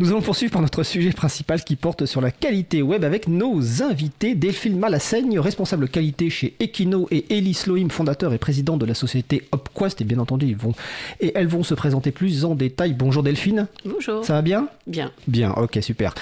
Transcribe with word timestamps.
Nous 0.00 0.10
allons 0.10 0.22
poursuivre 0.22 0.52
par 0.52 0.62
notre 0.62 0.84
sujet 0.84 1.10
principal 1.10 1.64
qui 1.64 1.74
porte 1.74 2.06
sur 2.06 2.20
la 2.20 2.30
qualité 2.30 2.82
web 2.82 3.02
avec 3.02 3.26
nos 3.26 3.82
invités 3.82 4.36
Delphine 4.36 4.78
Malassaigne, 4.78 5.40
responsable 5.40 5.88
qualité 5.88 6.30
chez 6.30 6.54
Equino 6.60 7.08
et 7.10 7.24
Elie 7.36 7.58
Loim, 7.66 7.88
fondateur 7.90 8.32
et 8.32 8.38
président 8.38 8.76
de 8.76 8.86
la 8.86 8.94
société 8.94 9.48
Opquest. 9.50 10.00
Et 10.00 10.04
bien 10.04 10.20
entendu, 10.20 10.46
ils 10.46 10.56
vont 10.56 10.72
et 11.18 11.32
elles 11.34 11.48
vont 11.48 11.64
se 11.64 11.74
présenter 11.74 12.12
plus 12.12 12.44
en 12.44 12.54
détail. 12.54 12.94
Bonjour 12.94 13.24
Delphine. 13.24 13.66
Bonjour. 13.84 14.24
Ça 14.24 14.34
va 14.34 14.42
bien? 14.42 14.68
Bien. 14.86 15.10
Bien, 15.26 15.50
ok, 15.54 15.80
super. 15.82 16.14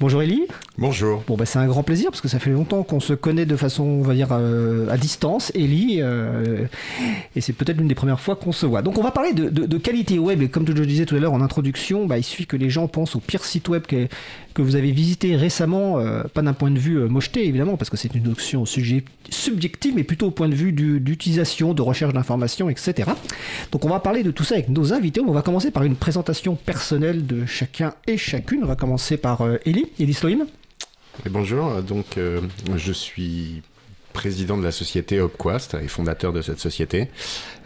Bonjour 0.00 0.22
Elie. 0.22 0.46
Bonjour. 0.78 1.22
Bon, 1.26 1.36
bah, 1.36 1.44
c'est 1.44 1.58
un 1.58 1.66
grand 1.66 1.82
plaisir 1.82 2.08
parce 2.10 2.22
que 2.22 2.28
ça 2.28 2.38
fait 2.38 2.48
longtemps 2.50 2.82
qu'on 2.82 2.98
se 3.00 3.12
connaît 3.12 3.44
de 3.44 3.56
façon, 3.56 3.84
on 3.84 4.00
va 4.02 4.14
dire, 4.14 4.28
euh, 4.32 4.88
à 4.88 4.96
distance, 4.96 5.52
Elie, 5.54 5.98
euh, 6.00 6.64
et 7.36 7.42
c'est 7.42 7.52
peut-être 7.52 7.76
l'une 7.76 7.88
des 7.88 7.94
premières 7.94 8.20
fois 8.20 8.36
qu'on 8.36 8.52
se 8.52 8.64
voit. 8.64 8.80
Donc, 8.80 8.96
on 8.96 9.02
va 9.02 9.10
parler 9.10 9.34
de, 9.34 9.50
de- 9.50 9.66
de 9.66 9.76
qualité 9.76 10.18
web, 10.18 10.40
et 10.40 10.48
comme 10.48 10.66
je 10.66 10.72
le 10.72 10.86
disais 10.86 11.04
tout 11.04 11.14
à 11.14 11.18
l'heure 11.18 11.34
en 11.34 11.42
introduction, 11.42 12.06
bah, 12.06 12.16
il 12.16 12.24
suffit 12.24 12.46
que 12.46 12.56
les 12.56 12.70
gens 12.70 12.88
pensent 12.88 13.01
au 13.14 13.20
pire 13.20 13.44
site 13.44 13.68
web 13.68 13.82
que, 13.86 14.08
que 14.54 14.62
vous 14.62 14.76
avez 14.76 14.90
visité 14.92 15.36
récemment, 15.36 15.98
euh, 15.98 16.22
pas 16.24 16.42
d'un 16.42 16.52
point 16.52 16.70
de 16.70 16.78
vue 16.78 16.96
euh, 16.98 17.08
mocheté 17.08 17.46
évidemment, 17.46 17.76
parce 17.76 17.90
que 17.90 17.96
c'est 17.96 18.14
une 18.14 18.24
notion 18.24 18.64
sujet- 18.64 19.04
subjective, 19.30 19.92
mais 19.94 20.04
plutôt 20.04 20.26
au 20.26 20.30
point 20.30 20.48
de 20.48 20.54
vue 20.54 20.72
du- 20.72 21.00
d'utilisation, 21.00 21.74
de 21.74 21.82
recherche 21.82 22.12
d'informations, 22.14 22.68
etc. 22.70 23.10
Donc 23.70 23.84
on 23.84 23.88
va 23.88 24.00
parler 24.00 24.22
de 24.22 24.30
tout 24.30 24.44
ça 24.44 24.54
avec 24.54 24.68
nos 24.68 24.92
invités. 24.92 25.20
On 25.20 25.32
va 25.32 25.42
commencer 25.42 25.70
par 25.70 25.82
une 25.84 25.96
présentation 25.96 26.54
personnelle 26.56 27.26
de 27.26 27.46
chacun 27.46 27.94
et 28.06 28.16
chacune. 28.16 28.60
On 28.62 28.66
va 28.66 28.76
commencer 28.76 29.16
par 29.16 29.42
euh, 29.42 29.56
Elie, 29.66 29.86
Elie 30.00 30.14
Sloim. 30.14 30.46
Bonjour, 31.30 31.82
donc 31.82 32.16
euh, 32.16 32.40
je 32.76 32.92
suis 32.92 33.62
président 34.12 34.56
de 34.56 34.64
la 34.64 34.72
société 34.72 35.20
Opquast 35.20 35.76
et 35.82 35.88
fondateur 35.88 36.32
de 36.32 36.42
cette 36.42 36.58
société. 36.58 37.08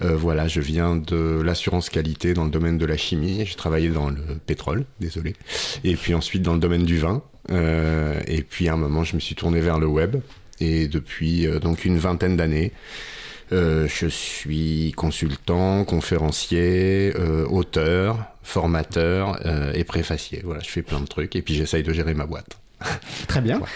Euh, 0.02 0.16
voilà, 0.16 0.48
je 0.48 0.60
viens 0.60 0.96
de 0.96 1.40
l'assurance 1.44 1.90
qualité 1.90 2.34
dans 2.34 2.44
le 2.44 2.50
domaine 2.50 2.78
de 2.78 2.86
la 2.86 2.96
chimie. 2.96 3.44
J'ai 3.44 3.54
travaillé 3.54 3.88
dans 3.88 4.08
le 4.08 4.22
pétrole, 4.46 4.84
désolé. 5.00 5.34
Et 5.84 5.96
puis 5.96 6.14
ensuite 6.14 6.42
dans 6.42 6.54
le 6.54 6.60
domaine 6.60 6.84
du 6.84 6.98
vin. 6.98 7.22
Euh, 7.50 8.20
et 8.26 8.42
puis 8.42 8.68
à 8.68 8.74
un 8.74 8.76
moment, 8.76 9.04
je 9.04 9.14
me 9.14 9.20
suis 9.20 9.34
tourné 9.34 9.60
vers 9.60 9.78
le 9.78 9.86
web. 9.86 10.16
Et 10.60 10.88
depuis 10.88 11.46
euh, 11.46 11.58
donc 11.58 11.84
une 11.84 11.98
vingtaine 11.98 12.36
d'années, 12.36 12.72
je 13.50 14.06
suis 14.08 14.92
consultant, 14.96 15.84
conférencier, 15.84 17.12
auteur, 17.48 18.18
formateur 18.42 19.38
et 19.76 19.84
préfacier. 19.84 20.40
Voilà, 20.42 20.60
je 20.64 20.68
fais 20.68 20.82
plein 20.82 21.00
de 21.00 21.06
trucs 21.06 21.36
et 21.36 21.42
puis 21.42 21.54
j'essaye 21.54 21.84
de 21.84 21.92
gérer 21.92 22.14
ma 22.14 22.26
boîte. 22.26 22.58
Très 23.28 23.40
bien. 23.40 23.60
Ouais. 23.60 23.68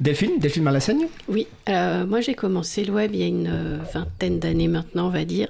Delphine, 0.00 0.38
Delphine 0.38 0.62
Malassaigne. 0.62 1.06
Oui, 1.28 1.48
euh, 1.68 2.06
moi 2.06 2.20
j'ai 2.20 2.34
commencé 2.34 2.84
le 2.84 2.92
web 2.92 3.10
il 3.14 3.20
y 3.20 3.22
a 3.24 3.26
une 3.26 3.48
euh, 3.48 3.78
vingtaine 3.92 4.38
d'années 4.38 4.68
maintenant, 4.68 5.06
on 5.06 5.10
va 5.10 5.24
dire. 5.24 5.48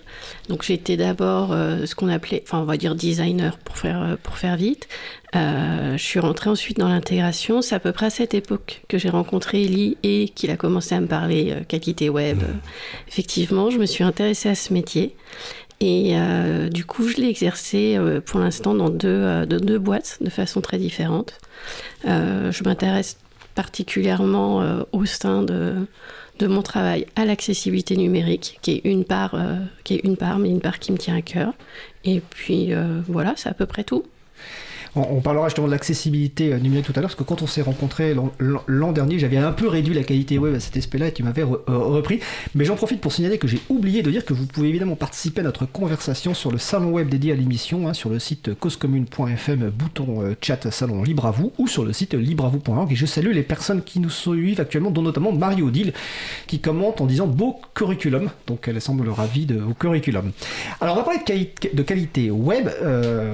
Donc 0.49 0.63
j'étais 0.63 0.97
d'abord 0.97 1.53
euh, 1.53 1.85
ce 1.85 1.95
qu'on 1.95 2.09
appelait, 2.09 2.43
enfin 2.47 2.61
on 2.61 2.65
va 2.65 2.77
dire 2.77 2.95
designer 2.95 3.59
pour 3.59 3.77
faire, 3.77 4.17
pour 4.23 4.39
faire 4.39 4.57
vite. 4.57 4.89
Je 5.35 5.97
suis 5.99 6.21
rentrée 6.21 6.49
ensuite 6.49 6.79
dans 6.79 6.89
l'intégration. 6.89 7.61
C'est 7.61 7.75
à 7.75 7.81
peu 7.81 7.93
près 7.93 8.07
à 8.07 8.11
cette 8.11 8.33
époque 8.33 8.83
que 8.89 8.97
j'ai 8.97 9.11
rencontré 9.11 9.65
Ellie 9.65 9.99
et 10.03 10.31
qu'il 10.31 10.51
a 10.51 10.57
commencé 10.57 10.95
à 10.95 11.01
me 11.01 11.07
parler 11.07 11.55
qualité 11.69 12.09
web. 12.09 12.39
Euh, 12.43 12.53
effectivement, 13.09 13.69
je 13.69 13.79
me 13.79 13.85
suis 13.85 14.05
intéressée 14.05 14.49
à 14.49 14.55
ce 14.55 14.73
métier. 14.73 15.15
Et 15.81 16.13
euh, 16.17 16.69
du 16.69 16.85
coup, 16.85 17.07
je 17.09 17.17
l'ai 17.17 17.29
exercé 17.29 17.97
euh, 17.97 18.21
pour 18.21 18.41
l'instant 18.41 18.75
dans 18.75 18.89
deux, 18.89 19.09
euh, 19.09 19.47
deux 19.47 19.79
boîtes 19.79 20.19
de 20.21 20.31
façon 20.31 20.61
très 20.61 20.79
différente. 20.79 21.35
Je 22.05 22.65
m'intéresse 22.65 23.19
particulièrement 23.59 24.63
euh, 24.63 24.85
au 24.93 25.05
sein 25.05 25.43
de, 25.43 25.89
mon 26.41 26.63
travail 26.63 27.07
à 27.17 27.25
l'accessibilité 27.25 27.97
numérique, 27.97 28.61
qui 28.63 28.71
est 28.71 28.83
une 28.85 29.05
part, 29.05 29.35
euh, 29.35 29.57
qui 29.83 29.95
est 29.95 30.05
une 30.05 30.17
part, 30.17 30.39
mais 30.39 30.49
une 30.49 30.61
part 30.61 30.79
qui 30.79 30.93
me 30.93 30.97
tient 30.97 31.17
à 31.17 31.23
cœur. 31.23 31.55
Et 32.05 32.21
puis 32.21 32.73
euh, 32.73 33.01
voilà, 33.09 33.35
c'est 33.35 33.49
à 33.49 33.55
peu 33.55 33.67
près 33.67 33.83
tout. 33.83 34.05
On, 34.97 35.21
parlera 35.21 35.49
justement 35.49 35.67
de 35.67 35.73
l'accessibilité 35.73 36.53
euh, 36.53 36.59
numérique 36.59 36.87
tout 36.87 36.93
à 36.97 37.01
l'heure, 37.01 37.11
parce 37.11 37.15
que 37.15 37.23
quand 37.25 37.43
on 37.43 37.47
s'est 37.47 37.63
rencontrés 37.63 38.15
l'an- 38.15 38.93
dernier, 38.93 39.19
j'avais 39.19 39.37
un 39.37 39.53
peu 39.53 39.69
réduit 39.69 39.95
la 39.95 40.03
qualité 40.03 40.39
web 40.39 40.55
à 40.55 40.61
cet 40.61 40.77
aspect-là 40.77 41.09
et 41.09 41.13
tu 41.13 41.23
m'avais 41.23 41.43
euh, 41.43 41.59
repris. 41.67 42.21
Mais 42.55 42.65
j'en 42.65 42.75
profite 42.77 43.01
pour 43.01 43.13
signaler 43.13 43.39
que 43.39 43.47
j'ai 43.49 43.61
oublié 43.69 44.03
de 44.03 44.11
dire 44.11 44.25
que 44.25 44.33
vous 44.33 44.47
pouvez 44.47 44.69
évidemment 44.69 44.97
participer 44.97 45.41
à 45.41 45.45
notre 45.45 45.67
conversation 45.67 46.35
sur 46.35 46.51
le 46.51 46.59
salon 46.59 46.91
web 46.93 47.09
dédié 47.09 47.33
à 47.33 47.37
l'émission, 47.37 47.87
hein, 47.89 47.93
sur 47.95 48.11
le 48.11 48.19
site 48.19 48.55
causecommune.fm, 48.59 49.71
bouton 49.71 50.23
euh, 50.23 50.35
chat 50.41 50.71
salon 50.71 51.03
libre 51.03 51.27
à 51.27 51.31
vous, 51.31 51.53
ou 51.59 51.69
sur 51.69 51.85
le 51.85 51.93
site 51.93 52.15
libreavou.org. 52.15 52.91
Et 52.93 52.97
je 52.97 53.07
salue 53.07 53.33
les 53.33 53.43
personnes 53.43 53.83
qui 53.83 54.01
nous 54.01 54.11
suivent 54.11 54.61
actuellement, 54.61 54.91
dont 54.91 55.03
notamment 55.03 55.33
Mario 55.33 55.67
Odile, 55.69 55.93
qui 56.47 56.61
commente 56.61 57.01
en 57.01 57.07
disant 57.07 57.27
beau 57.27 57.61
curriculum. 57.75 58.31
Donc 58.47 58.67
elle 58.69 58.81
semble 58.81 59.09
ravie 59.09 59.47
de 59.47 59.57
vos 59.57 59.75
curriculum. 59.75 60.33
Alors 60.81 60.95
on 60.95 60.99
va 60.99 61.05
parler 61.05 61.19
de, 61.21 61.25
quali- 61.25 61.51
de 61.75 61.83
qualité 61.83 62.31
web. 62.31 62.69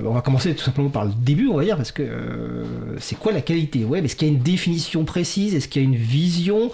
On 0.05 0.13
va 0.13 0.21
commencer 0.21 0.55
tout 0.55 0.65
simplement 0.65 0.91
par 0.91 1.05
le 1.05 1.13
début, 1.17 1.44
on 1.49 1.57
va 1.57 1.65
dire, 1.65 1.77
parce 1.77 1.93
que 1.93 2.03
euh, 2.03 2.65
c'est 2.99 3.19
quoi 3.19 3.33
la 3.33 3.41
qualité? 3.41 3.85
Web 3.85 4.05
Est-ce 4.05 4.17
qu'il 4.17 4.29
y 4.29 4.31
a 4.31 4.35
une 4.35 4.43
définition 4.43 5.05
précise? 5.05 5.55
Est-ce 5.55 5.69
qu'il 5.69 5.83
y 5.83 5.85
a 5.85 5.89
une 5.89 5.97
vision? 5.97 6.71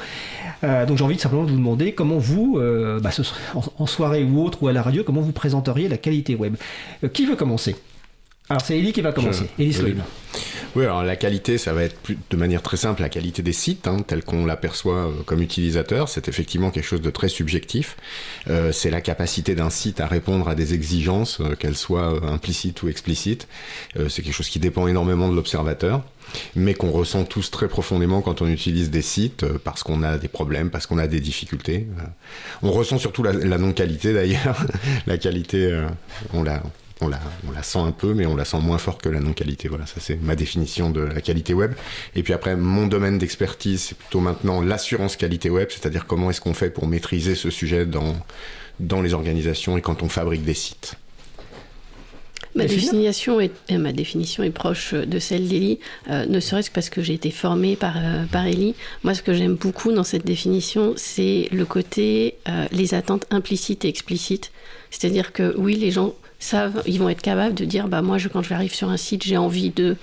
Euh, 0.65 0.87
Donc 0.87 0.99
j'ai 0.99 1.05
envie 1.05 1.17
de 1.17 1.21
simplement 1.21 1.45
de 1.45 1.51
vous 1.51 1.57
demander 1.57 1.93
comment 1.93 2.19
vous, 2.19 2.59
euh, 2.59 3.01
bah, 3.01 3.11
en, 3.55 3.87
soirée 3.87 4.25
ou 4.25 4.43
autre, 4.43 4.63
ou 4.63 4.69
à 4.69 4.73
la 4.73 4.83
radio, 4.83 5.03
comment 5.05 5.21
vous 5.21 5.33
présenteriez 5.33 5.89
la 5.89 5.99
qualité 5.99 6.35
web. 6.35 6.57
Qui 7.13 7.27
veut 7.27 7.37
commencer? 7.37 7.77
Alors 8.51 8.61
c'est 8.63 8.77
Ellie 8.79 8.93
qui 8.93 9.01
va 9.01 9.13
commencer. 9.13 9.45
Je- 9.59 9.71
Sloim. 9.73 9.95
Oui, 10.77 10.85
alors 10.85 11.03
la 11.03 11.17
qualité, 11.17 11.59
ça 11.59 11.73
va 11.73 11.83
être 11.83 11.97
plus, 11.99 12.17
de 12.31 12.37
manière 12.37 12.63
très 12.63 12.77
simple 12.77 13.03
la 13.03 13.09
qualité 13.09 13.43
des 13.43 13.53
sites, 13.53 13.89
hein, 13.89 13.97
tel 14.07 14.23
qu'on 14.23 14.45
l'aperçoit 14.47 15.09
euh, 15.09 15.23
comme 15.27 15.43
utilisateur. 15.43 16.09
C'est 16.09 16.29
effectivement 16.29 16.71
quelque 16.71 16.85
chose 16.85 17.01
de 17.01 17.11
très 17.11 17.29
subjectif. 17.29 17.97
Euh, 18.49 18.71
c'est 18.71 18.91
la 18.91 19.01
capacité 19.01 19.57
d'un 19.57 19.71
site 19.71 20.01
à 20.01 20.07
répondre 20.07 20.49
à 20.49 20.55
des 20.55 20.73
exigences, 20.75 21.41
euh, 21.41 21.57
qu'elles 21.57 21.77
soient 21.77 22.21
implicites 22.25 22.83
ou 22.85 22.89
explicites. 22.89 23.49
C'est 24.09 24.23
quelque 24.23 24.33
chose 24.35 24.49
qui 24.49 24.61
dépend 24.61 24.87
énormément 24.87 25.29
de 25.29 25.35
l'observateur, 25.35 26.05
mais 26.55 26.75
qu'on 26.75 26.91
ressent 26.93 27.25
tous 27.25 27.51
très 27.51 27.67
profondément 27.67 28.21
quand 28.23 28.41
on 28.41 28.47
utilise 28.47 28.91
des 28.91 29.03
sites, 29.03 29.45
parce 29.65 29.83
qu'on 29.83 30.05
a 30.05 30.19
des 30.19 30.29
problèmes, 30.29 30.71
parce 30.71 30.87
qu'on 30.87 30.99
a 30.99 31.09
des 31.09 31.21
difficultés. 31.21 31.89
On 32.63 32.71
ressent 32.71 32.99
surtout 32.99 33.25
la, 33.25 33.33
la 33.33 33.59
non-qualité 33.59 34.13
d'ailleurs. 34.13 34.65
la 35.09 35.19
qualité, 35.19 35.77
on 36.33 36.45
la 36.45 36.63
on 37.01 37.09
la, 37.09 37.21
on 37.49 37.53
la 37.53 37.63
sent 37.63 37.79
un 37.79 37.93
peu, 37.93 38.15
mais 38.15 38.27
on 38.27 38.37
la 38.37 38.45
sent 38.45 38.61
moins 38.61 38.79
fort 38.79 38.99
que 38.99 39.09
la 39.09 39.21
non-qualité. 39.21 39.69
Voilà, 39.69 39.87
ça 39.87 40.01
c'est 40.01 40.17
ma 40.17 40.37
définition 40.37 40.91
de 40.91 41.01
la 41.01 41.21
qualité 41.21 41.55
web. 41.55 41.73
Et 42.15 42.23
puis 42.23 42.33
après, 42.33 42.57
mon 42.57 42.87
domaine 42.87 43.19
d'expertise, 43.19 43.81
c'est 43.83 43.99
plutôt 43.99 44.21
maintenant 44.21 44.61
l'assurance 44.61 45.17
qualité 45.17 45.51
web, 45.51 45.69
c'est-à-dire 45.71 46.07
comment 46.07 46.31
est-ce 46.31 46.41
qu'on 46.41 46.55
fait 46.55 46.71
pour 46.71 46.87
maîtriser 46.87 47.35
ce 47.35 47.51
sujet 47.51 47.87
dans, 47.87 48.17
dans 48.79 49.03
les 49.03 49.15
organisations 49.15 49.77
et 49.77 49.81
quand 49.81 50.03
on 50.03 50.09
fabrique 50.09 50.45
des 50.45 50.55
sites. 50.55 50.97
Ma 52.57 52.65
définition, 52.65 53.39
est, 53.39 53.53
euh, 53.71 53.79
ma 53.79 53.93
définition 53.93 54.43
est 54.43 54.51
proche 54.51 54.93
de 54.93 55.19
celle 55.21 55.47
d'Elie, 55.47 55.79
euh, 56.09 56.27
ne 56.27 56.41
serait-ce 56.41 56.69
que 56.69 56.75
parce 56.75 56.91
que 56.91 57.01
j'ai 57.01 57.15
été 57.15 57.31
formée 57.31 57.77
par, 57.77 57.97
euh, 57.97 58.25
par 58.25 58.45
Elie. 58.45 58.75
Moi, 59.05 59.15
ce 59.15 59.23
que 59.23 59.33
j'aime 59.33 59.55
beaucoup 59.55 59.93
dans 59.93 60.03
cette 60.03 60.27
définition, 60.27 60.95
c'est 60.97 61.49
le 61.53 61.65
côté 61.65 62.35
euh, 62.49 62.67
les 62.73 62.95
attentes 62.95 63.25
implicites 63.31 63.85
et 63.85 63.89
explicites. 63.89 64.51
C'est-à-dire 64.91 65.33
que 65.33 65.55
oui, 65.57 65.77
les 65.77 65.93
gens 65.93 66.15
savent, 66.41 66.83
ils 66.87 66.99
vont 66.99 67.09
être 67.09 67.23
capables 67.23 67.55
de 67.55 67.65
dire, 67.65 67.87
bah 67.87 68.03
moi, 68.03 68.19
je, 68.19 68.29
quand 68.29 68.43
j'arrive 68.43 68.75
sur 68.75 68.91
un 68.91 68.97
site, 68.97 69.23
j'ai 69.23 69.37
envie 69.37 69.71
de, 69.71 69.97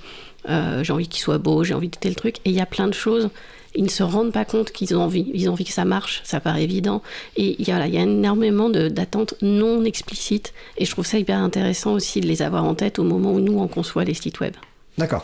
euh, 0.49 0.83
j'ai 0.83 0.93
envie 0.93 1.07
qu'il 1.07 1.21
soit 1.21 1.39
beau, 1.39 1.63
j'ai 1.63 1.73
envie 1.73 1.89
de 1.89 1.97
tel 1.97 2.15
truc. 2.15 2.37
Et 2.45 2.51
il 2.51 2.55
y 2.55 2.61
a 2.61 2.65
plein 2.65 2.87
de 2.87 2.93
choses. 2.93 3.29
Ils 3.75 3.83
ne 3.83 3.89
se 3.89 4.03
rendent 4.03 4.31
pas 4.31 4.45
compte 4.45 4.71
qu'ils 4.71 4.95
ont 4.95 5.01
envie. 5.01 5.29
Ils 5.33 5.49
ont 5.49 5.53
envie 5.53 5.65
que 5.65 5.73
ça 5.73 5.85
marche, 5.85 6.21
ça 6.23 6.39
paraît 6.39 6.63
évident. 6.63 7.03
Et 7.35 7.55
il 7.59 7.65
voilà, 7.65 7.87
il 7.87 7.93
y 7.93 7.97
a 7.97 8.03
énormément 8.03 8.69
d'attentes 8.69 9.35
non 9.41 9.83
explicites. 9.83 10.53
Et 10.77 10.85
je 10.85 10.91
trouve 10.91 11.05
ça 11.05 11.19
hyper 11.19 11.37
intéressant 11.37 11.93
aussi 11.93 12.21
de 12.21 12.27
les 12.27 12.41
avoir 12.41 12.63
en 12.63 12.75
tête 12.75 12.97
au 12.97 13.03
moment 13.03 13.33
où 13.33 13.39
nous, 13.39 13.59
on 13.59 13.67
conçoit 13.67 14.05
les 14.05 14.13
sites 14.13 14.39
web. 14.39 14.53
D'accord. 14.97 15.23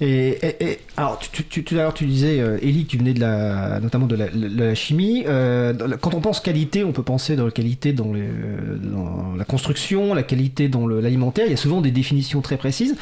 Et, 0.00 0.28
et- 0.46 0.64
et- 0.64 0.78
alors, 0.96 1.18
tu, 1.18 1.42
tu, 1.42 1.64
tout 1.64 1.74
à 1.74 1.78
l'heure, 1.78 1.92
tu 1.94 2.06
disais, 2.06 2.38
euh, 2.38 2.56
Élie, 2.62 2.84
que 2.84 2.90
tu 2.92 2.98
venais 2.98 3.14
de 3.14 3.18
la, 3.20 3.80
notamment 3.80 4.06
de 4.06 4.14
la, 4.14 4.28
de 4.28 4.62
la 4.62 4.74
chimie. 4.76 5.24
Euh, 5.26 5.74
quand 6.00 6.14
on 6.14 6.20
pense 6.20 6.38
qualité, 6.38 6.84
on 6.84 6.92
peut 6.92 7.02
penser 7.02 7.34
dans 7.34 7.44
la 7.46 7.50
qualité 7.50 7.92
dans, 7.92 8.12
les, 8.12 8.28
dans 8.80 9.34
la 9.36 9.44
construction, 9.44 10.14
la 10.14 10.22
qualité 10.22 10.68
dans 10.68 10.86
l'alimentaire. 10.86 11.46
Il 11.46 11.50
y 11.50 11.54
a 11.54 11.56
souvent 11.56 11.80
des 11.80 11.90
définitions 11.90 12.40
très 12.42 12.56
précises 12.56 12.94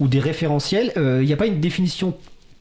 ou 0.00 0.06
des 0.06 0.20
référentiels. 0.20 0.92
Euh, 0.98 1.20
il 1.22 1.26
n'y 1.26 1.32
a 1.32 1.36
pas 1.38 1.46
une 1.46 1.60
définition 1.60 2.14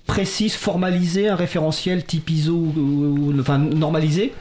précise, 0.08 0.54
formalisée, 0.54 1.28
un 1.28 1.36
référentiel 1.36 2.06
type 2.06 2.30
ISO, 2.30 2.54
ou, 2.56 2.80
ou- 2.80 3.40
enfin 3.40 3.58
normalisé, 3.58 4.32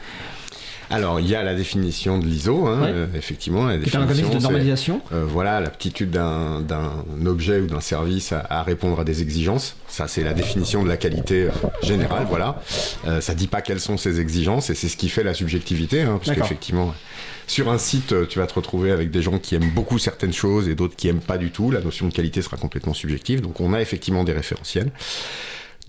Alors, 0.93 1.19
il 1.19 1.27
y 1.27 1.35
a 1.35 1.41
la 1.43 1.55
définition 1.55 2.19
de 2.19 2.25
l'ISO, 2.25 2.67
hein, 2.67 2.81
Ouais. 2.81 2.91
euh, 2.91 3.07
effectivement. 3.15 3.65
La 3.65 3.73
est 3.75 3.77
un 3.95 4.01
organisme 4.01 4.07
définition, 4.07 4.37
de 4.37 4.43
normalisation. 4.43 5.01
Euh, 5.11 5.25
voilà, 5.27 5.59
l'aptitude 5.59 6.11
d'un 6.11 6.61
d'un 6.61 7.03
objet 7.25 7.59
ou 7.59 7.67
d'un 7.67 7.79
service 7.79 8.31
à, 8.31 8.45
à 8.49 8.63
répondre 8.63 8.99
à 8.99 9.03
des 9.03 9.21
exigences. 9.21 9.75
Ça, 9.87 10.07
c'est 10.07 10.23
la 10.23 10.33
définition 10.33 10.83
de 10.83 10.89
la 10.89 10.97
qualité 10.97 11.43
euh, 11.45 11.49
générale, 11.81 12.25
voilà. 12.29 12.61
Euh, 13.07 13.21
ça 13.21 13.33
dit 13.33 13.47
pas 13.47 13.61
quelles 13.61 13.79
sont 13.79 13.97
ces 13.97 14.19
exigences 14.19 14.69
et 14.69 14.75
c'est 14.75 14.87
ce 14.89 14.97
qui 14.97 15.09
fait 15.09 15.23
la 15.23 15.33
subjectivité, 15.33 16.01
hein, 16.01 16.19
parce 16.23 16.37
qu'effectivement, 16.37 16.93
sur 17.47 17.69
un 17.71 17.77
site, 17.77 18.13
tu 18.29 18.39
vas 18.39 18.47
te 18.47 18.53
retrouver 18.53 18.91
avec 18.91 19.09
des 19.11 19.21
gens 19.21 19.39
qui 19.39 19.55
aiment 19.55 19.71
beaucoup 19.73 19.97
certaines 19.99 20.31
choses 20.33 20.69
et 20.69 20.75
d'autres 20.75 20.95
qui 20.95 21.07
aiment 21.07 21.19
pas 21.21 21.37
du 21.37 21.49
tout. 21.51 21.71
La 21.71 21.81
notion 21.81 22.07
de 22.07 22.13
qualité 22.13 22.41
sera 22.41 22.57
complètement 22.57 22.93
subjective. 22.93 23.41
Donc, 23.41 23.59
on 23.59 23.73
a 23.73 23.81
effectivement 23.81 24.23
des 24.23 24.33
référentiels. 24.33 24.91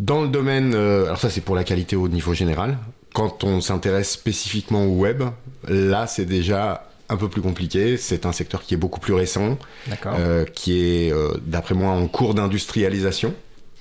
Dans 0.00 0.22
le 0.22 0.28
domaine, 0.28 0.74
euh, 0.74 1.04
alors 1.04 1.18
ça 1.18 1.30
c'est 1.30 1.40
pour 1.40 1.54
la 1.54 1.62
qualité 1.62 1.94
au 1.94 2.08
niveau 2.08 2.34
général. 2.34 2.78
Quand 3.14 3.44
on 3.44 3.62
s'intéresse 3.62 4.10
spécifiquement 4.10 4.84
au 4.84 4.96
web, 4.96 5.22
là 5.66 6.06
c'est 6.06 6.26
déjà 6.26 6.90
un 7.08 7.16
peu 7.16 7.28
plus 7.28 7.40
compliqué. 7.40 7.96
C'est 7.96 8.26
un 8.26 8.32
secteur 8.32 8.62
qui 8.62 8.74
est 8.74 8.76
beaucoup 8.76 9.00
plus 9.00 9.14
récent, 9.14 9.58
euh, 10.06 10.44
qui 10.44 10.84
est, 10.84 11.12
euh, 11.12 11.34
d'après 11.46 11.74
moi, 11.74 11.92
en 11.92 12.06
cours 12.06 12.34
d'industrialisation. 12.34 13.34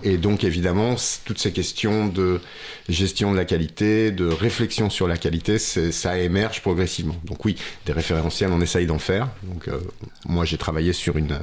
Et 0.03 0.17
donc, 0.17 0.43
évidemment, 0.43 0.95
toutes 1.23 1.39
ces 1.39 1.51
questions 1.51 2.07
de 2.07 2.41
gestion 2.89 3.31
de 3.31 3.37
la 3.37 3.45
qualité, 3.45 4.11
de 4.11 4.27
réflexion 4.27 4.89
sur 4.89 5.07
la 5.07 5.17
qualité, 5.17 5.57
ça 5.59 6.17
émerge 6.17 6.61
progressivement. 6.61 7.15
Donc 7.23 7.45
oui, 7.45 7.55
des 7.85 7.93
référentiels, 7.93 8.51
on 8.51 8.59
essaye 8.59 8.85
d'en 8.85 8.99
faire. 8.99 9.29
Donc 9.43 9.67
euh, 9.67 9.79
moi, 10.25 10.45
j'ai 10.45 10.57
travaillé 10.57 10.93
sur 10.93 11.17
une, 11.17 11.31
euh, 11.31 11.39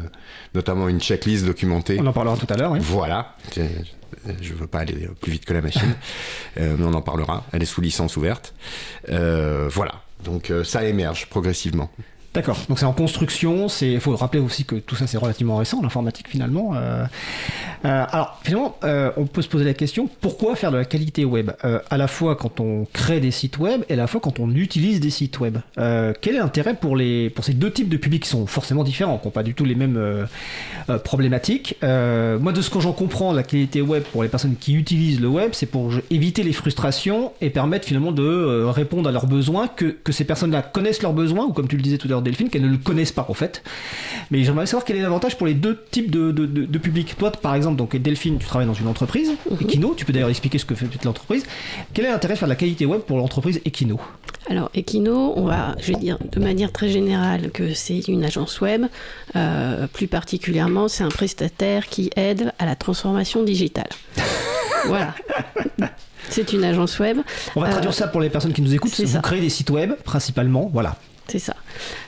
notamment 0.55 0.89
une 0.89 1.01
checklist 1.01 1.47
documentée. 1.47 1.97
On 2.01 2.07
en 2.07 2.13
parlera 2.13 2.37
tout 2.37 2.47
à 2.51 2.57
l'heure, 2.57 2.73
oui. 2.73 2.81
Voilà. 2.83 3.37
Je 4.41 4.55
veux 4.55 4.67
pas 4.67 4.81
aller 4.81 5.09
plus 5.21 5.33
vite 5.33 5.45
que 5.45 5.53
la 5.53 5.63
machine, 5.63 5.95
Euh, 6.59 6.75
mais 6.79 6.85
on 6.85 6.95
en 6.95 7.03
parlera. 7.03 7.47
Elle 7.53 7.63
est 7.63 7.67
sous 7.67 7.81
licence 7.81 8.17
ouverte. 8.17 8.55
Euh, 9.09 9.69
voilà. 9.73 10.03
Donc 10.25 10.51
euh, 10.51 10.65
ça 10.65 10.85
émerge 10.85 11.27
progressivement. 11.27 11.91
D'accord. 12.33 12.59
Donc 12.69 12.79
c'est 12.79 12.87
en 12.87 12.93
construction. 12.93 13.67
Il 13.83 13.99
faut 13.99 14.15
rappeler 14.15 14.41
aussi 14.41 14.65
que 14.65 14.77
tout 14.77 14.95
ça 14.95 15.09
c'est 15.09 15.19
relativement 15.19 15.57
récent, 15.57 15.83
l'informatique 15.83 16.29
finalement. 16.29 16.75
Euh, 16.77 17.05
euh, 17.85 18.05
alors 18.09 18.39
finalement, 18.45 18.77
euh, 18.85 19.11
on 19.17 19.27
peut 19.27 19.43
se 19.43 19.49
poser 19.49 19.65
la 19.65 19.75
question 19.75 20.09
pourquoi 20.21 20.55
faire 20.55 20.71
de 20.71 20.77
la 20.77 20.85
qualité 20.85 21.25
web 21.25 21.51
à 21.63 21.97
la 21.97 22.07
fois 22.07 22.37
quand 22.37 22.61
on 22.61 22.87
crée 22.93 23.19
des 23.19 23.33
sites 23.33 23.59
web 23.59 23.83
et 23.89 23.95
à 23.95 23.97
la 23.97 24.07
fois 24.07 24.21
quand 24.21 24.39
on 24.39 24.55
utilise 24.55 25.01
des 25.01 25.11
sites 25.11 25.41
web. 25.41 25.59
Quel 25.75 26.37
est 26.37 26.39
l'intérêt 26.39 26.75
pour 26.75 26.97
les 26.97 27.31
pour 27.31 27.45
ces 27.45 27.53
deux 27.53 27.73
types 27.73 27.89
de 27.89 27.97
publics 27.97 28.23
qui 28.23 28.29
sont 28.29 28.47
forcément 28.47 28.85
différents, 28.85 29.19
qui 29.19 29.27
n'ont 29.27 29.33
pas 29.33 29.43
du 29.43 29.55
tout 29.55 29.65
les 29.65 29.75
mêmes 29.75 30.29
problématiques 31.03 31.77
Moi, 31.83 32.53
de 32.53 32.63
ce 32.63 32.71
que 32.71 32.79
j'en 32.79 32.93
comprends, 32.93 33.33
la 33.33 33.43
qualité 33.43 33.83
web 33.83 34.05
pour 34.05 34.23
les 34.23 34.29
personnes 34.29 34.55
qui 34.55 34.75
utilisent 34.75 35.21
le 35.21 35.29
web, 35.29 35.51
c'est 35.53 35.67
pour 35.67 35.93
éviter 36.11 36.45
les 36.45 36.53
frustrations 36.53 37.33
et 37.41 37.51
permettre 37.51 37.89
finalement 37.89 38.13
de 38.13 38.65
répondre 38.67 39.09
à 39.09 39.13
leurs 39.13 39.27
besoins, 39.27 39.67
que, 39.67 39.87
que 39.87 40.13
ces 40.13 40.25
personnes-là 40.25 40.63
connaissent 40.63 41.03
leurs 41.03 41.13
besoins, 41.13 41.47
ou 41.47 41.53
comme 41.53 41.67
tu 41.67 41.77
le 41.77 41.83
disais 41.83 41.99
tout 41.99 42.07
à 42.07 42.11
l'heure, 42.11 42.20
Delphine, 42.23 42.49
qu'elles 42.51 42.63
ne 42.63 42.69
le 42.69 42.77
connaissent 42.79 43.13
pas 43.13 43.27
en 43.29 43.35
fait. 43.35 43.63
Mais 44.31 44.45
j'aimerais 44.45 44.67
savoir 44.67 44.85
quel 44.85 44.97
est 44.97 45.03
l'avantage 45.03 45.37
pour 45.37 45.47
les 45.47 45.55
deux 45.55 45.83
types 45.91 46.11
de, 46.11 46.31
de, 46.31 46.47
de, 46.47 46.65
de 46.65 46.79
publics. 46.79 47.17
Toi, 47.19 47.31
par 47.33 47.55
exemple, 47.55 47.77
donc 47.77 47.97
Delphine, 47.97 48.39
tu 48.39 48.47
travailles 48.47 48.67
dans 48.67 48.75
une 48.75 48.87
entreprise, 48.89 49.33
Equino, 49.61 49.95
tu 49.97 50.05
peux 50.05 50.13
d'ailleurs 50.13 50.29
expliquer 50.31 50.59
ce 50.59 50.65
que 50.65 50.75
fait 50.75 50.87
l'entreprise. 51.05 51.45
Quel 51.95 52.05
est 52.07 52.11
l'intérêt 52.11 52.35
de 52.35 52.39
faire 52.39 52.49
de 52.49 52.53
la 52.53 52.57
qualité 52.57 52.87
web 52.87 53.01
pour 53.03 53.17
l'entreprise 53.19 53.61
Equino 53.65 53.99
Alors, 54.49 54.71
Equino, 54.75 55.33
on 55.37 55.45
va, 55.45 55.75
je 55.81 55.93
vais 55.93 55.99
dire 55.99 56.19
de 56.31 56.41
manière 56.41 56.73
très 56.73 56.89
générale 56.89 57.51
que 57.51 57.75
c'est 57.75 58.07
une 58.09 58.25
agence 58.25 58.61
web. 58.61 58.87
Euh, 59.37 59.87
plus 59.87 60.07
particulièrement, 60.07 60.89
c'est 60.89 61.05
un 61.05 61.09
prestataire 61.09 61.87
qui 61.89 62.11
aide 62.17 62.53
à 62.59 62.67
la 62.67 62.77
transformation 62.77 63.43
digitale. 63.43 63.89
voilà. 64.87 65.15
C'est 66.29 66.53
une 66.53 66.63
agence 66.65 66.99
web. 67.01 67.19
On 67.57 67.61
va 67.61 67.69
Euh, 67.69 67.71
traduire 67.73 67.95
ça 67.95 68.07
pour 68.07 68.21
les 68.21 68.31
personnes 68.31 68.53
qui 68.53 68.63
nous 68.63 68.73
écoutent. 68.75 68.93
c'est 68.95 69.05
Vous 69.05 69.13
ça. 69.15 69.21
créez 69.21 69.41
des 69.41 69.49
sites 69.51 69.71
web, 69.71 69.95
principalement, 70.05 70.71
voilà. 70.73 70.97
C'est 71.31 71.39
ça. 71.39 71.55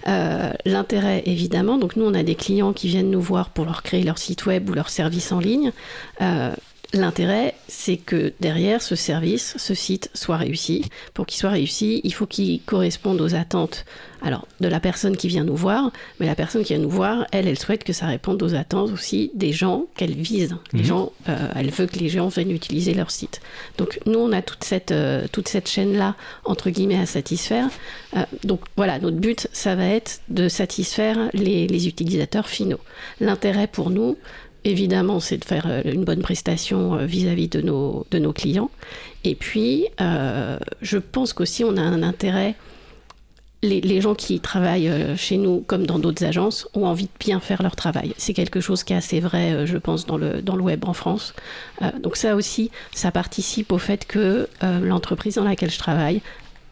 Euh, 0.09 0.53
L'intérêt, 0.65 1.23
évidemment, 1.27 1.79
donc 1.79 1.95
nous, 1.97 2.05
on 2.05 2.15
a 2.15 2.25
des 2.25 2.35
clients 2.35 2.73
qui 2.73 2.89
viennent 2.89 3.11
nous 3.11 3.21
voir 3.21 3.51
pour 3.51 3.65
leur 3.65 3.83
créer 3.83 4.03
leur 4.03 4.19
site 4.19 4.47
web 4.47 4.69
ou 4.69 4.73
leur 4.73 4.89
service 4.89 5.31
en 5.31 5.39
ligne. 5.39 5.73
Euh, 6.21 6.53
L'intérêt, 6.95 7.55
c'est 7.69 7.97
que 7.97 8.33
derrière 8.41 8.83
ce 8.83 8.97
service, 8.97 9.55
ce 9.57 9.75
site 9.75 10.11
soit 10.15 10.37
réussi. 10.37 10.85
Pour 11.15 11.25
qu'il 11.27 11.39
soit 11.39 11.51
réussi, 11.51 12.01
il 12.05 12.13
faut 12.13 12.27
qu'il 12.27 12.61
corresponde 12.63 13.21
aux 13.21 13.35
attentes 13.35 13.85
alors, 14.25 14.47
de 14.61 14.69
la 14.69 14.79
personne 14.79 15.17
qui 15.17 15.27
vient 15.27 15.43
nous 15.43 15.57
voir, 15.57 15.91
mais 16.21 16.27
la 16.27 16.37
personne 16.37 16.63
qui 16.63 16.75
vient 16.75 16.83
nous 16.83 16.89
voir, 16.89 17.27
elle, 17.33 17.49
elle 17.49 17.59
souhaite 17.59 17.83
que 17.83 17.93
ça 17.93 18.07
réponde 18.07 18.41
aux 18.43 18.55
attentes 18.55 18.93
aussi 18.93 19.33
des 19.35 19.53
gens 19.53 19.87
qu'elle 19.97 20.15
vise. 20.15 20.55
Les 20.73 20.81
Mhm. 20.81 20.85
gens, 20.85 21.13
euh, 21.29 21.49
elle 21.57 21.71
veut 21.71 21.87
que 21.87 21.99
les 21.99 22.09
gens 22.09 22.29
viennent 22.29 22.53
utiliser 22.53 22.95
leur 22.95 23.11
site. 23.11 23.41
Donc, 23.79 23.99
nous, 24.07 24.21
on 24.21 24.31
a 24.31 24.41
toute 24.41 24.63
cette, 24.63 24.93
euh, 24.93 25.27
toute 25.33 25.49
cette 25.49 25.69
chaîne-là, 25.69 26.15
entre 26.45 26.71
guillemets, 26.71 27.01
à 27.01 27.07
satisfaire. 27.07 27.69
Euh, 28.17 28.21
donc, 28.45 28.61
voilà, 28.77 29.01
notre 29.01 29.17
but, 29.17 29.49
ça 29.53 29.75
va 29.75 29.87
être 29.87 30.21
de 30.29 30.49
satisfaire 30.49 31.19
les, 31.33 31.67
les 31.67 31.89
utilisateurs 31.89 32.49
finaux. 32.49 32.81
L'intérêt 33.21 33.67
pour 33.67 33.91
nous, 33.91 34.17
évidemment, 34.65 35.21
c'est 35.21 35.39
de 35.39 35.45
faire 35.45 35.67
euh, 35.67 35.83
une 35.85 36.05
bonne 36.05 36.23
prestation 36.23 36.95
euh, 36.95 37.05
vis-à-vis 37.05 37.49
de 37.49 37.61
nos, 37.61 38.33
clients. 38.33 38.71
Et 39.25 39.35
puis, 39.35 39.87
euh, 40.01 40.59
je 40.81 40.99
pense 40.99 41.33
qu'aussi, 41.33 41.65
on 41.65 41.77
a 41.77 41.83
un 41.83 42.03
intérêt 42.03 42.55
les, 43.65 44.01
gens 44.01 44.17
qui 44.17 44.41
travaillent 44.41 44.91
chez 45.17 45.37
nous, 45.37 45.61
comme 45.61 45.87
dans 45.87 46.01
d'autres 46.01 46.25
agences, 46.25 46.67
ont 46.75 46.85
envie 46.85 47.05
de 47.05 47.11
bien 47.21 47.39
faire 47.39 47.63
leur 47.63 47.77
travail. 47.77 48.13
C'est 48.17 48.35
quelque 48.35 48.61
chose 48.61 48.83
qui 48.83 48.93
est 48.93 48.97
assez 48.97 49.21
vrai, 49.21 49.69
je 49.69 49.79
pense, 49.79 50.05
dans 50.05 50.17
le, 50.17 50.43
web 50.61 50.85
en 50.85 50.93
France. 50.95 51.33
Donc 52.01 52.17
ça 52.17 52.35
aussi, 52.35 52.73
ça 52.93 53.13
participe 53.13 53.71
au 53.71 53.79
fait 53.79 54.05
que 54.05 54.49
l'entreprise 54.63 55.37
dans 55.37 55.45
laquelle 55.45 55.71
je 55.71 55.79
travaille 55.79 56.23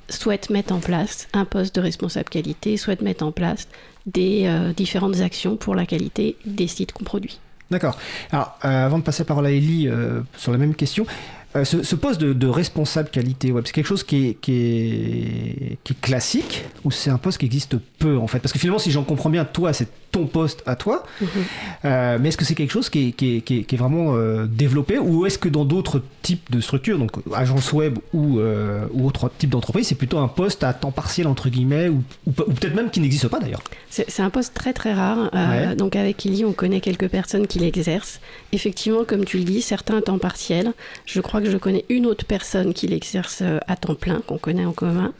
souhaite 0.09 0.51
mettre 0.51 0.75
en 0.75 0.81
place 0.81 1.29
un 1.33 1.45
poste 1.45 1.77
de 1.77 1.81
responsable 1.81 2.29
qualité, 2.29 2.77
souhaite 2.77 3.03
mettre 3.03 3.25
en 3.25 3.31
place 3.31 3.69
des 4.07 4.53
différentes 4.77 5.21
actions 5.21 5.55
pour 5.55 5.77
la 5.77 5.87
qualité 5.87 6.35
des 6.45 6.67
sites 6.67 6.91
qu'on 6.91 7.05
produit. 7.05 7.39
D'accord. 7.71 7.97
Alors, 8.33 8.59
euh, 8.65 8.87
avant 8.87 8.99
de 8.99 9.05
passer 9.05 9.23
la 9.23 9.27
parole 9.27 9.47
à 9.47 9.51
Ellie 9.51 9.87
euh, 9.89 10.21
sur 10.37 10.53
la 10.53 10.59
même 10.59 10.75
question, 10.75 11.07
euh, 11.57 11.65
ce, 11.65 11.83
ce 11.83 11.97
poste 11.97 12.21
de, 12.21 12.33
de 12.33 12.47
responsable 12.47 13.11
qualité 13.11 13.51
web, 13.51 13.65
c'est 13.67 13.73
quelque 13.73 13.87
chose 13.87 14.05
qui 14.05 14.29
est, 14.29 14.35
qui 14.35 14.53
est, 14.53 15.79
qui 15.83 15.93
est 15.95 16.01
classique 16.01 16.65
ou 16.85 16.91
c'est 16.93 17.11
un 17.11 17.19
poste 17.19 17.39
qui 17.39 17.47
existe 17.47 17.77
peu 17.99 18.17
en 18.19 18.27
fait? 18.29 18.39
Parce 18.39 18.53
que 18.53 18.59
finalement, 18.59 18.79
si 18.79 18.91
j'en 18.93 19.03
comprends 19.03 19.31
bien, 19.31 19.45
toi, 19.45 19.73
c'est 19.73 19.89
ton 20.13 20.27
poste 20.27 20.63
à 20.67 20.75
toi, 20.77 21.05
Euh, 21.85 22.19
mais 22.21 22.29
est-ce 22.29 22.37
que 22.37 22.45
c'est 22.45 22.55
quelque 22.57 22.73
chose 22.73 22.91
qui 22.91 23.09
est, 23.09 23.13
qui 23.13 23.37
est, 23.37 23.63
qui 23.65 23.77
vraiment 23.77 24.15
euh, 24.17 24.47
développé 24.47 24.99
ou 24.99 25.25
est-ce 25.25 25.39
que 25.39 25.49
dans 25.49 25.65
d'autres 25.65 26.03
types 26.23 26.51
de 26.51 26.61
structures, 26.61 26.99
donc 26.99 27.13
agence 27.35 27.73
web 27.73 27.99
ou, 28.13 28.39
euh, 28.39 28.85
ou 28.93 29.07
autre 29.07 29.31
type 29.39 29.51
d'entreprise, 29.51 29.87
c'est 29.87 29.95
plutôt 29.95 30.19
un 30.19 30.29
poste 30.29 30.63
à 30.65 30.73
temps 30.73 30.91
partiel 30.91 31.27
entre 31.27 31.49
guillemets 31.49 31.89
ou, 31.89 32.03
ou 32.27 32.33
peut-être 32.33 32.75
même 32.75 32.91
qui 32.91 33.01
n'existe 33.01 33.29
pas 33.29 33.39
d'ailleurs? 33.41 33.63
C'est 33.91 34.21
un 34.21 34.31
poste 34.31 34.55
très 34.55 34.73
très 34.73 34.93
rare. 34.95 35.31
Euh, 35.35 35.71
Ouais. 35.71 35.75
Donc 35.75 35.97
avec 35.97 36.25
Illy, 36.25 36.45
on 36.45 36.53
connaît 36.53 36.81
quelques 36.81 37.09
personnes 37.09 37.47
qui 37.49 37.59
l'exercent. 37.59 38.21
Effectivement, 38.53 39.05
comme 39.05 39.25
tu 39.25 39.37
le 39.39 39.45
dis, 39.45 39.63
certains 39.63 39.99
à 39.99 40.03
temps 40.03 40.19
partiel. 40.19 40.73
Je 41.07 41.21
crois 41.21 41.41
que 41.41 41.51
je 41.51 41.57
connais 41.57 41.85
une 41.89 42.07
autre 42.07 42.25
personne 42.25 42.73
qui 42.73 42.87
l'exerce 42.87 43.41
euh, 43.43 43.59
à 43.67 43.77
temps 43.77 43.97
plein, 43.97 44.23
qu'on 44.27 44.39
connaît 44.39 44.65
en 44.65 44.73
commun. 44.73 45.13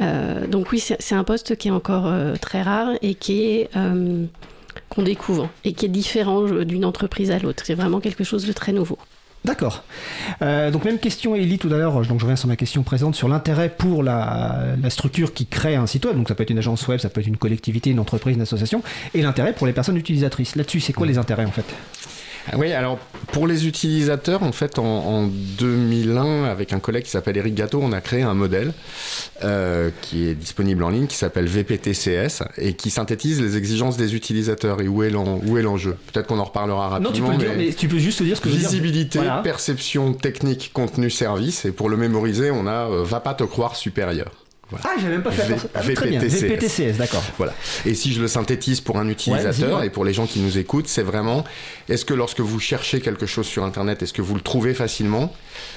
Euh, 0.00 0.46
donc 0.46 0.72
oui, 0.72 0.80
c'est 0.80 1.14
un 1.14 1.24
poste 1.24 1.56
qui 1.56 1.68
est 1.68 1.72
encore 1.72 2.06
euh, 2.06 2.34
très 2.40 2.62
rare 2.62 2.90
et 3.02 3.14
qui 3.14 3.44
est 3.44 3.70
euh, 3.76 4.24
qu'on 4.88 5.02
découvre 5.02 5.48
et 5.64 5.72
qui 5.72 5.86
est 5.86 5.88
différent 5.88 6.42
d'une 6.42 6.84
entreprise 6.84 7.30
à 7.30 7.38
l'autre. 7.38 7.62
C'est 7.66 7.74
vraiment 7.74 8.00
quelque 8.00 8.24
chose 8.24 8.46
de 8.46 8.52
très 8.52 8.72
nouveau. 8.72 8.98
D'accord. 9.44 9.84
Euh, 10.42 10.70
donc 10.70 10.84
même 10.84 10.98
question 10.98 11.34
Ellie 11.34 11.58
tout 11.58 11.68
à 11.68 11.78
l'heure, 11.78 11.94
donc 11.94 12.18
je 12.18 12.24
reviens 12.24 12.36
sur 12.36 12.48
ma 12.48 12.56
question 12.56 12.82
présente 12.82 13.14
sur 13.14 13.28
l'intérêt 13.28 13.68
pour 13.68 14.02
la, 14.02 14.74
la 14.80 14.90
structure 14.90 15.32
qui 15.32 15.46
crée 15.46 15.76
un 15.76 15.86
site 15.86 16.04
web, 16.04 16.16
donc 16.16 16.28
ça 16.28 16.34
peut 16.34 16.42
être 16.42 16.50
une 16.50 16.58
agence 16.58 16.86
web, 16.88 16.98
ça 16.98 17.08
peut 17.08 17.20
être 17.20 17.26
une 17.28 17.36
collectivité, 17.36 17.90
une 17.90 18.00
entreprise, 18.00 18.36
une 18.36 18.42
association, 18.42 18.82
et 19.14 19.22
l'intérêt 19.22 19.52
pour 19.54 19.66
les 19.66 19.72
personnes 19.72 19.96
utilisatrices. 19.96 20.56
Là-dessus, 20.56 20.80
c'est 20.80 20.92
quoi 20.92 21.06
les 21.06 21.18
intérêts 21.18 21.46
en 21.46 21.52
fait? 21.52 21.64
Oui, 22.56 22.72
alors 22.72 22.98
pour 23.32 23.46
les 23.46 23.66
utilisateurs, 23.66 24.42
en 24.42 24.52
fait, 24.52 24.78
en, 24.78 24.84
en 24.84 25.26
2001, 25.26 26.44
avec 26.44 26.72
un 26.72 26.80
collègue 26.80 27.04
qui 27.04 27.10
s'appelle 27.10 27.36
Eric 27.36 27.54
Gâteau, 27.54 27.80
on 27.82 27.92
a 27.92 28.00
créé 28.00 28.22
un 28.22 28.34
modèle 28.34 28.72
euh, 29.44 29.90
qui 30.00 30.26
est 30.28 30.34
disponible 30.34 30.82
en 30.82 30.88
ligne, 30.90 31.06
qui 31.06 31.16
s'appelle 31.16 31.46
VPTCS, 31.46 32.42
et 32.56 32.72
qui 32.74 32.90
synthétise 32.90 33.40
les 33.40 33.56
exigences 33.56 33.96
des 33.96 34.14
utilisateurs 34.14 34.80
et 34.80 34.88
où 34.88 35.02
est 35.02 35.10
l'enjeu. 35.10 35.96
Peut-être 36.12 36.26
qu'on 36.26 36.38
en 36.38 36.44
reparlera 36.44 36.88
rapidement. 36.88 37.10
Non, 37.10 37.14
tu 37.16 37.22
peux 37.22 37.32
le 37.32 37.36
dire, 37.38 37.52
mais 37.56 37.72
tu 37.72 37.88
peux 37.88 37.98
juste 37.98 38.22
dire 38.22 38.36
ce 38.36 38.40
que 38.40 38.48
je 38.48 38.54
veux 38.54 38.60
dire. 38.60 38.68
Visibilité, 38.70 39.18
Voilà. 39.18 39.42
perception, 39.42 40.14
technique, 40.14 40.70
contenu, 40.72 41.10
service. 41.10 41.64
Et 41.64 41.72
pour 41.72 41.88
le 41.90 41.96
mémoriser, 41.96 42.50
on 42.50 42.66
a 42.66 42.88
euh, 42.90 43.04
Va 43.04 43.20
pas 43.20 43.34
te 43.34 43.44
croire 43.44 43.76
supérieur. 43.76 44.30
Voilà. 44.70 44.84
Ah, 44.86 44.96
j'avais 45.00 45.12
même 45.14 45.22
pas 45.22 45.30
fait 45.30 45.46
V- 45.46 45.54
attention. 45.54 45.68
Ah, 45.74 45.80
VPTCS. 45.80 46.42
VPTCS, 46.46 46.96
d'accord. 46.98 47.22
Voilà. 47.38 47.54
Et 47.86 47.94
si 47.94 48.12
je 48.12 48.20
le 48.20 48.28
synthétise 48.28 48.80
pour 48.82 48.98
un 48.98 49.08
utilisateur 49.08 49.82
et 49.82 49.90
pour 49.90 50.04
les 50.04 50.12
gens 50.12 50.26
qui 50.26 50.40
nous 50.40 50.58
écoutent, 50.58 50.88
c'est 50.88 51.02
vraiment 51.02 51.44
est-ce 51.88 52.04
que 52.04 52.12
lorsque 52.14 52.40
vous 52.40 52.60
cherchez 52.60 53.00
quelque 53.00 53.24
chose 53.26 53.46
sur 53.46 53.64
Internet, 53.64 54.02
est-ce 54.02 54.12
que 54.12 54.20
vous 54.22 54.34
le 54.34 54.42
trouvez 54.42 54.74
facilement? 54.74 55.32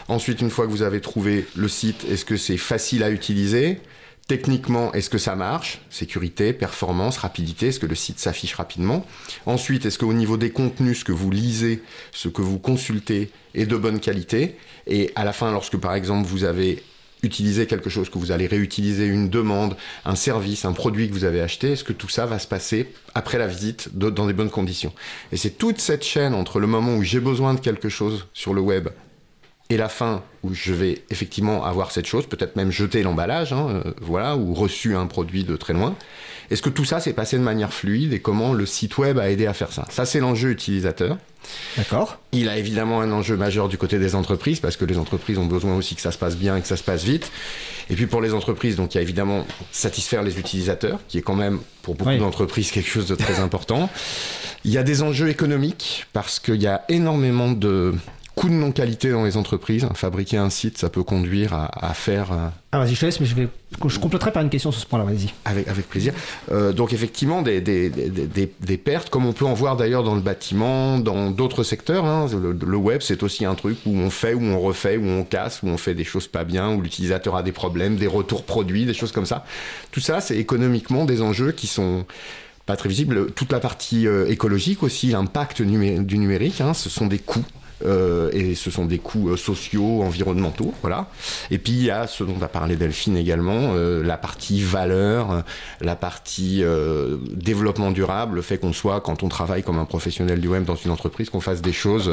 Ensuite, 0.09 0.41
une 0.41 0.49
fois 0.49 0.65
que 0.65 0.71
vous 0.71 0.81
avez 0.81 0.99
trouvé 0.99 1.45
le 1.55 1.67
site, 1.69 2.05
est-ce 2.11 2.25
que 2.25 2.35
c'est 2.35 2.57
facile 2.57 3.03
à 3.03 3.09
utiliser? 3.11 3.79
Techniquement, 4.27 4.93
est-ce 4.93 5.09
que 5.09 5.17
ça 5.17 5.35
marche? 5.35 5.81
Sécurité, 5.89 6.53
performance, 6.53 7.17
rapidité, 7.17 7.67
est-ce 7.67 7.79
que 7.79 7.85
le 7.85 7.95
site 7.95 8.19
s'affiche 8.19 8.53
rapidement? 8.55 9.05
Ensuite, 9.45 9.85
est-ce 9.85 9.97
qu'au 9.99 10.13
niveau 10.13 10.37
des 10.37 10.51
contenus, 10.51 10.99
ce 10.99 11.03
que 11.05 11.11
vous 11.11 11.31
lisez, 11.31 11.81
ce 12.13 12.27
que 12.29 12.41
vous 12.41 12.59
consultez 12.59 13.29
est 13.55 13.65
de 13.65 13.75
bonne 13.75 13.99
qualité? 13.99 14.55
Et 14.87 15.11
à 15.15 15.25
la 15.25 15.33
fin, 15.33 15.51
lorsque 15.51 15.75
par 15.77 15.95
exemple 15.95 16.27
vous 16.29 16.43
avez 16.45 16.81
utilisé 17.23 17.67
quelque 17.67 17.89
chose 17.89 18.09
que 18.09 18.17
vous 18.17 18.31
allez 18.31 18.47
réutiliser, 18.47 19.05
une 19.05 19.29
demande, 19.29 19.75
un 20.05 20.15
service, 20.15 20.65
un 20.65 20.73
produit 20.73 21.07
que 21.07 21.13
vous 21.13 21.23
avez 21.23 21.41
acheté, 21.41 21.73
est-ce 21.73 21.83
que 21.83 21.93
tout 21.93 22.09
ça 22.09 22.25
va 22.25 22.39
se 22.39 22.47
passer 22.47 22.91
après 23.13 23.37
la 23.37 23.47
visite 23.47 23.89
dans 23.93 24.25
des 24.25 24.33
bonnes 24.33 24.49
conditions? 24.49 24.93
Et 25.31 25.37
c'est 25.37 25.51
toute 25.51 25.79
cette 25.79 26.03
chaîne 26.03 26.33
entre 26.33 26.59
le 26.59 26.67
moment 26.67 26.95
où 26.95 27.03
j'ai 27.03 27.19
besoin 27.19 27.53
de 27.53 27.59
quelque 27.59 27.89
chose 27.89 28.27
sur 28.33 28.53
le 28.53 28.61
web 28.61 28.89
et 29.69 29.77
la 29.77 29.87
fin 29.87 30.21
où 30.43 30.53
je 30.53 30.73
vais 30.73 31.01
effectivement 31.09 31.63
avoir 31.63 31.91
cette 31.91 32.05
chose, 32.05 32.25
peut-être 32.25 32.57
même 32.57 32.71
jeter 32.71 33.03
l'emballage, 33.03 33.53
hein, 33.53 33.81
euh, 33.85 33.93
voilà, 34.01 34.35
ou 34.35 34.53
reçu 34.53 34.95
un 34.95 35.07
produit 35.07 35.45
de 35.45 35.55
très 35.55 35.71
loin. 35.73 35.95
Est-ce 36.49 36.61
que 36.61 36.69
tout 36.69 36.83
ça 36.83 36.99
s'est 36.99 37.13
passé 37.13 37.37
de 37.37 37.43
manière 37.43 37.73
fluide 37.73 38.11
et 38.11 38.19
comment 38.19 38.51
le 38.51 38.65
site 38.65 38.97
web 38.97 39.17
a 39.17 39.31
aidé 39.31 39.47
à 39.47 39.53
faire 39.53 39.71
ça? 39.71 39.85
Ça, 39.89 40.05
c'est 40.05 40.19
l'enjeu 40.19 40.49
utilisateur. 40.49 41.17
D'accord. 41.77 42.17
Il 42.31 42.49
a 42.49 42.57
évidemment 42.57 43.01
un 43.01 43.11
enjeu 43.11 43.37
majeur 43.37 43.67
du 43.69 43.77
côté 43.77 43.99
des 43.99 44.15
entreprises 44.15 44.59
parce 44.59 44.77
que 44.77 44.85
les 44.85 44.97
entreprises 44.97 45.37
ont 45.37 45.45
besoin 45.45 45.75
aussi 45.75 45.95
que 45.95 46.01
ça 46.01 46.11
se 46.11 46.17
passe 46.17 46.35
bien 46.35 46.57
et 46.57 46.61
que 46.61 46.67
ça 46.67 46.77
se 46.77 46.83
passe 46.83 47.03
vite. 47.03 47.31
Et 47.89 47.95
puis 47.95 48.07
pour 48.07 48.21
les 48.21 48.33
entreprises, 48.33 48.75
donc 48.75 48.93
il 48.93 48.97
y 48.97 48.99
a 48.99 49.01
évidemment 49.01 49.45
satisfaire 49.71 50.23
les 50.23 50.39
utilisateurs, 50.39 50.99
qui 51.07 51.17
est 51.17 51.21
quand 51.21 51.35
même 51.35 51.59
pour 51.81 51.95
beaucoup 51.95 52.17
d'entreprises 52.17 52.71
quelque 52.71 52.89
chose 52.89 53.07
de 53.07 53.15
très 53.15 53.39
important. 53.41 53.89
Il 54.63 54.71
y 54.71 54.77
a 54.77 54.83
des 54.83 55.01
enjeux 55.01 55.29
économiques 55.29 56.05
parce 56.13 56.39
qu'il 56.39 56.61
y 56.61 56.67
a 56.67 56.83
énormément 56.89 57.51
de 57.51 57.95
coûts 58.35 58.49
de 58.49 58.53
non-qualité 58.53 59.11
dans 59.11 59.23
les 59.23 59.37
entreprises. 59.37 59.87
Fabriquer 59.93 60.37
un 60.37 60.49
site, 60.49 60.77
ça 60.77 60.89
peut 60.89 61.03
conduire 61.03 61.53
à, 61.53 61.93
faire. 61.93 62.31
Euh, 62.31 62.47
ah, 62.71 62.79
vas-y, 62.79 62.95
je 62.95 62.99
te 63.01 63.05
laisse, 63.05 63.19
mais 63.19 63.25
je, 63.25 63.35
vais, 63.35 63.47
je 63.85 63.99
compléterai 63.99 64.31
par 64.31 64.41
une 64.41 64.49
question 64.49 64.71
sur 64.71 64.81
ce 64.81 64.85
point-là, 64.87 65.05
vas-y. 65.05 65.27
Avec, 65.45 65.67
avec 65.67 65.89
plaisir. 65.89 66.13
Euh, 66.51 66.71
donc, 66.71 66.93
effectivement, 66.93 67.41
des, 67.41 67.61
des, 67.61 67.89
des, 67.89 68.51
des, 68.59 68.77
pertes, 68.77 69.09
comme 69.09 69.25
on 69.25 69.33
peut 69.33 69.45
en 69.45 69.53
voir 69.53 69.75
d'ailleurs 69.75 70.03
dans 70.03 70.15
le 70.15 70.21
bâtiment, 70.21 70.97
dans 70.99 71.29
d'autres 71.29 71.63
secteurs. 71.63 72.05
Hein. 72.05 72.27
Le, 72.31 72.77
web, 72.77 73.01
c'est 73.01 73.21
aussi 73.23 73.45
un 73.45 73.55
truc 73.55 73.77
où 73.85 73.95
on 73.95 74.09
fait, 74.09 74.33
où 74.33 74.43
on 74.43 74.59
refait, 74.59 74.97
où 74.97 75.05
on 75.05 75.23
casse, 75.23 75.61
où 75.63 75.67
on 75.67 75.77
fait 75.77 75.93
des 75.93 76.05
choses 76.05 76.27
pas 76.27 76.43
bien, 76.43 76.73
où 76.73 76.81
l'utilisateur 76.81 77.35
a 77.35 77.43
des 77.43 77.51
problèmes, 77.51 77.97
des 77.97 78.07
retours 78.07 78.43
produits, 78.45 78.85
des 78.85 78.93
choses 78.93 79.11
comme 79.11 79.25
ça. 79.25 79.45
Tout 79.91 79.99
ça, 79.99 80.21
c'est 80.21 80.37
économiquement 80.37 81.05
des 81.05 81.21
enjeux 81.21 81.51
qui 81.51 81.67
sont 81.67 82.05
pas 82.65 82.77
très 82.77 82.89
visibles. 82.89 83.31
Toute 83.31 83.51
la 83.51 83.59
partie 83.59 84.07
euh, 84.07 84.27
écologique 84.27 84.83
aussi, 84.83 85.07
l'impact 85.07 85.61
du 85.61 86.17
numérique, 86.17 86.61
hein, 86.61 86.73
ce 86.73 86.89
sont 86.89 87.07
des 87.07 87.19
coûts 87.19 87.43
euh, 87.85 88.29
et 88.33 88.55
ce 88.55 88.71
sont 88.71 88.85
des 88.85 88.97
coûts 88.97 89.29
euh, 89.29 89.37
sociaux, 89.37 90.01
environnementaux, 90.03 90.73
voilà. 90.81 91.07
Et 91.49 91.57
puis 91.57 91.73
il 91.73 91.83
y 91.83 91.91
a 91.91 92.07
ce 92.07 92.23
dont 92.23 92.41
a 92.41 92.47
parlé 92.47 92.75
Delphine 92.75 93.17
également, 93.17 93.73
euh, 93.75 94.03
la 94.03 94.17
partie 94.17 94.61
valeur, 94.61 95.43
la 95.79 95.95
partie 95.95 96.63
développement 97.31 97.91
durable, 97.91 98.35
le 98.35 98.41
fait 98.41 98.57
qu'on 98.57 98.73
soit, 98.73 99.01
quand 99.01 99.23
on 99.23 99.29
travaille 99.29 99.63
comme 99.63 99.79
un 99.79 99.85
professionnel 99.85 100.39
du 100.39 100.47
web 100.47 100.63
dans 100.63 100.75
une 100.75 100.91
entreprise, 100.91 101.29
qu'on 101.29 101.41
fasse 101.41 101.61
des 101.61 101.73
choses 101.73 102.11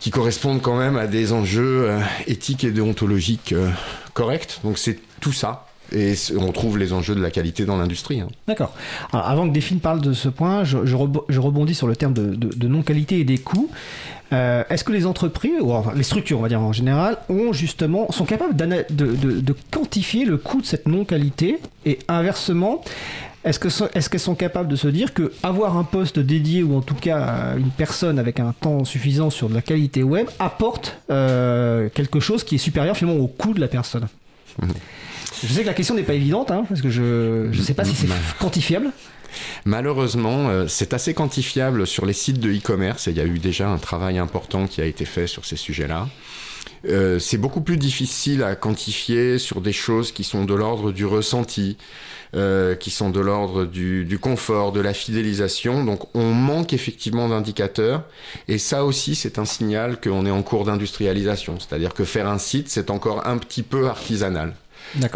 qui 0.00 0.10
correspondent 0.10 0.62
quand 0.62 0.76
même 0.76 0.96
à 0.96 1.06
des 1.06 1.32
enjeux 1.32 1.90
éthiques 2.26 2.64
et 2.64 2.70
déontologiques 2.70 3.54
corrects. 4.12 4.60
Donc 4.64 4.78
c'est 4.78 4.98
tout 5.20 5.32
ça 5.32 5.66
et 5.94 6.14
on 6.38 6.52
trouve 6.52 6.78
les 6.78 6.92
enjeux 6.92 7.14
de 7.14 7.22
la 7.22 7.30
qualité 7.30 7.64
dans 7.64 7.76
l'industrie. 7.76 8.20
Hein. 8.20 8.28
D'accord. 8.46 8.74
avant 9.12 9.48
que 9.48 9.52
Delphine 9.52 9.80
parle 9.80 10.00
de 10.00 10.12
ce 10.12 10.28
point, 10.28 10.64
je, 10.64 10.76
rebondis 10.96 11.74
sur 11.74 11.86
le 11.86 11.96
terme 11.96 12.14
de, 12.14 12.68
non-qualité 12.68 13.20
et 13.20 13.24
des 13.24 13.38
coûts. 13.38 13.70
Euh, 14.32 14.64
est-ce 14.70 14.82
que 14.82 14.92
les 14.92 15.06
entreprises, 15.06 15.60
ou 15.60 15.72
les 15.94 16.02
structures, 16.02 16.38
on 16.38 16.42
va 16.42 16.48
dire 16.48 16.60
en 16.60 16.72
général, 16.72 17.18
ont 17.28 17.52
justement, 17.52 18.10
sont 18.10 18.24
capables 18.24 18.56
de, 18.56 19.54
quantifier 19.70 20.24
le 20.24 20.36
coût 20.36 20.60
de 20.60 20.66
cette 20.66 20.88
non-qualité? 20.88 21.60
Et 21.86 21.98
inversement, 22.08 22.82
est-ce 23.44 24.08
qu'elles 24.08 24.20
sont 24.20 24.34
capables 24.34 24.68
de 24.68 24.76
se 24.76 24.88
dire 24.88 25.12
que 25.12 25.32
avoir 25.42 25.76
un 25.76 25.84
poste 25.84 26.18
dédié 26.18 26.62
ou 26.62 26.76
en 26.76 26.80
tout 26.80 26.94
cas 26.94 27.54
une 27.56 27.70
personne 27.70 28.18
avec 28.18 28.40
un 28.40 28.54
temps 28.58 28.84
suffisant 28.84 29.30
sur 29.30 29.48
de 29.48 29.54
la 29.54 29.62
qualité 29.62 30.02
web 30.02 30.26
apporte 30.38 30.98
euh, 31.10 31.88
quelque 31.90 32.20
chose 32.20 32.42
qui 32.42 32.54
est 32.54 32.58
supérieur 32.58 32.96
finalement 32.96 33.22
au 33.22 33.28
coût 33.28 33.52
de 33.54 33.60
la 33.60 33.68
personne? 33.68 34.08
mmh. 34.60 34.66
Je 35.42 35.52
sais 35.52 35.62
que 35.62 35.66
la 35.66 35.74
question 35.74 35.94
n'est 35.94 36.02
pas 36.02 36.14
évidente, 36.14 36.50
hein, 36.50 36.64
parce 36.68 36.80
que 36.80 36.90
je 36.90 37.46
ne 37.46 37.62
sais 37.62 37.74
pas 37.74 37.84
si 37.84 37.94
c'est 37.94 38.08
quantifiable. 38.38 38.90
Malheureusement, 39.64 40.48
euh, 40.48 40.66
c'est 40.68 40.94
assez 40.94 41.14
quantifiable 41.14 41.86
sur 41.86 42.06
les 42.06 42.12
sites 42.12 42.38
de 42.38 42.50
e-commerce 42.50 43.08
et 43.08 43.10
il 43.10 43.16
y 43.16 43.20
a 43.20 43.24
eu 43.24 43.38
déjà 43.38 43.68
un 43.68 43.78
travail 43.78 44.18
important 44.18 44.66
qui 44.66 44.80
a 44.80 44.84
été 44.84 45.04
fait 45.04 45.26
sur 45.26 45.44
ces 45.44 45.56
sujets-là. 45.56 46.08
Euh, 46.86 47.18
c'est 47.18 47.38
beaucoup 47.38 47.62
plus 47.62 47.78
difficile 47.78 48.42
à 48.42 48.56
quantifier 48.56 49.38
sur 49.38 49.60
des 49.60 49.72
choses 49.72 50.12
qui 50.12 50.22
sont 50.22 50.44
de 50.44 50.54
l'ordre 50.54 50.92
du 50.92 51.06
ressenti, 51.06 51.78
euh, 52.34 52.74
qui 52.74 52.90
sont 52.90 53.10
de 53.10 53.20
l'ordre 53.20 53.64
du, 53.64 54.04
du, 54.04 54.18
confort, 54.18 54.72
de 54.72 54.80
la 54.80 54.92
fidélisation. 54.92 55.84
Donc 55.84 56.14
on 56.14 56.32
manque 56.32 56.72
effectivement 56.72 57.28
d'indicateurs. 57.28 58.04
Et 58.48 58.58
ça 58.58 58.84
aussi, 58.84 59.14
c'est 59.14 59.38
un 59.38 59.46
signal 59.46 59.98
qu'on 60.00 60.26
est 60.26 60.30
en 60.30 60.42
cours 60.42 60.64
d'industrialisation. 60.64 61.58
C'est-à-dire 61.58 61.94
que 61.94 62.04
faire 62.04 62.28
un 62.28 62.38
site, 62.38 62.68
c'est 62.68 62.90
encore 62.90 63.26
un 63.26 63.38
petit 63.38 63.62
peu 63.62 63.88
artisanal. 63.88 64.54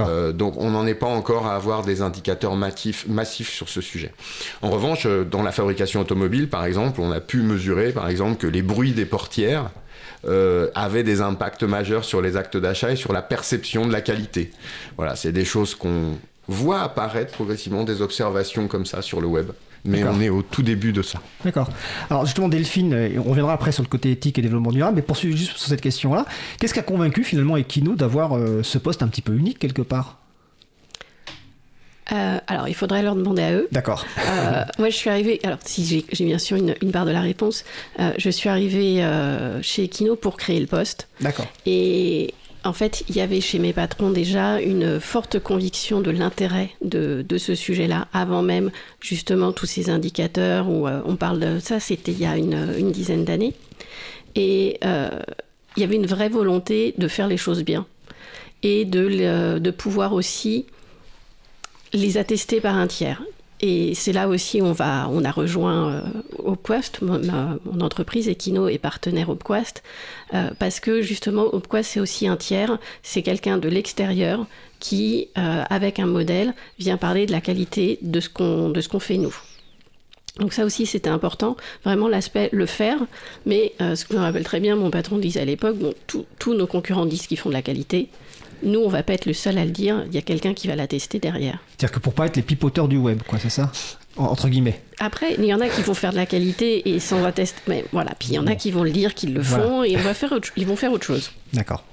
Euh, 0.01 0.33
donc 0.33 0.55
on 0.57 0.71
n'en 0.71 0.87
est 0.87 0.95
pas 0.95 1.07
encore 1.07 1.47
à 1.47 1.55
avoir 1.55 1.83
des 1.85 2.03
indicateurs 2.03 2.57
massifs, 2.57 3.07
sur 3.51 3.69
ce 3.69 3.81
sujet. 3.81 4.13
En 4.63 4.71
revanche, 4.71 5.07
euh, 5.07 5.25
dans 5.25 5.43
la 5.43 5.53
fabrication 5.53 6.01
automobile, 6.01 6.49
par 6.49 6.65
exemple, 6.65 7.01
on 7.01 7.11
a 7.11 7.21
pu 7.21 7.43
mesurer, 7.43 7.93
par 7.93 8.09
exemple, 8.09 8.37
que 8.37 8.47
les 8.47 8.63
bruits 8.63 8.93
des 8.93 9.07
portières 9.07 9.71
euh, 10.27 10.69
avaient 10.75 11.05
des 11.05 11.21
impacts 11.21 11.63
majeurs 11.63 12.05
sur 12.05 12.21
les 12.21 12.37
actes 12.37 12.57
d'achat 12.57 12.93
et 12.93 12.97
sur 12.97 13.13
la 13.13 13.23
perception 13.23 13.87
de 13.87 13.93
la 13.93 14.01
qualité. 14.01 14.51
Voilà, 14.97 15.17
c'est 15.17 15.33
des 15.33 15.45
choses 15.45 15.75
qu'on 15.75 16.19
voit 16.49 16.81
apparaître 16.81 17.33
progressivement, 17.33 17.85
des 17.85 18.03
observations 18.03 18.69
comme 18.69 18.87
ça 18.87 19.03
sur 19.03 19.21
le 19.21 19.27
web 19.27 19.51
mais 19.85 20.05
on 20.05 20.21
est 20.21 20.29
au 20.29 20.43
tout 20.43 20.63
début 20.63 20.93
de 20.93 21.03
ça. 21.03 21.21
D'accord. 21.45 21.69
Alors 22.11 22.27
justement, 22.27 22.49
Delphine, 22.49 22.93
euh, 22.93 23.19
on 23.19 23.31
reviendra 23.31 23.53
après 23.53 23.73
sur 23.73 23.83
le 23.83 23.89
côté 23.89 24.11
éthique 24.11 24.39
et 24.39 24.43
développement 24.43 24.73
durable, 24.73 24.97
mais 24.97 25.03
poursuivre 25.03 25.37
juste 25.37 25.57
sur 25.57 25.69
cette 25.69 25.81
question-là, 25.81 26.27
qu'est-ce 26.59 26.75
qui 26.75 26.81
a 26.81 26.85
convaincu 26.85 27.25
finalement 27.25 27.57
Equino 27.57 27.95
d'avoir 27.95 28.37
euh, 28.37 28.63
ce 28.63 28.79
poste 28.79 29.03
un 29.03 29.09
petit 29.09 29.23
peu 29.23 29.35
unique 29.35 29.59
quelque 29.59 29.83
part? 29.83 30.19
Euh, 32.11 32.39
alors, 32.47 32.69
il 32.69 32.75
faudrait 32.75 33.03
leur 33.03 33.15
demander 33.15 33.43
à 33.43 33.53
eux. 33.53 33.69
D'accord. 33.71 34.07
moi, 34.79 34.89
je 34.89 34.97
suis 34.97 35.11
arrivée. 35.11 35.41
Alors, 35.45 35.59
si 35.63 36.07
j'ai 36.11 36.25
bien 36.25 36.39
sûr 36.39 36.57
une, 36.57 36.75
une, 36.81 36.91
part 36.91 37.05
de 37.05 37.11
la 37.11 37.21
réponse, 37.21 37.65
je 38.17 38.31
suis 38.31 38.49
arrivée 38.49 39.07
chez 39.61 39.85
Equino 39.85 40.17
pour 40.17 40.39
créer 40.39 40.59
le 40.59 40.67
poste. 40.67 41.09
D'accord. 41.21 41.45
Et 41.67 42.33
en 42.65 42.73
fait, 42.73 43.05
il 43.09 43.17
y 43.17 43.21
avait 43.21 43.41
chez 43.41 43.59
mes 43.59 43.73
patrons 43.73 44.11
déjà 44.11 44.61
une 44.61 45.01
forte 45.01 45.39
conviction 45.39 46.01
de 46.01 46.11
l'intérêt 46.11 46.71
de, 46.83 47.25
ce 47.39 47.55
sujet-là, 47.55 48.09
avant 48.13 48.43
même 48.43 48.71
justement 49.01 49.53
tous 49.53 49.67
ces 49.67 49.91
indicateurs 49.91 50.69
où 50.69 50.87
euh, 50.87 51.01
on 51.05 51.17
parle 51.17 51.39
de 51.41 51.59
ça, 51.61 51.81
c'était 51.81 52.13
il 52.13 52.21
y 52.21 52.27
a 52.27 52.37
une, 52.37 52.91
dizaine 52.91 53.25
d'années. 53.25 53.55
Et 54.35 54.79
euh, 54.85 55.09
il 55.77 55.81
y 55.81 55.85
avait 55.85 55.97
une 55.97 56.07
vraie 56.07 56.29
volonté 56.29 56.95
de 56.99 57.09
faire 57.09 57.29
les 57.29 57.37
choses 57.37 57.63
bien 57.63 57.87
et 58.63 58.85
de, 58.85 59.59
de 59.59 59.71
pouvoir 59.71 60.13
aussi 60.13 60.67
les 61.93 62.19
attester 62.19 62.61
par 62.61 62.77
un 62.77 62.87
tiers. 62.87 63.23
Et 63.61 63.95
c'est 63.95 64.13
là 64.13 64.29
aussi 64.29 64.61
va, 64.61 65.09
on 65.11 65.25
a 65.25 65.31
rejoint 65.33 65.91
euh, 65.91 66.03
Opquest, 66.39 67.03
mon, 67.03 67.81
entreprise 67.81 68.29
Equino 68.29 68.69
est 68.69 68.79
partenaire 68.79 69.31
Opquest, 69.31 69.83
euh, 70.35 70.51
parce 70.59 70.79
que 70.79 71.03
justement 71.03 71.53
Opquest 71.53 71.91
c'est 71.91 72.01
aussi 72.01 72.29
un 72.29 72.37
tiers, 72.37 72.79
c'est 73.03 73.23
quelqu'un 73.23 73.59
de 73.59 73.69
l'extérieur 73.69 74.47
qui, 74.79 75.29
euh, 75.37 75.65
avec 75.71 75.99
un 75.99 76.07
modèle, 76.07 76.55
vient 76.79 76.97
parler 76.97 77.27
de 77.27 77.33
la 77.33 77.41
qualité 77.41 77.99
de 78.03 78.21
ce 78.21 78.29
qu'on 78.29 79.01
fait 79.01 79.19
nous. 79.19 79.35
Donc 80.39 80.53
ça 80.53 80.65
aussi 80.65 80.87
c'était 80.87 81.11
important, 81.11 81.57
vraiment 81.85 82.07
l'aspect 82.07 82.49
le 82.53 82.67
faire, 82.67 83.01
mais 83.45 83.73
ce 83.81 84.05
que 84.05 84.13
je 84.13 84.19
me 84.19 84.23
rappelle 84.23 84.45
très 84.45 84.61
bien, 84.61 84.77
mon 84.77 84.89
patron 84.89 85.19
disait 85.19 85.41
à 85.41 85.45
l'époque, 85.45 85.77
bon, 85.77 85.95
tous 86.07 86.55
nos 86.55 86.69
concurrents 86.69 87.07
disent 87.07 87.27
qu'ils 87.27 87.41
font 87.41 87.49
de 87.49 87.55
la 87.55 87.63
qualité, 87.63 88.09
nous, 88.63 88.81
on 88.81 88.89
va 88.89 89.03
pas 89.03 89.15
être 89.15 89.27
le 89.27 89.33
seul 89.33 89.59
à 89.59 89.65
le 89.65 89.71
dire. 89.71 90.05
Il 90.07 90.15
y 90.15 90.19
a 90.19 90.23
quelqu'un 90.23 90.55
qui 90.55 90.69
va 90.69 90.77
la 90.77 90.87
tester 90.87 91.19
derrière. 91.19 91.59
C'est-à-dire 91.69 91.93
que 91.93 92.01
pour 92.01 92.13
pas 92.13 92.27
être 92.27 92.37
les 92.37 92.43
pipoteurs 92.43 92.89
du 92.89 92.97
web, 92.97 93.23
quoi, 93.27 93.39
c'est 93.39 93.51
ça 93.51 93.71
entre 94.19 94.49
guillemets. 94.49 94.81
Après, 94.99 95.35
il 95.39 95.45
y 95.45 95.55
en 95.55 95.61
a 95.61 95.69
qui 95.69 95.83
vont 95.83 95.95
faire 95.95 96.11
de 96.11 96.17
la 96.17 96.27
qualité 96.27 96.89
et 96.89 96.99
sans 96.99 97.31
tester. 97.33 97.61
Mais 97.69 97.85
voilà, 97.93 98.13
puis 98.19 98.31
il 98.31 98.35
y 98.35 98.39
en 98.39 98.47
a 98.47 98.57
qui 98.57 98.71
vont 98.71 98.83
le 98.83 98.91
dire, 98.91 99.15
qu'ils 99.15 99.33
le 99.33 99.43
font 99.43 99.85
et 99.85 99.97
on 99.97 100.01
va 100.01 100.15
faire 100.15 100.35
ils 100.57 100.67
vont 100.67 100.77
faire 100.77 100.93
autre 100.93 101.05
chose. 101.05 101.31
D'accord. 101.53 101.85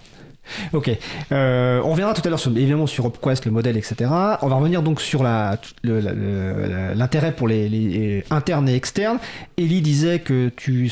Ok. 0.74 0.92
Euh, 1.32 1.82
on 1.84 1.92
reviendra 1.92 2.14
tout 2.14 2.22
à 2.26 2.30
l'heure 2.30 2.42
évidemment 2.48 2.88
sur 2.88 3.06
OpQuest, 3.06 3.46
le 3.46 3.52
modèle, 3.52 3.78
etc. 3.78 3.96
On 4.42 4.48
va 4.48 4.56
revenir 4.56 4.84
donc 4.84 5.02
sur 5.02 5.24
l'intérêt 5.24 7.32
pour 7.32 7.48
les, 7.48 7.68
les, 7.68 8.24
internes 8.30 8.70
et 8.70 8.76
externes. 8.76 9.18
Ellie 9.58 9.82
disait 9.82 10.20
que 10.20 10.52
tu 10.56 10.92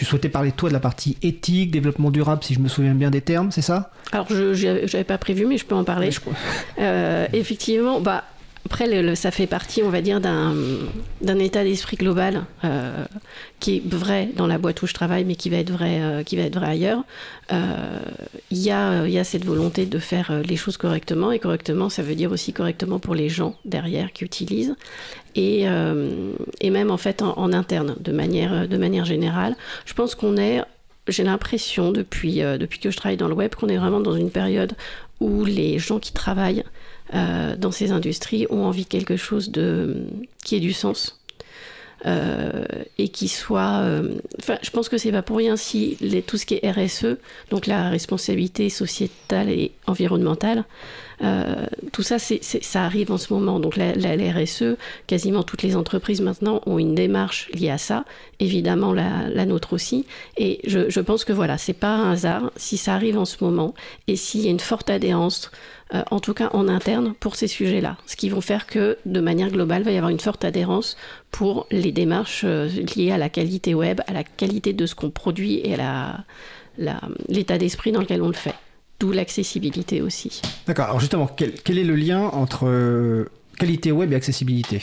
tu 0.00 0.06
souhaitais 0.06 0.30
parler 0.30 0.50
toi 0.50 0.70
de 0.70 0.72
la 0.72 0.80
partie 0.80 1.18
éthique, 1.20 1.70
développement 1.70 2.10
durable, 2.10 2.42
si 2.42 2.54
je 2.54 2.58
me 2.58 2.68
souviens 2.68 2.94
bien 2.94 3.10
des 3.10 3.20
termes, 3.20 3.50
c'est 3.50 3.60
ça? 3.60 3.90
Alors 4.12 4.26
je 4.30 4.66
n'avais 4.78 5.04
pas 5.04 5.18
prévu, 5.18 5.44
mais 5.44 5.58
je 5.58 5.66
peux 5.66 5.74
en 5.74 5.84
parler. 5.84 6.08
Euh, 6.78 7.26
effectivement, 7.34 8.00
bah 8.00 8.24
après, 8.66 9.14
ça 9.16 9.30
fait 9.30 9.46
partie, 9.46 9.82
on 9.82 9.88
va 9.88 10.02
dire, 10.02 10.20
d'un 10.20 11.38
état 11.38 11.64
d'esprit 11.64 11.96
global 11.96 12.44
euh, 12.64 13.04
qui 13.58 13.76
est 13.76 13.82
vrai 13.86 14.28
dans 14.36 14.46
la 14.46 14.58
boîte 14.58 14.82
où 14.82 14.86
je 14.86 14.92
travaille, 14.92 15.24
mais 15.24 15.34
qui 15.34 15.48
va 15.48 15.56
être 15.56 15.70
vrai, 15.70 16.00
euh, 16.02 16.22
qui 16.22 16.36
va 16.36 16.42
être 16.42 16.54
vrai 16.54 16.68
ailleurs. 16.68 17.02
Euh, 17.52 18.00
il 18.50 18.58
y, 18.58 18.70
a, 18.70 19.06
y, 19.06 19.18
a, 19.18 19.24
cette 19.24 19.44
volonté 19.44 19.86
de 19.86 19.98
faire 19.98 20.42
les 20.44 20.56
choses 20.56 20.76
correctement, 20.76 21.32
et 21.32 21.38
correctement, 21.38 21.88
ça 21.88 22.02
veut 22.02 22.14
dire 22.14 22.30
aussi 22.32 22.52
correctement 22.52 22.98
pour 22.98 23.14
les 23.14 23.28
gens 23.28 23.56
derrière 23.64 24.12
qui 24.12 24.24
utilisent, 24.24 24.76
et, 25.34 25.66
et 26.60 26.70
même 26.70 26.90
en 26.90 26.96
fait 26.96 27.22
en, 27.22 27.52
interne, 27.52 27.96
de 27.98 28.12
manière, 28.12 28.68
de 28.68 28.76
manière 28.76 29.04
générale. 29.04 29.56
Je 29.84 29.94
pense 29.94 30.14
qu'on 30.14 30.36
est 30.36 30.62
j'ai 31.08 31.24
l'impression 31.24 31.90
depuis, 31.90 32.40
depuis 32.40 32.78
que 32.78 32.90
je 32.90 32.96
travaille 32.96 33.16
dans 33.16 33.26
le 33.26 33.34
web 33.34 33.54
qu'on 33.54 33.68
est 33.68 33.78
vraiment 33.78 34.00
dans 34.00 34.14
une 34.14 34.30
période 34.30 34.74
où 35.18 35.44
les 35.44 35.78
gens 35.78 35.98
qui 35.98 36.12
travaillent 36.12 36.62
euh, 37.14 37.56
dans 37.56 37.72
ces 37.72 37.90
industries 37.90 38.46
ont 38.50 38.64
envie 38.64 38.86
quelque 38.86 39.16
chose 39.16 39.50
de, 39.50 40.06
qui 40.44 40.56
ait 40.56 40.60
du 40.60 40.72
sens. 40.72 41.16
et 42.96 43.08
qui 43.08 43.28
soit. 43.28 43.84
Enfin, 44.38 44.56
je 44.62 44.70
pense 44.70 44.88
que 44.88 44.96
c'est 44.96 45.12
pas 45.12 45.20
pour 45.20 45.36
rien 45.36 45.56
si 45.56 45.98
tout 46.26 46.38
ce 46.38 46.46
qui 46.46 46.54
est 46.54 46.70
RSE, 46.70 47.18
donc 47.50 47.66
la 47.66 47.90
responsabilité 47.90 48.70
sociétale 48.70 49.50
et 49.50 49.72
environnementale, 49.86 50.64
euh, 51.22 51.66
tout 51.92 52.02
ça, 52.02 52.18
c'est, 52.18 52.42
ça 52.42 52.84
arrive 52.84 53.12
en 53.12 53.18
ce 53.18 53.32
moment. 53.32 53.60
Donc 53.60 53.76
la, 53.76 53.92
RSE, 53.92 54.76
quasiment 55.06 55.42
toutes 55.42 55.62
les 55.62 55.76
entreprises 55.76 56.20
maintenant 56.20 56.62
ont 56.66 56.78
une 56.78 56.94
démarche 56.94 57.50
liée 57.52 57.70
à 57.70 57.78
ça. 57.78 58.04
Évidemment, 58.38 58.92
la, 58.92 59.46
nôtre 59.46 59.72
aussi. 59.72 60.06
Et 60.36 60.60
je, 60.66 61.00
pense 61.00 61.24
que 61.24 61.32
voilà, 61.32 61.58
c'est 61.58 61.72
pas 61.72 61.94
un 61.94 62.12
hasard 62.12 62.50
si 62.56 62.76
ça 62.76 62.94
arrive 62.94 63.18
en 63.18 63.24
ce 63.24 63.42
moment 63.42 63.74
et 64.06 64.16
s'il 64.16 64.42
y 64.42 64.48
a 64.48 64.50
une 64.50 64.60
forte 64.60 64.90
adhérence. 64.90 65.50
Euh, 65.92 66.02
en 66.10 66.20
tout 66.20 66.34
cas 66.34 66.50
en 66.52 66.68
interne, 66.68 67.14
pour 67.18 67.34
ces 67.34 67.48
sujets-là. 67.48 67.96
Ce 68.06 68.14
qui 68.14 68.28
vont 68.28 68.40
faire 68.40 68.66
que, 68.66 68.96
de 69.06 69.20
manière 69.20 69.50
globale, 69.50 69.82
il 69.82 69.84
va 69.86 69.90
y 69.90 69.96
avoir 69.96 70.10
une 70.10 70.20
forte 70.20 70.44
adhérence 70.44 70.96
pour 71.32 71.66
les 71.72 71.90
démarches 71.90 72.42
euh, 72.44 72.68
liées 72.94 73.10
à 73.10 73.18
la 73.18 73.28
qualité 73.28 73.74
web, 73.74 74.00
à 74.06 74.12
la 74.12 74.22
qualité 74.22 74.72
de 74.72 74.86
ce 74.86 74.94
qu'on 74.94 75.10
produit 75.10 75.60
et 75.64 75.74
à 75.80 76.24
l'état 77.28 77.58
d'esprit 77.58 77.90
dans 77.90 78.00
lequel 78.00 78.22
on 78.22 78.28
le 78.28 78.34
fait 78.34 78.54
d'où 79.00 79.10
l'accessibilité 79.10 80.02
aussi. 80.02 80.40
D'accord, 80.66 80.84
alors 80.86 81.00
justement, 81.00 81.26
quel, 81.26 81.78
est 81.78 81.84
le 81.84 81.96
lien 81.96 82.20
entre 82.20 82.66
euh, 82.66 83.24
qualité 83.58 83.90
web 83.90 84.12
et 84.12 84.16
accessibilité? 84.16 84.82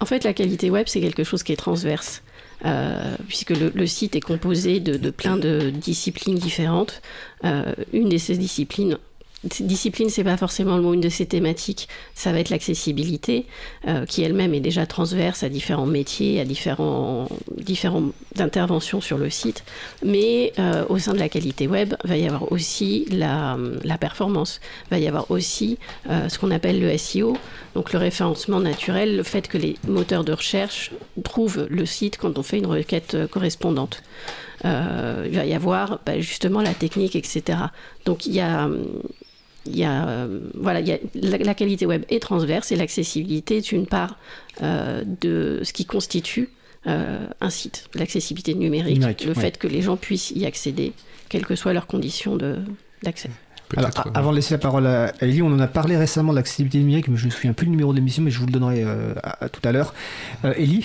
En 0.00 0.06
fait, 0.06 0.24
la 0.24 0.32
qualité 0.32 0.70
web, 0.70 0.86
c'est 0.88 1.00
quelque 1.00 1.24
chose 1.24 1.42
qui 1.42 1.52
est 1.52 1.56
transverse. 1.56 2.22
Euh, 2.64 3.16
puisque 3.26 3.50
le, 3.50 3.86
site 3.86 4.14
est 4.14 4.20
composé 4.20 4.78
de, 4.78 5.10
plein 5.10 5.36
de 5.36 5.70
disciplines 5.70 6.36
différentes. 6.36 7.02
Euh, 7.44 7.74
une 7.92 8.08
de 8.08 8.18
ces 8.18 8.36
disciplines, 8.36 8.98
discipline, 9.44 10.08
c'est 10.08 10.24
pas 10.24 10.36
forcément 10.36 10.76
le 10.76 10.82
mot, 10.82 10.94
une 10.94 11.00
de 11.00 11.08
ces 11.08 11.26
thématiques, 11.26 11.88
ça 12.14 12.32
va 12.32 12.38
être 12.38 12.50
l'accessibilité, 12.50 13.46
euh, 13.88 14.06
qui 14.06 14.22
elle-même 14.22 14.54
est 14.54 14.60
déjà 14.60 14.86
transverse 14.86 15.42
à 15.42 15.48
différents 15.48 15.86
métiers, 15.86 16.40
à 16.40 16.44
différents, 16.44 17.28
différentes 17.56 18.12
interventions 18.38 19.00
sur 19.00 19.18
le 19.18 19.30
site. 19.30 19.64
Mais 20.04 20.52
euh, 20.58 20.84
au 20.88 20.98
sein 20.98 21.12
de 21.12 21.18
la 21.18 21.28
qualité 21.28 21.66
web, 21.66 21.94
va 22.04 22.16
y 22.16 22.26
avoir 22.26 22.52
aussi 22.52 23.06
la, 23.10 23.58
la 23.82 23.98
performance, 23.98 24.60
va 24.90 24.98
y 24.98 25.08
avoir 25.08 25.30
aussi 25.30 25.78
euh, 26.08 26.28
ce 26.28 26.38
qu'on 26.38 26.50
appelle 26.50 26.80
le 26.80 26.96
SEO, 26.96 27.36
donc 27.74 27.92
le 27.92 27.98
référencement 27.98 28.60
naturel, 28.60 29.16
le 29.16 29.22
fait 29.22 29.48
que 29.48 29.58
les 29.58 29.76
moteurs 29.88 30.24
de 30.24 30.32
recherche 30.32 30.92
trouvent 31.24 31.66
le 31.68 31.86
site 31.86 32.16
quand 32.16 32.38
on 32.38 32.42
fait 32.42 32.58
une 32.58 32.66
requête 32.66 33.16
correspondante. 33.30 34.02
il 34.64 34.68
va 34.70 35.44
y 35.44 35.54
avoir 35.54 36.00
bah, 36.06 36.20
justement 36.20 36.62
la 36.62 36.74
technique, 36.74 37.16
etc. 37.16 37.58
Donc 38.04 38.26
il 38.26 38.34
y 38.34 38.40
a 38.40 38.68
il 39.66 39.76
y 39.76 39.84
a, 39.84 40.08
euh, 40.08 40.40
voilà, 40.54 40.80
il 40.80 40.88
y 40.88 40.92
a, 40.92 40.98
la, 41.14 41.54
qualité 41.54 41.86
web 41.86 42.04
est 42.08 42.20
transverse 42.20 42.72
et 42.72 42.76
l'accessibilité 42.76 43.58
est 43.58 43.72
une 43.72 43.86
part 43.86 44.18
euh, 44.62 45.04
de 45.20 45.60
ce 45.62 45.72
qui 45.72 45.84
constitue 45.84 46.48
euh, 46.86 47.26
un 47.40 47.50
site, 47.50 47.88
l'accessibilité 47.94 48.54
numérique, 48.54 49.24
le 49.24 49.34
fait 49.34 49.58
que 49.58 49.68
les 49.68 49.82
gens 49.82 49.96
puissent 49.96 50.32
y 50.32 50.46
accéder, 50.46 50.92
quelles 51.28 51.46
que 51.46 51.54
soient 51.54 51.72
leurs 51.72 51.86
conditions 51.86 52.36
d'accès. 53.02 53.30
Alors, 53.76 53.90
avant 54.12 54.32
de 54.32 54.36
laisser 54.36 54.52
la 54.52 54.58
parole 54.58 54.86
à 54.86 55.12
Ellie, 55.20 55.40
on 55.40 55.46
en 55.46 55.60
a 55.60 55.68
parlé 55.68 55.96
récemment 55.96 56.32
de 56.32 56.36
l'accessibilité 56.36 56.78
numérique, 56.78 57.08
mais 57.08 57.16
je 57.16 57.22
ne 57.22 57.30
me 57.30 57.34
souviens 57.34 57.52
plus 57.54 57.66
du 57.66 57.70
numéro 57.70 57.94
d'émission, 57.94 58.22
mais 58.22 58.30
je 58.30 58.38
vous 58.38 58.46
le 58.46 58.52
donnerai 58.52 58.84
tout 59.50 59.60
à 59.66 59.72
l'heure. 59.72 59.94
Ellie 60.56 60.84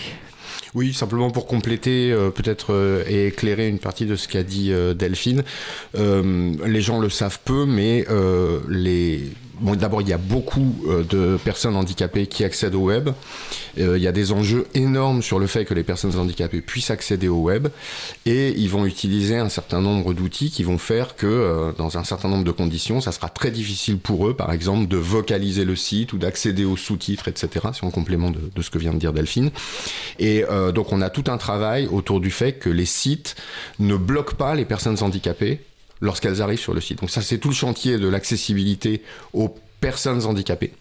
oui, 0.75 0.93
simplement 0.93 1.31
pour 1.31 1.47
compléter 1.47 2.11
euh, 2.11 2.29
peut-être 2.29 2.73
euh, 2.73 3.03
et 3.07 3.27
éclairer 3.27 3.67
une 3.67 3.79
partie 3.79 4.05
de 4.05 4.15
ce 4.15 4.27
qu'a 4.27 4.43
dit 4.43 4.71
euh, 4.71 4.93
Delphine. 4.93 5.43
les 5.95 6.81
gens 6.81 6.99
le 6.99 7.09
savent 7.09 7.39
peu, 7.43 7.65
mais 7.65 8.05
les 8.69 9.31
D'abord, 9.61 10.01
il 10.01 10.07
y 10.07 10.13
a 10.13 10.17
beaucoup 10.17 10.75
euh, 10.87 11.03
de 11.03 11.37
personnes 11.43 11.75
handicapées 11.75 12.27
qui 12.27 12.43
accèdent 12.43 12.75
au 12.75 12.81
web. 12.81 13.09
Euh, 13.79 13.97
il 13.97 14.03
y 14.03 14.07
a 14.07 14.11
des 14.11 14.31
enjeux 14.31 14.67
énormes 14.75 15.21
sur 15.21 15.39
le 15.39 15.47
fait 15.47 15.65
que 15.65 15.73
les 15.73 15.83
personnes 15.83 16.15
handicapées 16.17 16.61
puissent 16.61 16.91
accéder 16.91 17.27
au 17.27 17.41
web. 17.41 17.67
Et 18.25 18.49
ils 18.57 18.69
vont 18.69 18.85
utiliser 18.85 19.37
un 19.37 19.49
certain 19.49 19.81
nombre 19.81 20.13
d'outils 20.13 20.51
qui 20.51 20.63
vont 20.63 20.77
faire 20.77 21.15
que, 21.15 21.25
euh, 21.25 21.71
dans 21.77 21.97
un 21.97 22.03
certain 22.03 22.29
nombre 22.29 22.43
de 22.43 22.51
conditions, 22.51 23.01
ça 23.01 23.11
sera 23.11 23.29
très 23.29 23.51
difficile 23.51 23.97
pour 23.97 24.27
eux, 24.27 24.35
par 24.35 24.51
exemple, 24.51 24.87
de 24.87 24.97
vocaliser 24.97 25.65
le 25.65 25.75
site 25.75 26.13
ou 26.13 26.17
d'accéder 26.17 26.65
aux 26.65 26.77
sous-titres, 26.77 27.27
etc. 27.27 27.67
C'est 27.73 27.85
en 27.85 27.91
complément 27.91 28.29
de, 28.29 28.61
ce 28.61 28.69
que 28.69 28.77
vient 28.77 28.93
de 28.93 28.99
dire 28.99 29.13
Delphine. 29.13 29.51
Et 30.19 30.43
donc, 30.73 30.91
on 30.91 31.01
a 31.01 31.09
tout 31.09 31.25
un 31.27 31.37
travail 31.37 31.87
autour 31.91 32.19
du 32.19 32.31
fait 32.31 32.53
que 32.53 32.69
les 32.69 32.85
sites 32.85 33.35
ne 33.79 33.95
bloquent 33.95 34.35
pas 34.35 34.55
les 34.55 34.65
personnes 34.65 34.97
handicapées 35.01 35.61
lorsqu'elles 36.01 36.41
arrivent 36.41 36.59
sur 36.59 36.73
le 36.73 36.81
site. 36.81 36.99
Donc 36.99 37.09
ça, 37.09 37.21
c'est 37.21 37.37
tout 37.37 37.49
le 37.49 37.55
chantier 37.55 37.97
de 37.97 38.07
l'accessibilité 38.07 39.01
aux 39.33 39.53
personnes 39.79 40.25
handicapées 40.25 40.73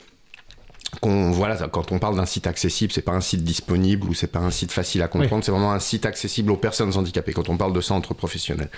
voilà, 1.02 1.56
quand 1.68 1.92
on 1.92 1.98
parle 1.98 2.16
d'un 2.16 2.26
site 2.26 2.46
accessible, 2.46 2.92
c'est 2.92 3.02
pas 3.02 3.12
un 3.12 3.20
site 3.20 3.44
disponible 3.44 4.08
ou 4.08 4.14
c'est 4.14 4.26
pas 4.26 4.40
un 4.40 4.50
site 4.50 4.72
facile 4.72 5.02
à 5.02 5.08
comprendre, 5.08 5.44
c'est 5.44 5.50
vraiment 5.50 5.72
un 5.72 5.80
site 5.80 6.06
accessible 6.06 6.50
aux 6.50 6.56
personnes 6.56 6.96
handicapées 6.96 7.32
quand 7.32 7.48
on 7.48 7.56
parle 7.56 7.72
de 7.72 7.80
centre 7.80 8.14
professionnel. 8.14 8.68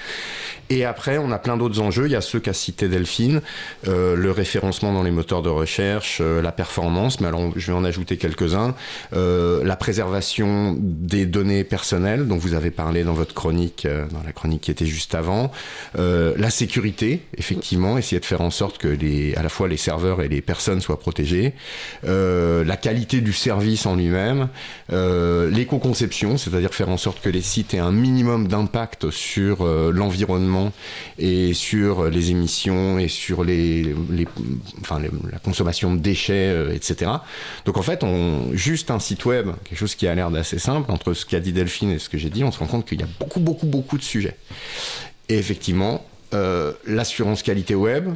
Et 0.71 0.85
après, 0.85 1.19
on 1.19 1.31
a 1.33 1.39
plein 1.39 1.57
d'autres 1.57 1.81
enjeux. 1.81 2.07
Il 2.07 2.13
y 2.13 2.17
a 2.17 2.21
ceux 2.21 2.41
qu'a 2.41 2.53
cité 2.53 2.89
Delphine, 2.89 3.41
euh, 3.87 4.17
le 4.17 4.31
référencement 4.31 4.93
dans 4.93 5.03
les 5.03 5.11
moteurs 5.11 5.43
de 5.43 5.49
recherche, 5.49 6.19
euh, 6.21 6.43
la 6.43 6.53
performance, 6.53 7.21
mais 7.21 7.29
alors 7.29 7.53
je 7.57 7.73
vais 7.73 7.79
en 7.79 7.85
ajouter 7.85 8.17
quelques-uns, 8.17 8.75
euh, 9.15 9.63
la 9.65 9.77
préservation 9.77 10.77
des 10.79 11.27
données 11.27 11.65
personnelles, 11.65 12.27
dont 12.27 12.37
vous 12.37 12.55
avez 12.55 12.71
parlé 12.71 13.05
dans 13.05 13.15
votre 13.15 13.35
chronique, 13.35 13.87
dans 13.87 14.23
la 14.25 14.33
chronique 14.33 14.63
qui 14.63 14.71
était 14.71 14.87
juste 14.87 15.15
avant, 15.15 15.51
la 15.95 16.51
sécurité, 16.51 17.23
effectivement, 17.37 17.99
essayer 17.99 18.21
de 18.21 18.25
faire 18.25 18.41
en 18.41 18.51
sorte 18.51 18.79
que 18.79 18.89
les, 18.89 19.35
à 19.35 19.43
la 19.43 19.49
fois 19.49 19.69
les 19.69 19.77
serveurs 19.77 20.23
et 20.23 20.29
les 20.29 20.41
personnes 20.41 20.81
soient 20.81 20.99
protégés. 20.99 21.55
Euh, 22.09 22.65
la 22.65 22.77
qualité 22.77 23.21
du 23.21 23.33
service 23.35 23.85
en 23.85 23.95
lui-même, 23.95 24.49
euh, 24.93 25.51
l'éco-conception, 25.51 26.39
c'est-à-dire 26.39 26.73
faire 26.73 26.89
en 26.89 26.97
sorte 26.97 27.21
que 27.21 27.29
les 27.29 27.43
sites 27.43 27.75
aient 27.75 27.79
un 27.79 27.93
minimum 27.93 28.49
d'impact 28.49 29.11
sur 29.11 29.63
euh, 29.63 29.93
l'environnement 29.93 30.73
et 31.19 31.53
sur 31.53 32.09
les 32.09 32.31
émissions 32.31 32.99
et 32.99 33.09
sur 33.09 33.45
les, 33.45 33.95
enfin, 34.81 35.01
la 35.01 35.39
consommation 35.39 35.95
de 35.95 36.01
déchets, 36.01 36.75
etc. 36.75 37.11
Donc 37.67 37.77
en 37.77 37.83
fait, 37.83 38.03
on, 38.03 38.53
juste 38.55 38.91
un 38.91 39.01
site 39.01 39.27
web, 39.27 39.49
quelque 39.65 39.79
chose 39.79 39.95
qui 39.95 40.07
a 40.07 40.15
l'air 40.15 40.31
d'assez 40.31 40.59
simple, 40.59 40.91
entre 40.91 41.13
ce 41.13 41.27
qu'a 41.27 41.41
dit 41.41 41.53
Delphine 41.53 41.91
et 41.91 41.99
ce 41.99 42.09
que 42.09 42.17
j'ai 42.17 42.31
dit, 42.31 42.43
on 42.43 42.53
se 42.53 42.59
rend 42.59 42.67
compte 42.67 42.87
qu'il 42.87 43.01
y 43.01 43.05
a 43.05 43.09
beaucoup, 43.21 43.41
beaucoup, 43.41 43.67
beaucoup 43.67 43.99
de 43.99 44.03
sujets. 44.03 44.37
Et 45.29 45.37
effectivement, 45.37 46.07
l'assurance 46.87 47.43
qualité 47.43 47.75
web, 47.75 48.15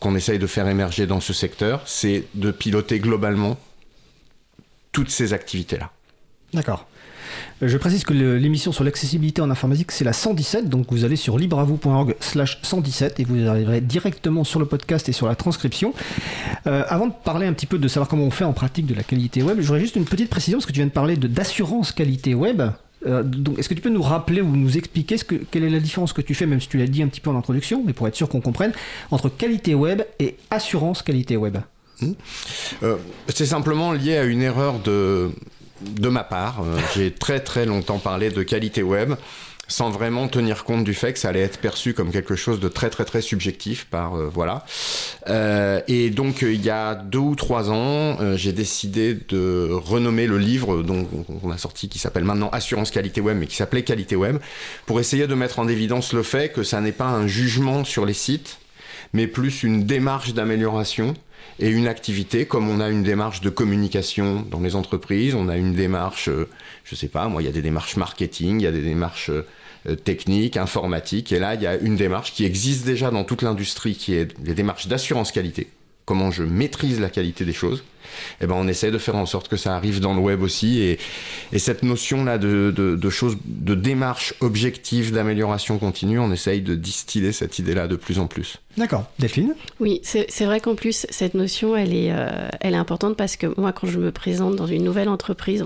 qu'on 0.00 0.16
essaye 0.16 0.38
de 0.38 0.46
faire 0.46 0.66
émerger 0.66 1.06
dans 1.06 1.20
ce 1.20 1.32
secteur, 1.32 1.82
c'est 1.84 2.24
de 2.34 2.50
piloter 2.50 2.98
globalement 2.98 3.58
toutes 4.92 5.10
ces 5.10 5.32
activités-là. 5.32 5.90
D'accord. 6.52 6.86
Euh, 7.62 7.68
je 7.68 7.76
précise 7.76 8.04
que 8.04 8.12
l'émission 8.12 8.72
sur 8.72 8.82
l'accessibilité 8.82 9.40
en 9.42 9.50
informatique, 9.50 9.92
c'est 9.92 10.04
la 10.04 10.12
117, 10.12 10.68
donc 10.68 10.86
vous 10.90 11.04
allez 11.04 11.16
sur 11.16 11.38
libravou.org 11.38 12.16
slash 12.18 12.58
117 12.62 13.20
et 13.20 13.24
vous 13.24 13.46
arriverez 13.46 13.80
directement 13.80 14.42
sur 14.42 14.58
le 14.58 14.66
podcast 14.66 15.08
et 15.08 15.12
sur 15.12 15.28
la 15.28 15.36
transcription. 15.36 15.92
Euh, 16.66 16.82
avant 16.88 17.06
de 17.06 17.12
parler 17.12 17.46
un 17.46 17.52
petit 17.52 17.66
peu 17.66 17.78
de 17.78 17.86
savoir 17.86 18.08
comment 18.08 18.24
on 18.24 18.30
fait 18.30 18.44
en 18.44 18.52
pratique 18.52 18.86
de 18.86 18.94
la 18.94 19.02
qualité 19.02 19.42
web, 19.42 19.58
j'aurais 19.60 19.80
juste 19.80 19.96
une 19.96 20.06
petite 20.06 20.30
précision, 20.30 20.58
parce 20.58 20.66
que 20.66 20.72
tu 20.72 20.80
viens 20.80 20.86
de 20.86 20.92
parler 20.92 21.16
d'assurance 21.16 21.92
qualité 21.92 22.34
web. 22.34 22.62
Euh, 23.06 23.22
donc, 23.22 23.58
est-ce 23.58 23.68
que 23.68 23.74
tu 23.74 23.80
peux 23.80 23.90
nous 23.90 24.02
rappeler 24.02 24.40
ou 24.40 24.56
nous 24.56 24.76
expliquer 24.76 25.16
quelle 25.50 25.64
est 25.64 25.70
la 25.70 25.80
différence 25.80 26.12
que 26.12 26.20
tu 26.20 26.34
fais, 26.34 26.46
même 26.46 26.60
si 26.60 26.68
tu 26.68 26.76
l'as 26.78 26.86
dit 26.86 27.02
un 27.02 27.08
petit 27.08 27.20
peu 27.20 27.30
en 27.30 27.36
introduction, 27.36 27.82
mais 27.84 27.92
pour 27.92 28.06
être 28.08 28.16
sûr 28.16 28.28
qu'on 28.28 28.40
comprenne, 28.40 28.72
entre 29.10 29.28
qualité 29.28 29.74
web 29.74 30.02
et 30.18 30.36
assurance 30.50 31.02
qualité 31.02 31.36
web? 31.36 31.58
Hmm. 32.00 32.12
euh, 32.82 32.96
C'est 33.28 33.46
simplement 33.46 33.92
lié 33.92 34.16
à 34.16 34.24
une 34.24 34.42
erreur 34.42 34.78
de, 34.80 35.30
de 35.82 36.08
ma 36.08 36.24
part. 36.24 36.62
Euh, 36.62 36.78
j'ai 36.94 37.10
très 37.10 37.40
très 37.40 37.66
longtemps 37.66 37.98
parlé 37.98 38.30
de 38.30 38.42
qualité 38.42 38.82
web 38.82 39.14
sans 39.70 39.90
vraiment 39.90 40.28
tenir 40.28 40.64
compte 40.64 40.84
du 40.84 40.94
fait 40.94 41.12
que 41.12 41.18
ça 41.18 41.28
allait 41.28 41.40
être 41.40 41.58
perçu 41.58 41.94
comme 41.94 42.10
quelque 42.10 42.34
chose 42.34 42.60
de 42.60 42.68
très 42.68 42.90
très 42.90 43.04
très 43.04 43.22
subjectif 43.22 43.86
par 43.86 44.16
euh, 44.16 44.28
voilà. 44.28 44.64
Euh, 45.28 45.80
et 45.86 46.10
donc 46.10 46.42
euh, 46.42 46.52
il 46.52 46.62
y 46.62 46.70
a 46.70 46.94
deux 46.94 47.18
ou 47.18 47.36
trois 47.36 47.70
ans, 47.70 48.18
j'ai 48.36 48.52
décidé 48.52 49.14
de 49.14 49.68
renommer 49.70 50.26
le 50.26 50.38
livre 50.38 50.82
dont 50.82 51.06
on 51.42 51.50
a 51.50 51.58
sorti 51.58 51.88
qui 51.88 51.98
s'appelle 51.98 52.24
maintenant 52.24 52.48
Assurance 52.50 52.90
qualité 52.90 53.20
web 53.20 53.36
mais 53.38 53.46
qui 53.46 53.56
s'appelait 53.56 53.82
Qualité 53.82 54.16
web 54.16 54.38
pour 54.86 55.00
essayer 55.00 55.26
de 55.26 55.34
mettre 55.34 55.58
en 55.58 55.68
évidence 55.68 56.12
le 56.12 56.22
fait 56.22 56.50
que 56.50 56.62
ça 56.62 56.80
n'est 56.80 56.92
pas 56.92 57.06
un 57.06 57.26
jugement 57.26 57.84
sur 57.84 58.04
les 58.04 58.12
sites 58.12 58.58
mais 59.12 59.26
plus 59.26 59.62
une 59.62 59.84
démarche 59.84 60.34
d'amélioration 60.34 61.14
et 61.60 61.68
une 61.68 61.86
activité, 61.86 62.46
comme 62.46 62.68
on 62.68 62.80
a 62.80 62.88
une 62.88 63.02
démarche 63.02 63.42
de 63.42 63.50
communication 63.50 64.46
dans 64.50 64.60
les 64.60 64.76
entreprises, 64.76 65.34
on 65.34 65.48
a 65.48 65.56
une 65.56 65.74
démarche, 65.74 66.30
je 66.84 66.94
sais 66.94 67.08
pas, 67.08 67.28
moi, 67.28 67.42
il 67.42 67.44
y 67.44 67.48
a 67.48 67.52
des 67.52 67.62
démarches 67.62 67.96
marketing, 67.96 68.60
il 68.60 68.64
y 68.64 68.66
a 68.66 68.72
des 68.72 68.80
démarches 68.80 69.30
euh, 69.86 69.94
technique, 69.94 70.56
informatique. 70.56 71.32
Et 71.32 71.38
là, 71.38 71.54
il 71.54 71.62
y 71.62 71.66
a 71.66 71.76
une 71.76 71.96
démarche 71.96 72.32
qui 72.32 72.44
existe 72.44 72.84
déjà 72.84 73.10
dans 73.10 73.24
toute 73.24 73.42
l'industrie, 73.42 73.94
qui 73.94 74.14
est 74.14 74.28
les 74.44 74.54
démarches 74.54 74.88
d'assurance 74.88 75.32
qualité 75.32 75.68
comment 76.10 76.32
je 76.32 76.42
maîtrise 76.42 76.98
la 76.98 77.08
qualité 77.08 77.44
des 77.44 77.52
choses, 77.52 77.84
eh 78.40 78.48
ben 78.48 78.56
on 78.56 78.66
essaie 78.66 78.90
de 78.90 78.98
faire 78.98 79.14
en 79.14 79.26
sorte 79.26 79.46
que 79.46 79.56
ça 79.56 79.76
arrive 79.76 80.00
dans 80.00 80.12
le 80.12 80.18
web 80.18 80.42
aussi. 80.42 80.80
Et, 80.80 80.98
et 81.52 81.60
cette 81.60 81.84
notion-là 81.84 82.36
de, 82.36 82.74
de, 82.74 82.96
de, 82.96 83.10
choses, 83.10 83.36
de 83.44 83.76
démarche 83.76 84.34
objective, 84.40 85.12
d'amélioration 85.12 85.78
continue, 85.78 86.18
on 86.18 86.32
essaye 86.32 86.62
de 86.62 86.74
distiller 86.74 87.30
cette 87.30 87.60
idée-là 87.60 87.86
de 87.86 87.94
plus 87.94 88.18
en 88.18 88.26
plus. 88.26 88.56
D'accord. 88.76 89.04
Delphine? 89.20 89.54
Oui, 89.78 90.00
c'est 90.02 90.44
vrai 90.44 90.58
qu'en 90.58 90.74
plus, 90.74 91.06
cette 91.10 91.34
notion, 91.34 91.76
elle 91.76 91.94
est, 91.94 92.10
euh, 92.10 92.48
elle 92.60 92.74
est 92.74 92.78
importante 92.78 93.16
parce 93.16 93.36
que 93.36 93.46
moi, 93.56 93.72
quand 93.72 93.86
je 93.86 94.00
me 94.00 94.10
présente 94.10 94.56
dans 94.56 94.66
une 94.66 94.82
nouvelle 94.82 95.08
entreprise, 95.08 95.64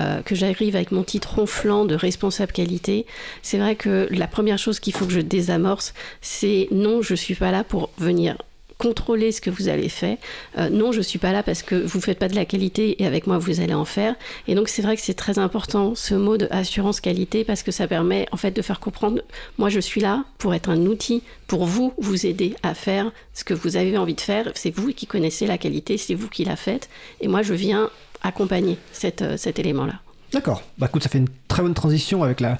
euh, 0.00 0.22
que 0.22 0.34
j'arrive 0.34 0.76
avec 0.76 0.92
mon 0.92 1.02
titre 1.02 1.34
ronflant 1.34 1.84
de 1.84 1.94
responsable 1.94 2.52
qualité, 2.52 3.04
c'est 3.42 3.58
vrai 3.58 3.76
que 3.76 4.08
la 4.10 4.28
première 4.28 4.56
chose 4.56 4.80
qu'il 4.80 4.94
faut 4.94 5.04
que 5.04 5.12
je 5.12 5.20
désamorce, 5.20 5.92
c'est 6.22 6.68
non, 6.70 7.02
je 7.02 7.14
suis 7.14 7.34
pas 7.34 7.50
là 7.50 7.64
pour 7.64 7.90
venir 7.98 8.38
contrôler 8.84 9.32
ce 9.32 9.40
que 9.40 9.48
vous 9.48 9.68
avez 9.68 9.88
fait. 9.88 10.18
Euh, 10.58 10.68
non, 10.68 10.92
je 10.92 11.00
suis 11.00 11.18
pas 11.18 11.32
là 11.32 11.42
parce 11.42 11.62
que 11.62 11.74
vous 11.74 12.02
faites 12.02 12.18
pas 12.18 12.28
de 12.28 12.34
la 12.34 12.44
qualité 12.44 13.02
et 13.02 13.06
avec 13.06 13.26
moi 13.26 13.38
vous 13.38 13.60
allez 13.60 13.72
en 13.72 13.86
faire. 13.86 14.14
Et 14.46 14.54
donc 14.54 14.68
c'est 14.68 14.82
vrai 14.82 14.94
que 14.94 15.00
c'est 15.00 15.14
très 15.14 15.38
important 15.38 15.94
ce 15.94 16.14
mot 16.14 16.36
de 16.36 16.46
assurance 16.50 17.00
qualité 17.00 17.44
parce 17.44 17.62
que 17.62 17.72
ça 17.72 17.88
permet 17.88 18.26
en 18.30 18.36
fait 18.36 18.50
de 18.50 18.60
faire 18.60 18.80
comprendre 18.80 19.22
moi 19.56 19.70
je 19.70 19.80
suis 19.80 20.02
là 20.02 20.24
pour 20.36 20.52
être 20.52 20.68
un 20.68 20.84
outil 20.84 21.22
pour 21.46 21.64
vous 21.64 21.94
vous 21.96 22.26
aider 22.26 22.56
à 22.62 22.74
faire 22.74 23.10
ce 23.32 23.42
que 23.44 23.54
vous 23.54 23.76
avez 23.76 23.96
envie 23.96 24.14
de 24.14 24.20
faire. 24.20 24.50
C'est 24.54 24.74
vous 24.74 24.92
qui 24.92 25.06
connaissez 25.06 25.46
la 25.46 25.56
qualité, 25.56 25.96
c'est 25.96 26.14
vous 26.14 26.28
qui 26.28 26.44
la 26.44 26.56
faites 26.56 26.90
et 27.22 27.28
moi 27.28 27.40
je 27.40 27.54
viens 27.54 27.88
accompagner 28.22 28.76
euh, 29.22 29.36
cet 29.38 29.58
élément 29.58 29.86
là. 29.86 29.94
D'accord. 30.34 30.62
Bah 30.78 30.86
écoute, 30.88 31.04
ça 31.04 31.08
fait 31.08 31.18
une 31.18 31.28
très 31.46 31.62
bonne 31.62 31.74
transition 31.74 32.24
avec 32.24 32.40
la, 32.40 32.56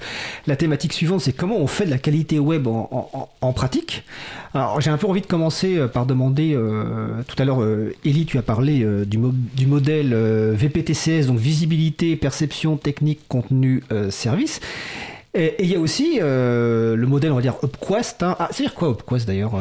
thématique 0.55 0.93
suivante, 0.93 1.19
c'est 1.19 1.33
comment 1.33 1.57
on 1.57 1.67
fait 1.67 1.85
de 1.85 1.91
la 1.91 1.97
qualité 1.97 2.39
web 2.39 2.67
en, 2.67 3.53
pratique. 3.53 4.05
Alors 4.53 4.79
j'ai 4.79 4.89
un 4.89 4.97
peu 4.97 5.07
envie 5.07 5.19
de 5.19 5.25
commencer 5.27 5.77
euh, 5.77 5.87
par 5.87 6.05
demander, 6.05 6.53
euh, 6.55 7.21
tout 7.27 7.35
à 7.37 7.43
l'heure, 7.43 7.61
euh, 7.61 7.93
Elie, 8.05 8.25
tu 8.25 8.37
as 8.37 8.41
parlé 8.41 8.81
euh, 8.81 9.03
du, 9.03 9.17
mo 9.17 9.33
du, 9.53 9.67
modèle 9.67 10.13
euh, 10.13 10.53
VPTCS, 10.55 11.27
donc 11.27 11.37
visibilité, 11.37 12.15
perception, 12.15 12.77
technique, 12.77 13.19
contenu, 13.27 13.83
service. 14.09 14.61
Et 15.35 15.55
il 15.59 15.69
y 15.69 15.75
a 15.75 15.79
aussi 15.79 16.19
euh, 16.21 16.95
le 16.95 17.07
modèle, 17.07 17.33
on 17.33 17.35
va 17.35 17.41
dire, 17.41 17.55
UpQuest. 17.61 18.23
Hein. 18.23 18.37
Ah, 18.39 18.47
c'est-à-dire 18.51 18.73
quoi 18.73 18.91
UpQuest 18.91 19.27
d'ailleurs 19.27 19.51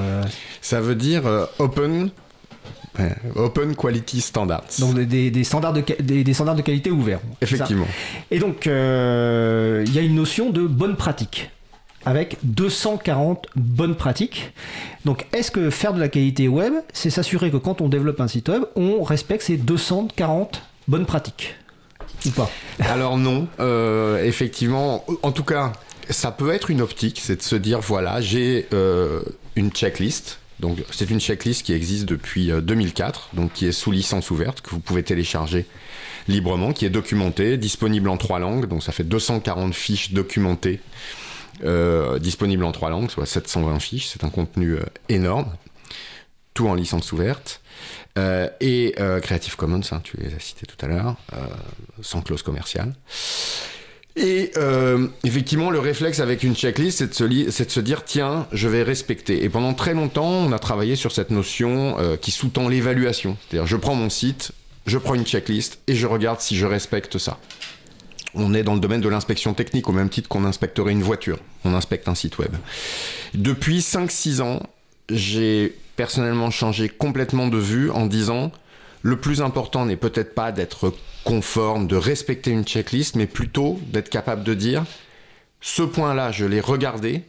Ça 0.61 0.81
veut 0.81 0.94
dire 0.94 1.27
euh, 1.27 1.46
Open 1.59 2.11
Open 3.35 3.74
Quality 3.74 4.20
Standards. 4.20 4.64
Donc 4.78 4.98
des, 4.98 5.30
des 5.30 5.44
standards, 5.44 5.72
de, 5.72 5.83
des, 6.00 6.24
des, 6.24 6.35
standards 6.35 6.54
de 6.54 6.62
qualité 6.62 6.90
ouverts. 6.90 7.20
Effectivement. 7.40 7.87
Et 8.30 8.38
donc, 8.38 8.66
euh, 8.66 9.85
il 9.87 9.94
y 9.94 9.98
a 9.98 10.02
une 10.02 10.14
notion 10.14 10.50
de 10.50 10.66
bonne 10.66 10.96
pratique 10.96 11.50
avec 12.07 12.37
240 12.42 13.46
bonnes 13.57 13.94
pratiques. 13.94 14.52
Donc, 15.04 15.26
est-ce 15.33 15.50
que 15.50 15.70
faire 15.70 15.94
de 15.94 16.00
la 16.00 16.09
qualité 16.09 16.48
web, 16.48 16.72
c'est 16.92 17.11
s'assurer 17.11 17.50
que 17.50 17.57
quand 17.57 17.80
on 17.80 17.88
développe 17.88 18.20
un 18.20 18.28
site 18.28 18.48
web, 18.48 18.62
on 18.76 19.02
respecte 19.02 19.42
ces 19.42 19.57
240 19.57 20.62
bonnes 20.87 21.07
pratiques 21.07 21.57
ou 22.26 22.30
pas? 22.30 22.50
Alors 22.80 23.18
non, 23.18 23.48
euh, 23.61 24.22
effectivement, 24.24 25.04
en 25.22 25.33
tout 25.33 25.44
cas, 25.44 25.72
ça 26.11 26.30
peut 26.30 26.52
être 26.52 26.70
une 26.70 26.83
optique, 26.83 27.20
c'est 27.22 27.37
de 27.37 27.42
se 27.42 27.57
dire, 27.57 27.80
voilà, 27.80 28.20
j'ai 28.20 28.66
euh, 28.72 29.22
une 29.57 29.70
checklist 29.70 30.38
donc 30.61 30.79
c'est 30.90 31.11
une 31.11 31.21
checklist 31.21 31.64
qui 31.64 31.73
existe 31.73 32.07
depuis 32.07 32.51
2004, 32.51 33.31
donc 33.35 33.53
qui 33.53 33.67
est 33.67 33.73
sous 33.73 33.90
licence 33.90 34.31
ouverte, 34.31 34.61
que 34.61 34.71
vous 34.71 34.81
pouvez 34.81 35.03
télécharger 35.03 35.67
librement, 36.29 36.73
qui 36.73 36.87
est 36.87 36.90
documentée, 36.90 37.57
disponible 37.57 38.09
en 38.09 38.17
trois 38.17 38.38
langues, 38.38 38.67
donc 38.67 38.83
ça 38.83 38.93
fait 38.93 39.05
240 39.05 39.75
fiches 39.75 40.12
documentées, 40.12 40.81
euh, 41.62 42.19
disponibles 42.19 42.64
en 42.64 42.73
trois 42.73 42.90
langues, 42.90 43.11
soit 43.11 43.27
720 43.27 43.79
fiches, 43.79 44.09
c'est 44.09 44.25
un 44.25 44.31
contenu 44.31 44.73
euh, 44.73 44.85
énorme, 45.09 45.53
tout 46.53 46.69
en 46.69 46.75
licence 46.75 47.12
ouverte. 47.12 47.61
Euh, 48.17 48.49
et 48.61 48.95
Creative 49.23 49.57
Commons, 49.57 49.81
hein, 49.90 50.01
tu 50.05 50.17
les 50.19 50.35
as 50.35 50.38
cités 50.38 50.67
tout 50.67 50.77
à 50.85 50.88
l'heure, 50.88 51.17
sans 52.01 52.23
clause 52.23 52.43
commerciale. 52.43 52.95
Et 54.16 54.53
euh, 54.57 55.09
effectivement, 55.24 55.70
le 55.70 55.81
réflexe 55.81 56.20
avec 56.20 56.44
une 56.44 56.55
checklist, 56.55 56.98
c'est 56.98 57.09
de, 57.09 57.14
se 57.14 57.24
de 57.64 57.70
se 57.70 57.81
dire, 57.81 58.05
tiens, 58.05 58.46
je 58.53 58.68
vais 58.68 58.83
respecter. 58.85 59.42
Et 59.42 59.48
pendant 59.48 59.74
très 59.74 59.92
longtemps, 59.92 60.31
on 60.31 60.53
a 60.53 60.59
travaillé 60.59 60.94
sur 60.94 61.11
cette 61.11 61.31
notion 61.31 61.96
euh, 61.98 62.16
qui 62.16 62.31
sous-tend 62.31 62.68
l'évaluation. 62.68 63.37
C'est-à-dire, 63.48 63.66
je 63.66 63.77
prends 63.77 63.96
mon 63.96 64.11
site, 64.11 64.53
je 64.87 64.98
prends 64.98 65.14
une 65.14 65.27
checklist 65.27 65.81
et 65.88 65.96
je 65.96 66.07
regarde 66.07 66.40
si 66.40 66.57
je 66.57 66.66
respecte 66.66 67.18
ça. 67.18 67.38
On 68.35 68.55
est 68.55 68.62
dans 68.62 68.74
le 68.74 68.81
domaine 68.81 69.00
de 69.00 69.09
l'inspection 69.09 69.53
technique, 69.55 69.88
au 69.88 69.92
même 69.92 70.09
titre 70.09 70.29
qu'on 70.29 70.44
inspecterait 70.44 70.92
une 70.92 71.03
voiture. 71.03 71.38
On 71.64 71.74
inspecte 71.74 72.09
un 72.09 72.14
site 72.14 72.38
web. 72.38 72.53
Depuis 73.35 73.79
5-6 73.79 74.42
ans, 74.42 74.62
j'ai 75.11 75.77
personnellement 75.96 76.50
changé 76.50 76.88
complètement 76.88 77.48
de 77.48 77.59
vue 77.59 77.90
en 77.90 78.07
disant, 78.07 78.53
le 79.05 79.19
plus 79.19 79.43
important 79.43 79.85
n'est 79.85 79.99
peut-être 79.99 80.35
pas 80.35 80.51
d'être 80.51 80.95
conforme, 81.25 81.87
de 81.87 81.95
respecter 81.95 82.51
une 82.51 82.64
checklist, 82.64 83.17
mais 83.17 83.27
plutôt 83.27 83.79
d'être 83.88 84.09
capable 84.09 84.43
de 84.43 84.55
dire 84.55 84.85
ce 85.61 85.83
point-là, 85.83 86.33
je 86.33 86.47
l'ai 86.47 86.61
regardé 86.61 87.23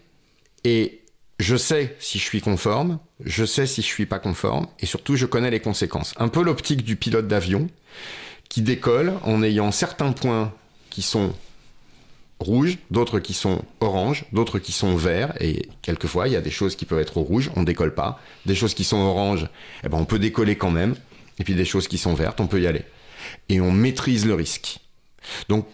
et 0.63 1.01
je 1.37 1.57
sais 1.57 1.93
si 1.99 2.17
je 2.17 2.23
suis 2.23 2.39
conforme, 2.39 2.97
je 3.25 3.43
sais 3.43 3.67
si 3.67 3.81
je 3.81 3.87
suis 3.87 4.05
pas 4.05 4.19
conforme 4.19 4.67
et 4.79 4.85
surtout 4.85 5.17
je 5.17 5.25
connais 5.25 5.51
les 5.51 5.59
conséquences. 5.59 6.13
Un 6.17 6.29
peu 6.29 6.41
l'optique 6.41 6.85
du 6.85 6.95
pilote 6.95 7.27
d'avion 7.27 7.69
qui 8.47 8.61
décolle 8.61 9.11
en 9.23 9.43
ayant 9.43 9.73
certains 9.73 10.13
points 10.13 10.53
qui 10.89 11.01
sont 11.01 11.33
rouges, 12.39 12.77
d'autres 12.89 13.19
qui 13.19 13.33
sont 13.33 13.65
oranges, 13.81 14.23
d'autres 14.31 14.59
qui 14.59 14.71
sont 14.71 14.95
verts, 14.95 15.33
et 15.41 15.67
quelquefois 15.81 16.29
il 16.29 16.33
y 16.33 16.37
a 16.37 16.41
des 16.41 16.51
choses 16.51 16.77
qui 16.77 16.85
peuvent 16.85 16.99
être 16.99 17.17
rouges, 17.17 17.51
on 17.57 17.63
décolle 17.63 17.93
pas, 17.93 18.21
des 18.45 18.55
choses 18.55 18.73
qui 18.73 18.85
sont 18.85 18.99
oranges, 18.99 19.49
eh 19.83 19.89
ben 19.89 19.97
on 19.97 20.05
peut 20.05 20.19
décoller 20.19 20.55
quand 20.57 20.71
même, 20.71 20.95
et 21.39 21.43
puis 21.43 21.55
des 21.55 21.65
choses 21.65 21.87
qui 21.87 21.97
sont 21.97 22.13
vertes, 22.13 22.39
on 22.39 22.47
peut 22.47 22.61
y 22.61 22.67
aller. 22.67 22.83
Et 23.49 23.61
on 23.61 23.71
maîtrise 23.71 24.25
le 24.25 24.33
risque. 24.35 24.79
Donc, 25.49 25.67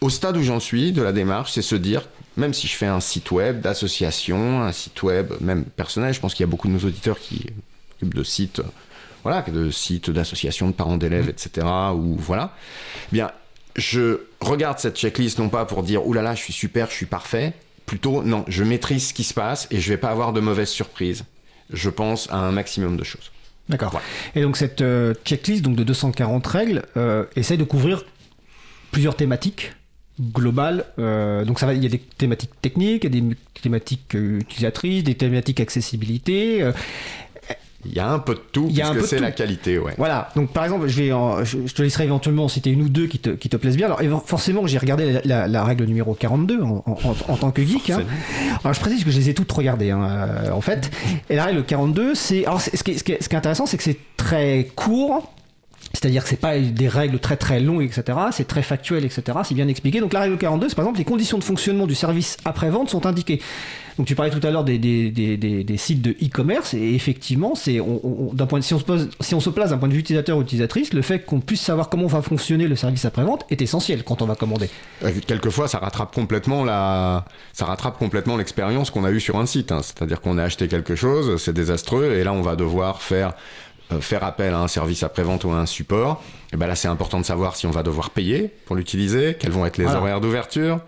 au 0.00 0.10
stade 0.10 0.36
où 0.36 0.42
j'en 0.42 0.60
suis 0.60 0.92
de 0.92 1.02
la 1.02 1.12
démarche, 1.12 1.52
c'est 1.52 1.62
se 1.62 1.74
dire, 1.74 2.08
même 2.36 2.54
si 2.54 2.66
je 2.66 2.74
fais 2.74 2.86
un 2.86 3.00
site 3.00 3.30
web 3.30 3.60
d'association, 3.60 4.62
un 4.62 4.72
site 4.72 5.02
web 5.02 5.32
même 5.40 5.64
personnel, 5.64 6.12
je 6.12 6.20
pense 6.20 6.34
qu'il 6.34 6.44
y 6.44 6.48
a 6.48 6.50
beaucoup 6.50 6.68
de 6.68 6.72
nos 6.72 6.86
auditeurs 6.86 7.18
qui 7.18 7.46
occupent 7.96 8.14
de 8.14 8.22
sites, 8.22 8.62
voilà, 9.22 9.42
de 9.42 9.70
sites 9.70 10.10
d'associations 10.10 10.68
de 10.68 10.72
parents 10.72 10.96
d'élèves, 10.96 11.28
etc. 11.28 11.66
Ou 11.94 12.16
voilà. 12.18 12.54
Eh 13.10 13.14
bien, 13.14 13.30
je 13.74 14.20
regarde 14.40 14.78
cette 14.78 14.96
checklist 14.96 15.38
non 15.38 15.48
pas 15.48 15.64
pour 15.64 15.82
dire, 15.82 16.06
oulala, 16.06 16.34
je 16.34 16.42
suis 16.42 16.52
super, 16.52 16.90
je 16.90 16.94
suis 16.94 17.06
parfait. 17.06 17.54
Plutôt, 17.86 18.22
non, 18.22 18.44
je 18.48 18.64
maîtrise 18.64 19.08
ce 19.08 19.14
qui 19.14 19.24
se 19.24 19.34
passe 19.34 19.68
et 19.70 19.80
je 19.80 19.88
vais 19.88 19.98
pas 19.98 20.10
avoir 20.10 20.32
de 20.32 20.40
mauvaises 20.40 20.70
surprises. 20.70 21.24
Je 21.70 21.90
pense 21.90 22.28
à 22.30 22.36
un 22.36 22.52
maximum 22.52 22.96
de 22.96 23.04
choses. 23.04 23.30
D'accord. 23.68 24.00
Et 24.34 24.42
donc 24.42 24.56
cette 24.56 24.80
euh, 24.80 25.14
checklist 25.24 25.62
donc 25.62 25.76
de 25.76 25.84
240 25.84 26.46
règles 26.46 26.82
euh, 26.96 27.24
essaye 27.34 27.58
de 27.58 27.64
couvrir 27.64 28.04
plusieurs 28.92 29.16
thématiques 29.16 29.72
globales. 30.20 30.84
Euh, 30.98 31.44
donc 31.44 31.58
ça 31.58 31.66
va, 31.66 31.74
il 31.74 31.82
y 31.82 31.86
a 31.86 31.90
des 31.90 31.98
thématiques 31.98 32.52
techniques, 32.62 33.04
il 33.04 33.14
y 33.14 33.18
a 33.18 33.20
des 33.20 33.36
thématiques 33.60 34.14
utilisatrices, 34.14 35.04
des 35.04 35.14
thématiques 35.14 35.60
accessibilité. 35.60 36.70
Il 37.88 37.96
y 37.96 38.00
a 38.00 38.08
un 38.08 38.18
peu 38.18 38.34
de 38.34 38.40
tout, 38.52 38.68
a 38.82 38.90
puisque 38.90 39.06
c'est 39.06 39.18
la 39.18 39.30
qualité, 39.30 39.78
ouais. 39.78 39.94
Voilà. 39.96 40.28
Donc, 40.36 40.52
par 40.52 40.64
exemple, 40.64 40.88
je, 40.88 41.02
vais 41.02 41.12
en, 41.12 41.44
je, 41.44 41.58
je, 41.66 41.74
te 41.74 41.82
laisserai 41.82 42.04
éventuellement 42.04 42.44
en 42.44 42.48
citer 42.48 42.70
une 42.70 42.82
ou 42.82 42.88
deux 42.88 43.06
qui 43.06 43.18
te, 43.18 43.30
qui 43.30 43.48
te 43.48 43.56
plaisent 43.56 43.76
bien. 43.76 43.86
Alors, 43.86 44.26
forcément, 44.26 44.66
j'ai 44.66 44.78
regardé 44.78 45.12
la, 45.12 45.20
la, 45.24 45.48
la, 45.48 45.64
règle 45.64 45.84
numéro 45.84 46.14
42 46.14 46.62
en, 46.62 46.84
en, 46.86 46.96
en 47.28 47.36
tant 47.36 47.50
que 47.50 47.62
geek. 47.62 47.90
Hein. 47.90 48.02
Alors, 48.62 48.74
je 48.74 48.80
précise 48.80 49.04
que 49.04 49.10
je 49.10 49.18
les 49.18 49.30
ai 49.30 49.34
toutes 49.34 49.50
regardées, 49.52 49.90
hein, 49.90 50.02
euh, 50.02 50.50
en 50.50 50.60
fait. 50.60 50.90
Et 51.30 51.36
la 51.36 51.44
règle 51.44 51.64
42, 51.64 52.14
c'est. 52.14 52.44
Alors, 52.46 52.60
ce 52.60 52.70
qui, 52.82 52.98
ce 52.98 53.04
qui 53.04 53.12
est 53.12 53.34
intéressant, 53.34 53.66
c'est 53.66 53.76
que 53.76 53.82
c'est 53.82 53.98
très 54.16 54.70
court. 54.74 55.32
C'est-à-dire 55.96 56.24
que 56.24 56.28
c'est 56.28 56.36
pas 56.36 56.58
des 56.58 56.88
règles 56.88 57.18
très 57.18 57.38
très 57.38 57.58
longues, 57.58 57.82
etc. 57.82 58.18
C'est 58.30 58.46
très 58.46 58.60
factuel, 58.60 59.06
etc. 59.06 59.38
C'est 59.44 59.54
bien 59.54 59.66
expliqué. 59.66 60.00
Donc 60.00 60.12
la 60.12 60.20
règle 60.20 60.36
42, 60.36 60.68
c'est 60.68 60.74
par 60.74 60.84
exemple 60.84 60.98
les 60.98 61.06
conditions 61.06 61.38
de 61.38 61.44
fonctionnement 61.44 61.86
du 61.86 61.94
service 61.94 62.36
après-vente 62.44 62.90
sont 62.90 63.06
indiquées. 63.06 63.40
Donc 63.96 64.06
tu 64.06 64.14
parlais 64.14 64.30
tout 64.30 64.46
à 64.46 64.50
l'heure 64.50 64.64
des, 64.64 64.78
des, 64.78 65.10
des, 65.10 65.76
sites 65.78 66.02
de 66.02 66.10
e-commerce 66.10 66.74
et 66.74 66.94
effectivement, 66.94 67.54
c'est 67.54 67.80
d'un 68.34 68.46
point 68.46 68.60
si 68.60 68.74
on 68.74 68.78
se 68.78 68.84
pose, 68.84 69.08
si 69.20 69.34
on 69.34 69.40
se 69.40 69.48
place 69.48 69.70
d'un 69.70 69.78
point 69.78 69.88
de 69.88 69.94
vue 69.94 70.00
utilisateur 70.00 70.36
ou 70.36 70.42
utilisatrice, 70.42 70.92
le 70.92 71.00
fait 71.00 71.20
qu'on 71.20 71.40
puisse 71.40 71.62
savoir 71.62 71.88
comment 71.88 72.06
va 72.06 72.20
fonctionner 72.20 72.68
le 72.68 72.76
service 72.76 73.06
après-vente 73.06 73.46
est 73.48 73.62
essentiel 73.62 74.04
quand 74.04 74.20
on 74.20 74.26
va 74.26 74.34
commander. 74.34 74.68
Quelquefois, 75.26 75.66
ça 75.66 75.78
rattrape 75.78 76.14
complètement 76.14 76.62
la, 76.62 77.24
ça 77.54 77.64
rattrape 77.64 77.98
complètement 77.98 78.36
l'expérience 78.36 78.90
qu'on 78.90 79.04
a 79.04 79.10
eue 79.10 79.20
sur 79.20 79.38
un 79.38 79.46
site. 79.46 79.72
Hein. 79.72 79.80
C'est-à-dire 79.82 80.20
qu'on 80.20 80.36
a 80.36 80.42
acheté 80.42 80.68
quelque 80.68 80.94
chose, 80.94 81.42
c'est 81.42 81.54
désastreux 81.54 82.12
et 82.12 82.22
là 82.22 82.34
on 82.34 82.42
va 82.42 82.54
devoir 82.54 83.00
faire 83.00 83.32
faire 84.00 84.24
appel 84.24 84.52
à 84.54 84.58
un 84.58 84.68
service 84.68 85.02
après-vente 85.02 85.44
ou 85.44 85.50
à 85.50 85.56
un 85.56 85.66
support, 85.66 86.22
et 86.52 86.56
ben 86.56 86.66
là 86.66 86.74
c'est 86.74 86.88
important 86.88 87.20
de 87.20 87.24
savoir 87.24 87.56
si 87.56 87.66
on 87.66 87.70
va 87.70 87.82
devoir 87.82 88.10
payer 88.10 88.50
pour 88.64 88.76
l'utiliser, 88.76 89.36
quels 89.38 89.50
vont 89.50 89.66
être 89.66 89.78
les 89.78 89.84
voilà. 89.84 90.00
horaires 90.00 90.20
d'ouverture. 90.20 90.80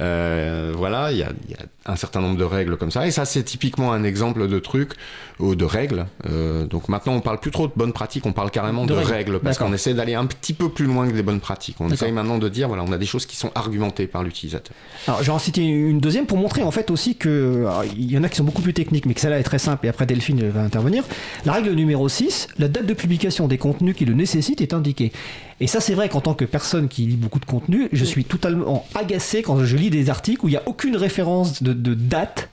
Euh, 0.00 0.72
voilà, 0.76 1.10
il 1.10 1.18
y 1.18 1.22
a, 1.22 1.30
y 1.48 1.54
a, 1.54 1.90
un 1.90 1.96
certain 1.96 2.20
nombre 2.20 2.36
de 2.36 2.44
règles 2.44 2.76
comme 2.76 2.90
ça. 2.90 3.06
Et 3.06 3.10
ça 3.10 3.24
c'est 3.24 3.42
typiquement 3.42 3.92
un 3.92 4.04
exemple 4.04 4.46
de 4.46 4.58
truc 4.58 4.92
ou 5.38 5.54
de 5.54 5.64
règles. 5.64 6.06
Euh, 6.28 6.66
donc 6.66 6.88
maintenant 6.88 7.14
on 7.14 7.20
parle 7.20 7.40
plus 7.40 7.50
trop 7.50 7.66
de 7.66 7.72
bonnes 7.74 7.92
pratiques, 7.92 8.26
on 8.26 8.32
parle 8.32 8.50
carrément 8.50 8.84
de, 8.84 8.92
de 8.92 8.98
règles, 8.98 9.12
règles 9.12 9.38
parce 9.40 9.58
qu'on 9.58 9.72
essaie 9.72 9.94
d'aller 9.94 10.14
un 10.14 10.26
petit 10.26 10.52
peu 10.52 10.68
plus 10.68 10.84
loin 10.84 11.08
que 11.08 11.14
des 11.14 11.22
bonnes 11.22 11.40
pratiques. 11.40 11.76
On 11.80 11.90
essaye 11.90 12.12
maintenant 12.12 12.38
de 12.38 12.48
dire 12.48 12.68
voilà 12.68 12.84
on 12.84 12.92
a 12.92 12.98
des 12.98 13.06
choses 13.06 13.26
qui 13.26 13.36
sont 13.36 13.50
argumentées 13.54 14.06
par 14.06 14.22
l'utilisateur. 14.22 14.76
Alors 15.08 15.20
je 15.20 15.26
vais 15.26 15.32
en 15.32 15.38
citer 15.38 15.62
une 15.62 16.00
deuxième 16.00 16.26
pour 16.26 16.38
montrer 16.38 16.62
en 16.62 16.70
fait 16.70 16.90
aussi 16.90 17.16
que 17.16 17.66
il 17.96 18.10
y 18.10 18.18
en 18.18 18.24
a 18.24 18.28
qui 18.28 18.36
sont 18.36 18.44
beaucoup 18.44 18.62
plus 18.62 18.74
techniques 18.74 19.06
mais 19.06 19.14
que 19.14 19.20
celle-là 19.20 19.38
est 19.38 19.44
très 19.44 19.58
simple 19.58 19.86
et 19.86 19.88
après 19.88 20.04
Delphine 20.04 20.48
va 20.50 20.60
intervenir. 20.60 21.04
La 21.46 21.54
règle 21.54 21.72
numéro 21.72 22.08
6 22.08 22.26
plus, 22.26 22.48
la 22.58 22.68
date 22.68 22.86
de 22.86 22.94
publication 22.94 23.48
des 23.48 23.58
contenus 23.58 23.94
qui 23.96 24.04
le 24.04 24.14
nécessitent 24.14 24.60
est 24.60 24.74
indiquée. 24.74 25.05
Et 25.58 25.66
ça, 25.66 25.80
c'est 25.80 25.94
vrai 25.94 26.08
qu'en 26.10 26.20
tant 26.20 26.34
que 26.34 26.44
personne 26.44 26.88
qui 26.88 27.02
lit 27.06 27.16
beaucoup 27.16 27.38
de 27.38 27.46
contenu, 27.46 27.88
je 27.92 28.04
suis 28.04 28.24
totalement 28.24 28.86
agacé 28.94 29.42
quand 29.42 29.64
je 29.64 29.76
lis 29.76 29.88
des 29.88 30.10
articles 30.10 30.44
où 30.44 30.48
il 30.48 30.50
n'y 30.50 30.56
a 30.58 30.62
aucune 30.66 30.96
référence 30.96 31.62
de, 31.62 31.94
date 31.94 32.50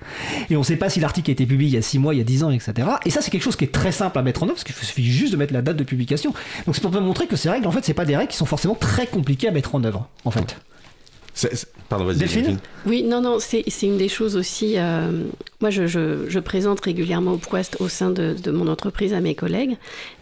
et 0.50 0.56
on 0.56 0.60
ne 0.60 0.66
sait 0.66 0.78
pas 0.78 0.90
si 0.90 1.02
l'article 1.02 1.30
a 1.32 1.34
été 1.34 1.46
publié 1.46 1.72
il 1.72 1.76
y 1.76 1.78
a 1.78 1.82
6 1.82 2.00
mois, 2.00 2.14
il 2.14 2.20
y 2.20 2.22
a 2.22 2.24
10 2.24 2.44
ans, 2.46 2.52
etc. 2.52 2.88
Et 3.06 3.10
ça, 3.10 3.22
c'est 3.22 3.30
quelque 3.30 3.44
chose 3.44 3.58
qui 3.58 3.66
est 3.66 3.74
très 3.74 3.92
simple 3.92 4.18
à 4.18 4.22
mettre 4.22 4.44
en 4.44 4.46
œuvre 4.46 4.56
parce 4.56 4.64
qu'il 4.64 4.76
suffit 4.76 5.04
juste 5.04 5.34
de 5.34 5.38
mettre 5.38 5.54
la 5.54 5.62
date 5.62 5.76
de 5.76 5.84
publication. 5.84 6.34
Donc 6.66 6.76
c'est 6.76 6.82
pour 6.82 6.92
montrer 6.92 7.28
que 7.28 7.36
ces 7.36 7.50
règles, 7.50 7.68
en 7.68 7.72
fait, 7.72 7.84
c'est 7.84 7.94
pas 7.94 8.06
des 8.06 8.16
règles 8.16 8.32
qui 8.32 8.38
sont 8.38 8.46
forcément 8.46 8.76
très 8.76 9.06
compliquées 9.06 9.50
à 9.50 9.52
mettre 9.52 9.76
en 9.76 9.84
œuvre, 9.84 10.08
en 10.24 10.32
fait. 10.32 10.56
Pardon, 11.90 12.06
vas-y. 12.06 12.58
Oui, 12.86 13.04
non, 13.04 13.22
non, 13.22 13.38
c'est 13.40 13.64
une 13.82 13.98
des 13.98 14.08
choses 14.08 14.36
aussi. 14.36 14.76
Euh, 14.78 15.24
moi, 15.62 15.70
je, 15.70 15.88
je, 15.88 16.40
présente 16.40 16.80
régulièrement 16.82 17.34
au 17.34 17.38
Quest 17.38 17.78
au 17.80 17.88
sein 17.88 18.12
de, 18.12 18.36
de, 18.42 18.52
mon 18.52 18.68
entreprise 18.68 19.14
à 19.14 19.22
mes 19.22 19.36
collègues. 19.36 19.78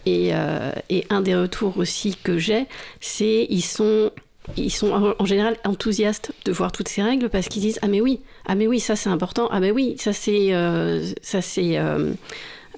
Et, 0.05 0.31
euh, 0.33 0.71
et 0.89 1.05
un 1.09 1.21
des 1.21 1.35
retours 1.35 1.77
aussi 1.77 2.17
que 2.23 2.37
j'ai, 2.37 2.65
c'est 2.99 3.47
ils 3.49 3.61
sont 3.61 4.11
ils 4.57 4.71
sont 4.71 5.13
en 5.19 5.25
général 5.25 5.55
enthousiastes 5.65 6.31
de 6.45 6.51
voir 6.51 6.71
toutes 6.71 6.87
ces 6.87 7.03
règles 7.03 7.29
parce 7.29 7.47
qu'ils 7.47 7.61
disent 7.61 7.77
ah 7.83 7.87
mais 7.87 8.01
oui 8.01 8.19
ah 8.47 8.55
mais 8.55 8.65
oui 8.65 8.79
ça 8.79 8.95
c'est 8.95 9.09
important 9.09 9.47
ah 9.51 9.59
mais 9.59 9.69
oui 9.69 9.95
ça 9.99 10.13
c'est 10.13 10.51
euh, 10.55 11.05
ça 11.21 11.43
c'est 11.43 11.79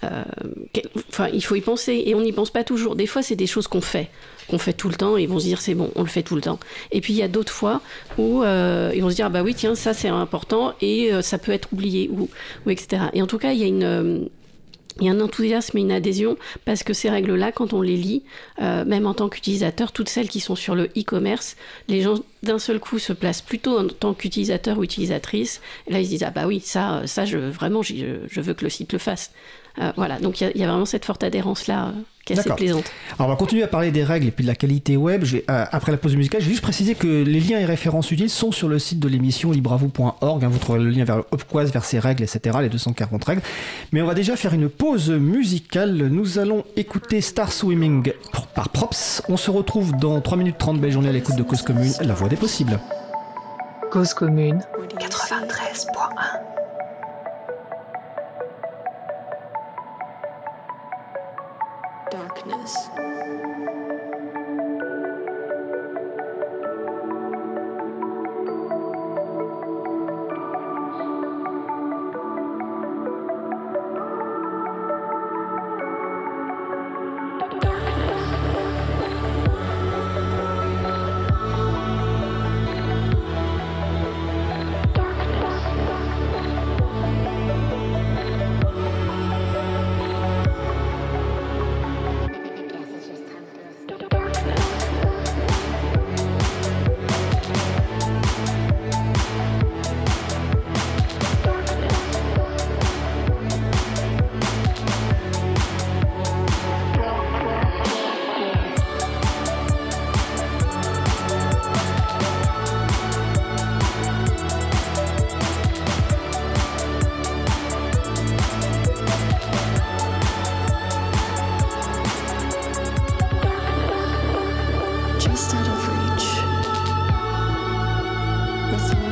enfin 0.02 1.30
il 1.32 1.42
faut 1.42 1.56
y 1.56 1.62
penser 1.62 2.04
et 2.06 2.16
on 2.16 2.22
n'y 2.22 2.34
pense 2.34 2.52
pas 2.52 2.66
toujours 2.66 2.98
des 2.98 3.08
fois 3.08 3.24
c'est 3.24 3.38
des 3.38 3.48
choses 3.48 3.68
qu'on 3.68 3.80
fait 3.80 4.10
qu'on 4.48 4.58
fait 4.58 4.74
tout 4.74 4.90
le 4.90 4.96
temps, 4.96 5.18
et 5.18 5.24
ils 5.24 5.30
vont 5.30 5.40
se 5.40 5.46
dire 5.46 5.62
c'est 5.62 5.76
bon, 5.76 5.92
on 5.96 6.02
le 6.02 6.10
fait 6.10 6.24
tout 6.24 6.36
le 6.36 6.42
temps. 6.42 6.60
Et 6.92 7.02
puis 7.02 7.14
il 7.14 7.18
y 7.18 7.24
a 7.24 7.28
d'autres 7.28 7.52
fois 7.52 7.82
où 8.18 8.44
euh, 8.44 8.92
ils 8.94 9.02
vont 9.02 9.10
se 9.10 9.16
dire 9.16 9.28
ah 9.28 9.30
bah 9.30 9.44
oui 9.44 9.54
tiens 9.56 9.76
ça 9.76 9.94
c'est 9.94 10.10
important 10.10 10.74
et 10.82 11.14
euh, 11.14 11.22
ça 11.22 11.38
peut 11.38 11.52
être 11.52 11.70
oublié 11.72 12.10
ou, 12.12 12.30
etc. 12.70 13.04
Et 13.14 13.22
en 13.22 13.28
tout 13.28 13.38
cas 13.38 13.54
il 13.54 13.60
y 13.60 13.64
a 13.64 13.68
une 13.68 13.84
euh, 13.84 14.20
il 15.00 15.08
y 15.08 15.10
a 15.10 15.12
un 15.12 15.22
enthousiasme 15.22 15.78
et 15.78 15.82
une 15.82 15.92
adhésion 15.92 16.38
parce 16.66 16.84
que 16.84 16.94
ces 16.94 17.10
règles-là, 17.10 17.52
quand 17.52 17.74
on 17.74 17.82
les 17.82 17.98
lit, 17.98 18.24
même 18.60 19.06
en 19.06 19.14
tant 19.14 19.30
qu'utilisateur, 19.30 19.92
toutes 19.92 20.10
celles 20.10 20.30
qui 20.30 20.40
sont 20.40 20.56
sur 20.56 20.76
le 20.76 20.86
e-commerce, 20.98 21.56
les 21.88 22.02
gens 22.02 22.16
d'un 22.44 22.60
seul 22.60 22.80
coup 22.80 23.00
se 23.00 23.14
placent 23.14 23.42
plutôt 23.42 23.80
en 23.80 23.88
tant 23.88 24.14
qu'utilisateur 24.14 24.78
ou 24.78 24.84
utilisatrice. 24.84 25.62
Et 25.88 25.94
là, 25.94 26.00
ils 26.00 26.06
se 26.06 26.10
disent 26.10 26.24
ah 26.24 26.32
bah 26.32 26.46
oui, 26.46 26.60
ça, 26.60 27.02
ça, 27.06 27.26
je 27.26 27.38
vraiment, 27.38 27.82
je, 27.82 28.42
veux 28.42 28.54
que 28.54 28.64
le 28.64 28.70
site 28.70 28.94
le 28.94 29.00
fasse. 29.00 29.32
voilà, 29.96 30.20
donc 30.20 30.42
il 30.42 30.52
y, 30.56 30.60
y, 30.60 30.64
a 30.64 30.68
vraiment 30.68 30.86
cette 30.86 31.06
forte 31.06 31.24
adhérence 31.24 31.68
là 31.68 31.94
qui 32.26 32.34
est 32.34 32.56
plaisante. 32.56 32.92
Alors 33.18 33.28
on 33.28 33.32
va 33.32 33.36
continuer 33.36 33.64
à 33.64 33.68
parler 33.68 33.92
des 33.92 34.04
règles 34.04 34.28
et 34.28 34.32
puis 34.32 34.44
de 34.44 34.48
la 34.48 34.56
qualité 34.56 34.98
web. 34.98 35.24
Je 35.26 35.38
euh, 35.38 35.66
après 35.72 35.92
la 35.92 35.98
pause 35.98 36.16
musicale, 36.16 36.42
je 36.42 36.46
vais 36.46 36.52
juste 36.52 36.64
préciser 36.64 36.96
que 36.96 37.08
les 37.08 37.40
liens 37.40 37.60
et 37.60 37.66
références 37.66 38.10
utiles 38.12 38.30
sont 38.30 38.52
sur 38.52 38.70
le 38.70 38.80
site 38.80 39.00
de 39.00 39.08
l'émission 39.08 39.52
libravou.org. 39.52 40.44
Hein, 40.44 40.48
vous 40.48 40.60
trouverez 40.60 40.84
le 40.84 40.90
lien 40.90 41.04
vers 41.04 41.24
Upquaz, 41.34 41.66
vers 41.72 41.86
ses 41.86 42.00
règles, 42.00 42.24
etc., 42.24 42.58
les 42.62 42.70
240 42.70 43.24
règles. 43.24 43.42
Mais 43.92 44.02
on 44.02 44.08
va 44.08 44.14
déjà 44.14 44.36
faire 44.36 44.54
une 44.54 44.70
pause 44.70 45.10
musicale. 45.10 46.08
Nous 46.08 46.40
allons 46.40 46.64
écouter 46.76 47.22
Star 47.22 47.52
Swimming 47.52 48.12
par 48.56 48.70
Props. 48.70 49.22
On 49.28 49.38
se 49.38 49.52
retrouve 49.52 49.96
dans 49.98 50.22
3 50.22 50.38
minutes 50.38 50.58
30. 50.58 50.80
Belle 50.80 50.92
journée 50.92 51.10
à 51.10 51.14
l'écoute 51.14 51.36
de 51.36 51.44
Cause 51.44 51.62
Commune, 51.62 51.94
la 52.02 52.14
voix 52.14 52.30
des 52.30 52.36
possibles. 52.36 52.80
Cause 53.92 54.14
Commune 54.14 54.60
93.1 55.00 56.54
darkness. 62.14 63.13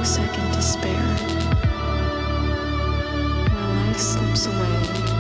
second 0.04 0.52
to 0.54 0.62
spare. 0.62 0.94
My 3.54 3.88
life 3.88 3.98
slips 4.00 4.48
away. 4.48 5.11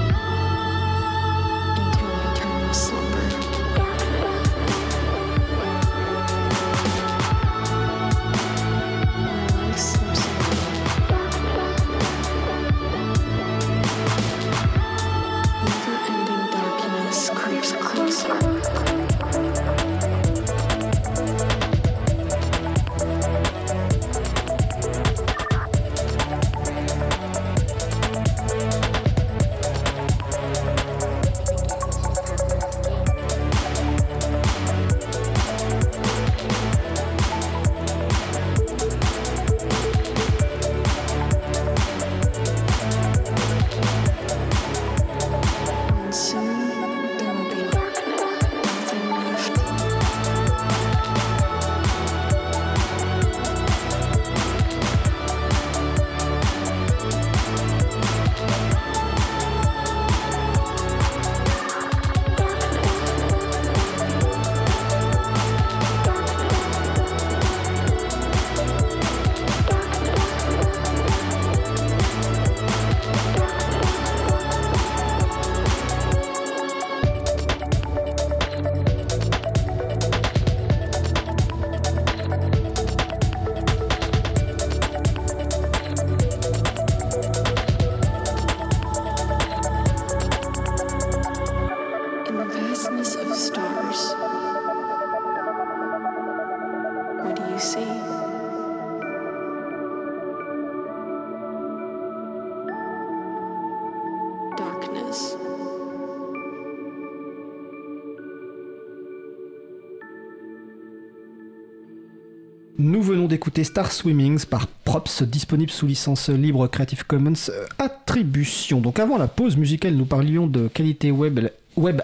Nous 112.82 113.04
venons 113.04 113.28
d'écouter 113.28 113.64
Star 113.64 113.92
Swimmings 113.92 114.46
par 114.48 114.66
Props, 114.66 115.22
disponible 115.22 115.70
sous 115.70 115.86
licence 115.86 116.30
libre 116.30 116.66
Creative 116.66 117.06
Commons 117.06 117.34
euh, 117.50 117.68
Attribution. 117.78 118.82
Donc 118.82 119.00
avant 119.00 119.20
la 119.20 119.28
pause 119.28 119.56
musicale, 119.56 119.94
nous 119.94 120.06
parlions 120.06 120.48
de 120.48 120.68
qualité 120.68 121.12
web 121.12 121.42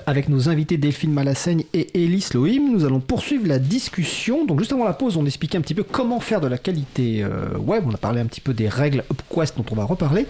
avec 0.05 0.29
nos 0.29 0.49
invités 0.49 0.77
Delphine 0.77 1.11
Malassaigne 1.11 1.63
et 1.73 2.03
Elise 2.03 2.35
Lohim. 2.35 2.71
Nous 2.71 2.85
allons 2.85 2.99
poursuivre 2.99 3.47
la 3.47 3.57
discussion. 3.57 4.45
Donc 4.45 4.59
juste 4.59 4.71
avant 4.71 4.85
la 4.85 4.93
pause, 4.93 5.17
on 5.17 5.25
expliquait 5.25 5.57
un 5.57 5.61
petit 5.61 5.73
peu 5.73 5.81
comment 5.81 6.19
faire 6.19 6.41
de 6.41 6.47
la 6.47 6.59
qualité 6.59 7.23
euh, 7.23 7.57
web. 7.57 7.83
On 7.87 7.95
a 7.95 7.97
parlé 7.97 8.21
un 8.21 8.27
petit 8.27 8.41
peu 8.41 8.53
des 8.53 8.69
règles 8.69 9.03
UpQuest 9.11 9.57
dont 9.57 9.65
on 9.71 9.75
va 9.75 9.83
reparler. 9.83 10.27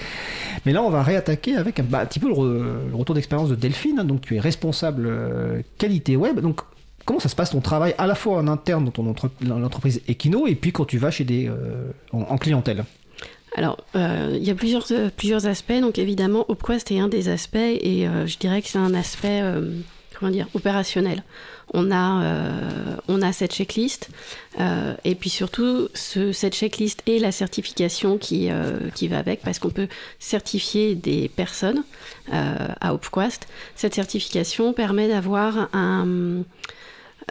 Mais 0.65 0.71
là, 0.71 0.81
on 0.81 0.89
va 0.89 1.03
réattaquer 1.03 1.57
avec 1.57 1.81
un, 1.81 1.83
bah, 1.83 2.05
petit 2.05 2.19
peu 2.19 2.29
le, 2.29 2.95
retour 2.95 3.15
d'expérience 3.15 3.49
de 3.49 3.55
Delphine. 3.55 4.01
donc 4.05 4.21
tu 4.21 4.38
es 4.38 4.39
responsable 4.39 5.07
euh, 5.07 5.62
qualité 5.77 6.15
web. 6.15 6.39
Donc 6.39 6.62
comment 7.08 7.20
ça 7.20 7.30
se 7.30 7.36
passe 7.36 7.52
ton 7.52 7.62
travail 7.62 7.96
à 7.98 8.06
la 8.06 8.13
fois 8.13 8.38
en 8.38 8.48
interne 8.48 8.86
dans 8.86 8.91
ton 8.91 9.08
entreprise 9.63 10.02
Equino 10.08 10.46
et 10.46 10.54
puis 10.54 10.72
quand 10.72 10.86
tu 10.86 11.00
vas 11.00 11.10
chez 11.10 11.24
des 11.24 11.48
euh, 11.48 11.91
en 12.12 12.38
clientèle? 12.38 12.84
Alors, 13.56 13.78
euh, 13.96 14.38
il 14.39 14.46
y 14.46 14.52
a 14.52 14.56
plusieurs, 14.56 14.86
euh, 14.91 15.10
plusieurs 15.15 15.48
aspects. 15.48 15.80
Donc, 15.82 15.98
évidemment, 15.98 16.46
OpQuest 16.50 16.91
est 16.91 17.00
un 17.00 17.08
des 17.08 17.30
aspects 17.30 17.56
et 17.56 18.06
je 18.26 18.38
dirais 18.38 18.62
que 18.62 18.67
c'est 18.67 18.78
un 18.78 18.93
aspect, 18.93 19.41
comment 20.20 20.32
dire, 20.32 20.48
opérationnel. 20.54 21.24
On 21.74 21.91
a, 21.91 22.52
on 23.08 23.22
a 23.22 23.32
cette 23.34 23.54
checklist 23.54 24.10
et 24.60 25.15
puis 25.15 25.30
surtout, 25.30 25.88
ce, 25.93 26.32
cette 26.34 26.56
checklist 26.56 27.02
et 27.08 27.20
la 27.20 27.32
certification 27.32 28.17
qui, 28.17 28.50
qui 28.93 29.08
va 29.08 29.17
avec 29.17 29.41
parce 29.41 29.60
qu'on 29.60 29.70
peut 29.70 29.88
certifier 30.20 30.96
des 30.96 31.30
personnes 31.30 31.84
à 32.32 32.93
OpQuest. 32.93 33.48
Cette 33.76 33.96
certification 33.96 34.74
permet 34.74 35.08
d'avoir 35.08 35.70
un 35.74 36.43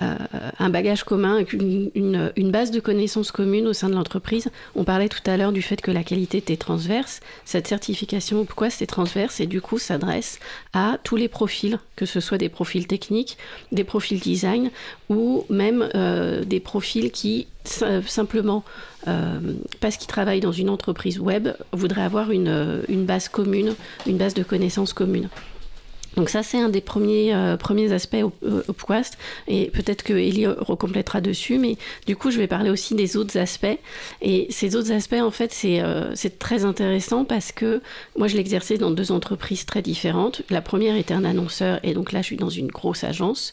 un 0.00 0.70
bagage 0.70 1.04
commun, 1.04 1.42
une, 1.52 2.50
base 2.50 2.70
de 2.70 2.80
connaissances 2.80 3.32
communes 3.32 3.66
au 3.66 3.72
sein 3.72 3.88
de 3.88 3.94
l'entreprise. 3.94 4.50
On 4.74 4.84
parlait 4.84 5.08
tout 5.08 5.22
à 5.26 5.36
l'heure 5.36 5.52
du 5.52 5.62
fait 5.62 5.80
que 5.80 5.90
la 5.90 6.04
qualité 6.04 6.38
était 6.38 6.56
transverse. 6.56 7.20
Cette 7.44 7.66
certification, 7.66 8.44
pourquoi 8.44 8.70
c'est 8.70 8.86
transverse? 8.86 9.40
Et 9.40 9.46
du 9.46 9.60
coup, 9.60 9.78
s'adresse 9.78 10.38
à 10.74 10.98
tous 11.02 11.16
les 11.16 11.28
profils, 11.28 11.78
que 11.96 12.06
ce 12.06 12.20
soit 12.20 12.38
des 12.38 12.48
profils 12.48 12.86
techniques, 12.86 13.38
des 13.72 13.84
profils 13.84 14.20
design 14.20 14.70
ou 15.08 15.44
même 15.48 15.88
euh, 15.94 16.44
des 16.44 16.60
profils 16.60 17.10
qui 17.10 17.46
simplement 17.64 18.64
euh, 19.08 19.40
parce 19.80 19.96
qu'ils 19.96 20.06
travaillent 20.06 20.40
dans 20.40 20.52
une 20.52 20.70
entreprise 20.70 21.18
web, 21.18 21.48
voudraient 21.72 22.02
avoir 22.02 22.30
une, 22.30 22.82
une 22.88 23.04
base 23.04 23.28
commune, 23.28 23.74
une 24.06 24.18
base 24.18 24.34
de 24.34 24.42
connaissances 24.42 24.92
communes. 24.92 25.28
Donc 26.16 26.30
ça, 26.30 26.42
c'est 26.42 26.58
un 26.58 26.70
des 26.70 26.80
premiers, 26.80 27.34
euh, 27.34 27.56
premiers 27.56 27.92
aspects 27.92 28.22
au, 28.22 28.72
Quest, 28.72 29.18
et 29.48 29.70
peut-être 29.70 30.02
que 30.02 30.14
Ellie 30.14 30.46
recomplétera 30.46 31.20
dessus, 31.20 31.58
mais 31.58 31.76
du 32.06 32.16
coup, 32.16 32.30
je 32.30 32.38
vais 32.38 32.46
parler 32.46 32.70
aussi 32.70 32.94
des 32.94 33.16
autres 33.16 33.38
aspects. 33.38 33.78
Et 34.22 34.46
ces 34.50 34.76
autres 34.76 34.92
aspects, 34.92 35.20
en 35.20 35.30
fait, 35.30 35.52
c'est 35.52 35.80
euh, 35.80 36.14
très 36.38 36.64
intéressant 36.64 37.24
parce 37.24 37.52
que 37.52 37.82
moi, 38.16 38.28
je 38.28 38.36
l'exerçais 38.36 38.78
dans 38.78 38.90
deux 38.90 39.12
entreprises 39.12 39.66
très 39.66 39.82
différentes. 39.82 40.42
La 40.48 40.62
première 40.62 40.96
était 40.96 41.14
un 41.14 41.24
annonceur, 41.24 41.80
et 41.82 41.92
donc 41.92 42.12
là, 42.12 42.22
je 42.22 42.26
suis 42.26 42.36
dans 42.36 42.50
une 42.50 42.68
grosse 42.68 43.04
agence. 43.04 43.52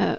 Euh, 0.00 0.16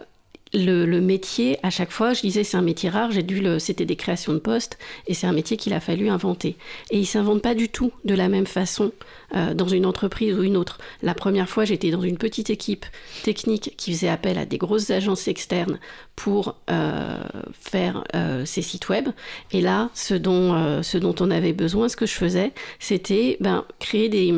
le, 0.54 1.00
métier, 1.00 1.58
à 1.64 1.70
chaque 1.70 1.92
fois, 1.92 2.14
je 2.14 2.22
disais 2.22 2.44
c'est 2.44 2.58
un 2.58 2.62
métier 2.62 2.90
rare, 2.90 3.12
j'ai 3.12 3.24
dû 3.24 3.42
le, 3.42 3.60
c'était 3.60 3.86
des 3.86 3.96
créations 3.96 4.34
de 4.34 4.40
postes, 4.40 4.78
et 5.08 5.14
c'est 5.14 5.28
un 5.28 5.34
métier 5.34 5.58
qu'il 5.58 5.74
a 5.74 5.80
fallu 5.80 6.10
inventer. 6.10 6.56
Et 6.92 7.00
il 7.00 7.06
s'invente 7.06 7.42
pas 7.42 7.56
du 7.56 7.70
tout 7.70 7.92
de 8.06 8.16
la 8.16 8.30
même 8.30 8.46
façon 8.46 8.92
euh, 9.36 9.54
dans 9.54 9.68
une 9.68 9.86
entreprise 9.86 10.38
ou 10.38 10.44
une 10.44 10.58
autre. 10.58 10.80
La 11.02 11.14
première 11.14 11.50
fois, 11.50 11.66
j'étais 11.66 11.92
dans 11.92 12.02
une 12.02 12.18
petite 12.18 12.50
équipe 12.50 12.86
technique 13.24 13.74
qui 13.78 13.94
faisait 13.94 14.10
appel 14.10 14.38
à 14.38 14.46
des 14.46 14.58
grosses 14.58 14.90
agences 14.90 15.28
externes 15.28 15.80
pour 16.16 16.56
euh, 16.70 17.20
faire 17.52 18.04
euh, 18.16 18.46
ces 18.46 18.62
sites 18.62 18.90
web. 18.90 19.10
Et 19.52 19.62
là, 19.62 19.90
ce 19.94 20.14
dont, 20.14 20.82
ce 20.82 20.98
dont 20.98 21.16
on 21.20 21.32
avait 21.32 21.54
besoin, 21.54 21.90
ce 21.90 21.96
que 21.96 22.06
je 22.06 22.14
faisais, 22.14 22.54
c'était 22.80 23.38
ben, 23.40 23.66
créer 23.80 24.10
des 24.10 24.34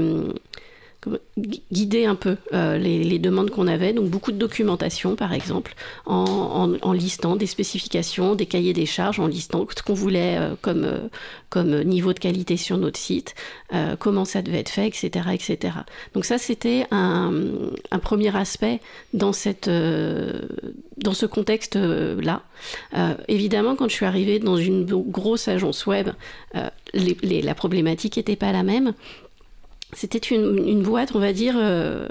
guider 1.71 2.05
un 2.05 2.15
peu 2.15 2.35
euh, 2.53 2.77
les, 2.77 3.19
demandes 3.19 3.49
qu'on 3.49 3.67
avait. 3.67 3.93
Donc 3.93 4.09
beaucoup 4.09 4.31
de 4.31 4.37
documentation, 4.37 5.15
par 5.15 5.33
exemple, 5.33 5.75
en, 6.05 6.93
listant 6.93 7.35
des 7.35 7.45
spécifications, 7.45 8.35
des 8.35 8.45
cahiers 8.45 8.73
des 8.73 8.85
charges, 8.85 9.19
en 9.19 9.27
listant 9.27 9.65
ce 9.75 9.81
qu'on 9.81 9.93
voulait 9.93 10.37
euh, 10.37 10.55
comme, 10.61 10.83
euh, 10.83 11.07
comme 11.49 11.83
niveau 11.83 12.13
de 12.13 12.19
qualité 12.19 12.57
sur 12.57 12.77
notre 12.77 12.99
site, 12.99 13.35
comment 13.99 14.25
ça 14.25 14.41
devait 14.41 14.59
être 14.59 14.69
fait, 14.69 14.87
etc. 14.87 15.29
etc. 15.33 15.73
Donc 16.13 16.25
ça, 16.25 16.37
c'était 16.37 16.85
un, 16.91 17.31
un, 17.91 17.99
premier 17.99 18.35
aspect 18.35 18.81
dans, 19.13 19.33
cette, 19.33 19.69
dans 19.69 21.13
ce 21.13 21.25
contexte-là. 21.25 22.41
évidemment, 23.27 23.75
quand 23.75 23.89
je 23.89 23.93
suis 23.93 24.05
arrivée 24.05 24.39
dans 24.39 24.57
une 24.57 24.85
grosse 24.85 25.47
agence 25.47 25.85
web, 25.85 26.09
la 26.93 27.55
problématique 27.55 28.17
n'était 28.17 28.35
pas 28.35 28.51
la 28.51 28.63
même 28.63 28.93
c'était 29.93 30.19
une, 30.19 30.83
boîte, 30.83 31.15
on 31.15 31.19
va 31.19 31.33
dire, 31.33 31.55
euh, 31.57 32.07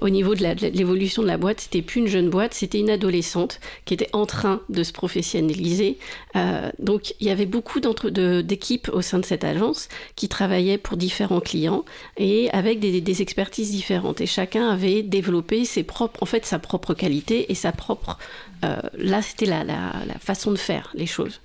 au 0.00 0.08
niveau 0.08 0.34
de 0.34 0.42
l'évolution 0.68 1.22
de, 1.22 1.26
la 1.26 1.36
boîte, 1.36 1.60
c'était 1.60 1.82
plus 1.82 2.00
une 2.00 2.06
jeune 2.06 2.30
boîte, 2.30 2.54
c'était 2.54 2.78
une 2.78 2.88
adolescente 2.88 3.60
qui 3.84 3.94
était 3.94 4.08
en 4.14 4.24
train 4.24 4.62
de 4.70 4.82
se 4.82 4.92
professionnaliser. 4.92 5.98
Euh, 6.36 6.70
donc 6.78 7.14
il 7.20 7.26
y 7.26 7.30
avait 7.30 7.46
beaucoup 7.46 7.80
d'équipes 7.80 8.88
au 8.92 9.02
sein 9.02 9.18
de 9.18 9.26
cette 9.26 9.44
agence 9.44 9.88
qui 10.16 10.28
travaillaient 10.28 10.78
pour 10.78 10.96
différents 10.96 11.40
clients 11.40 11.84
et 12.16 12.48
avec 12.50 12.80
des, 12.80 13.22
expertises 13.22 13.72
différentes. 13.72 14.20
Et 14.20 14.26
chacun 14.26 14.68
avait 14.70 15.02
développé 15.02 15.64
ses 15.64 15.82
propres, 15.82 16.22
en 16.22 16.26
fait, 16.26 16.46
sa 16.46 16.58
propre 16.58 16.94
qualité 16.94 17.50
et 17.50 17.54
sa 17.54 17.72
propre. 17.72 18.18
Euh, 18.64 18.76
là, 18.96 19.20
c'était 19.20 19.46
la, 19.46 19.64
la 19.64 20.18
façon 20.20 20.50
de 20.50 20.56
faire 20.56 20.92
les 20.94 21.06
choses. 21.06 21.40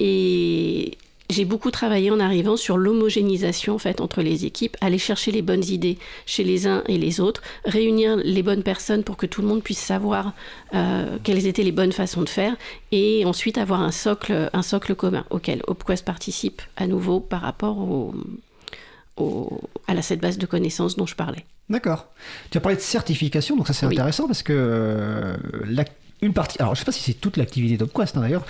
Et 0.00 0.96
j'ai 1.30 1.44
beaucoup 1.44 1.70
travaillé 1.70 2.10
en 2.10 2.20
arrivant 2.20 2.56
sur 2.56 2.76
l'homogénéisation 2.76 3.74
en 3.74 3.78
fait 3.78 4.00
entre 4.00 4.22
les 4.22 4.44
équipes, 4.44 4.76
aller 4.80 4.98
chercher 4.98 5.30
les 5.30 5.42
bonnes 5.42 5.64
idées 5.64 5.98
chez 6.26 6.44
les 6.44 6.66
uns 6.66 6.82
et 6.86 6.98
les 6.98 7.20
autres, 7.20 7.42
réunir 7.64 8.16
les 8.16 8.42
bonnes 8.42 8.62
personnes 8.62 9.04
pour 9.04 9.16
que 9.16 9.26
tout 9.26 9.40
le 9.40 9.48
monde 9.48 9.62
puisse 9.62 9.78
savoir 9.78 10.32
euh, 10.74 11.18
quelles 11.22 11.46
étaient 11.46 11.62
les 11.62 11.72
bonnes 11.72 11.92
façons 11.92 12.22
de 12.22 12.28
faire, 12.28 12.56
et 12.92 13.24
ensuite 13.24 13.58
avoir 13.58 13.80
un 13.80 13.92
socle, 13.92 14.50
un 14.52 14.62
socle 14.62 14.94
commun 14.94 15.24
auquel 15.30 15.62
OpQuest 15.66 16.04
participe 16.04 16.62
à 16.76 16.86
nouveau 16.86 17.20
par 17.20 17.42
rapport 17.42 17.78
au, 17.78 18.14
à 19.86 19.94
la, 19.94 20.02
cette 20.02 20.20
base 20.20 20.38
de 20.38 20.46
connaissances 20.46 20.96
dont 20.96 21.06
je 21.06 21.14
parlais. 21.14 21.44
D'accord. 21.68 22.08
Tu 22.50 22.58
as 22.58 22.60
parlé 22.60 22.76
de 22.76 22.82
certification, 22.82 23.56
donc 23.56 23.66
ça 23.66 23.72
c'est 23.72 23.86
intéressant 23.86 24.26
parce 24.26 24.42
que 24.42 24.52
euh, 24.52 25.36
la 25.66 25.84
une 26.22 26.32
partie. 26.32 26.60
Alors, 26.60 26.74
je 26.74 26.80
sais 26.80 26.84
pas 26.84 26.92
si 26.92 27.02
c'est 27.02 27.14
toute 27.14 27.36
l'activité 27.36 27.76
d'OpQuest 27.76 28.16
hein, 28.16 28.20
d'ailleurs. 28.20 28.44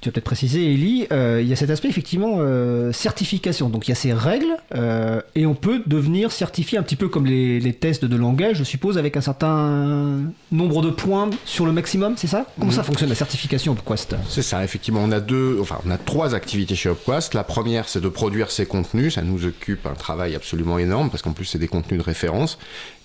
Tu 0.00 0.08
vas 0.08 0.12
peut-être 0.12 0.24
préciser, 0.24 0.72
Ellie. 0.72 1.06
Euh, 1.12 1.40
il 1.42 1.48
y 1.48 1.52
a 1.52 1.56
cet 1.56 1.70
aspect 1.70 1.88
effectivement 1.88 2.36
euh, 2.38 2.92
certification. 2.92 3.68
Donc, 3.68 3.88
il 3.88 3.90
y 3.90 3.92
a 3.92 3.96
ces 3.96 4.12
règles 4.12 4.56
euh, 4.74 5.20
et 5.34 5.46
on 5.46 5.54
peut 5.54 5.82
devenir 5.86 6.30
certifié 6.30 6.78
un 6.78 6.82
petit 6.82 6.96
peu 6.96 7.08
comme 7.08 7.26
les, 7.26 7.72
tests 7.72 8.04
de 8.04 8.16
langage, 8.16 8.58
je 8.58 8.64
suppose, 8.64 8.98
avec 8.98 9.16
un 9.16 9.20
certain 9.20 10.20
nombre 10.52 10.82
de 10.82 10.90
points 10.90 11.30
sur 11.44 11.66
le 11.66 11.72
maximum. 11.72 12.14
C'est 12.16 12.26
ça? 12.26 12.46
Comment 12.58 12.72
ça 12.72 12.80
mhm. 12.80 12.86
fonctionne 12.86 13.08
la 13.08 13.14
certification 13.14 13.72
OpQuest 13.72 14.16
C'est 14.28 14.42
ça. 14.42 14.62
Effectivement, 14.62 15.00
on 15.02 15.10
a 15.10 15.20
deux, 15.20 15.58
enfin, 15.60 15.78
on 15.86 15.90
a 15.90 15.98
trois 15.98 16.34
activités 16.34 16.76
chez 16.76 16.88
OpQuest. 16.88 17.34
La 17.34 17.44
première, 17.44 17.88
c'est 17.88 18.00
de 18.00 18.08
produire 18.08 18.50
ces 18.50 18.66
contenus. 18.66 19.14
Ça 19.14 19.22
nous 19.22 19.44
occupe 19.44 19.86
un 19.86 19.94
travail 19.94 20.34
absolument 20.36 20.78
énorme 20.78 21.10
parce 21.10 21.22
qu'en 21.22 21.32
plus, 21.32 21.44
c'est 21.44 21.58
des 21.58 21.68
contenus 21.68 21.98
de 22.00 22.04
référence 22.04 22.58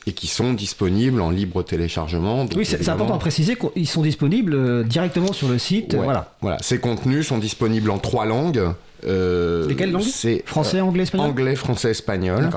et 0.06 0.13
qui 0.13 0.28
sont 0.28 0.54
disponibles 0.54 1.22
en 1.22 1.30
libre 1.30 1.63
téléchargement. 1.63 2.46
oui, 2.56 2.66
c'est 2.66 2.89
important 2.89 3.16
de 3.16 3.20
préciser 3.20 3.56
qu'ils 3.56 3.88
sont 3.88 4.02
disponibles 4.02 4.54
euh, 4.54 4.84
directement 4.84 5.34
sur 5.34 5.48
le 5.48 5.58
site. 5.58 5.96
voilà. 5.96 6.34
voilà. 6.42 6.58
Ces 6.62 6.80
contenus 6.80 7.28
sont 7.28 7.38
disponibles 7.38 7.89
en 7.89 8.00
trois 8.00 8.26
langues. 8.26 8.74
Euh, 9.06 9.68
Lesquelles 9.68 9.92
langues 9.92 10.04
français, 10.46 10.78
euh, 10.78 10.84
anglais, 10.84 11.04
espagnol. 11.04 11.28
Anglais, 11.28 11.56
français, 11.56 11.92
espagnol. 11.92 12.50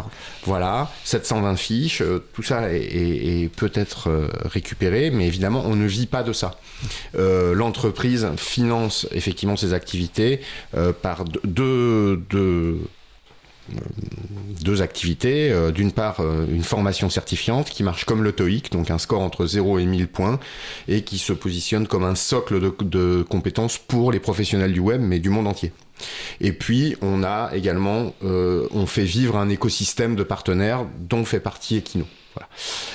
Voilà, 0.45 0.91
720 1.05 1.57
fiches. 1.57 2.03
Euh, 2.03 2.25
tout 2.35 2.43
ça 2.43 2.73
est, 2.73 3.51
peut-être 3.57 4.09
récupéré, 4.45 5.11
mais 5.11 5.27
évidemment, 5.27 5.63
on 5.65 5.77
ne 5.77 5.87
vit 5.87 6.07
pas 6.07 6.23
de 6.23 6.33
ça. 6.33 6.53
L'entreprise 7.15 8.29
finance 8.37 9.07
effectivement 9.13 9.57
ses 9.57 9.73
activités 9.73 10.41
par 11.03 11.25
deux, 11.45 12.23
deux, 12.29 12.81
deux 14.63 14.83
activités. 14.83 15.51
Euh, 15.51 15.71
d'une 15.71 15.93
part, 15.93 16.21
euh, 16.21 16.47
une 16.49 16.63
formation 16.63 17.11
certifiante 17.11 17.71
qui 17.71 17.83
marche 17.83 18.05
comme 18.05 18.23
le 18.23 18.33
TOEIC, 18.33 18.73
donc 18.73 18.91
un 18.91 18.99
score 18.99 19.21
entre 19.21 19.47
0 19.47 19.79
et 19.79 19.87
1000 19.87 20.09
points, 20.09 20.39
et 20.89 21.03
qui 21.03 21.19
se 21.19 21.33
positionne 21.33 21.87
comme 21.87 22.05
un 22.05 22.15
socle 22.15 22.61
de, 22.61 23.25
compétences 23.29 23.79
pour 23.79 24.13
les 24.13 24.21
professionnels 24.21 24.73
du 24.73 24.81
web, 24.81 25.01
mais 25.01 25.19
du 25.19 25.31
monde 25.31 25.47
entier. 25.47 25.73
Et 26.41 26.53
puis, 26.53 26.97
on 27.01 27.23
a 27.25 27.51
également, 27.55 28.13
on 28.21 28.87
fait 28.87 29.05
vivre 29.05 29.37
un 29.39 29.49
écosystème 29.49 30.15
de 30.15 30.23
partenaires 30.23 30.85
dont 31.01 31.25
fait 31.25 31.41
partie 31.41 31.77
Equino. 31.77 32.05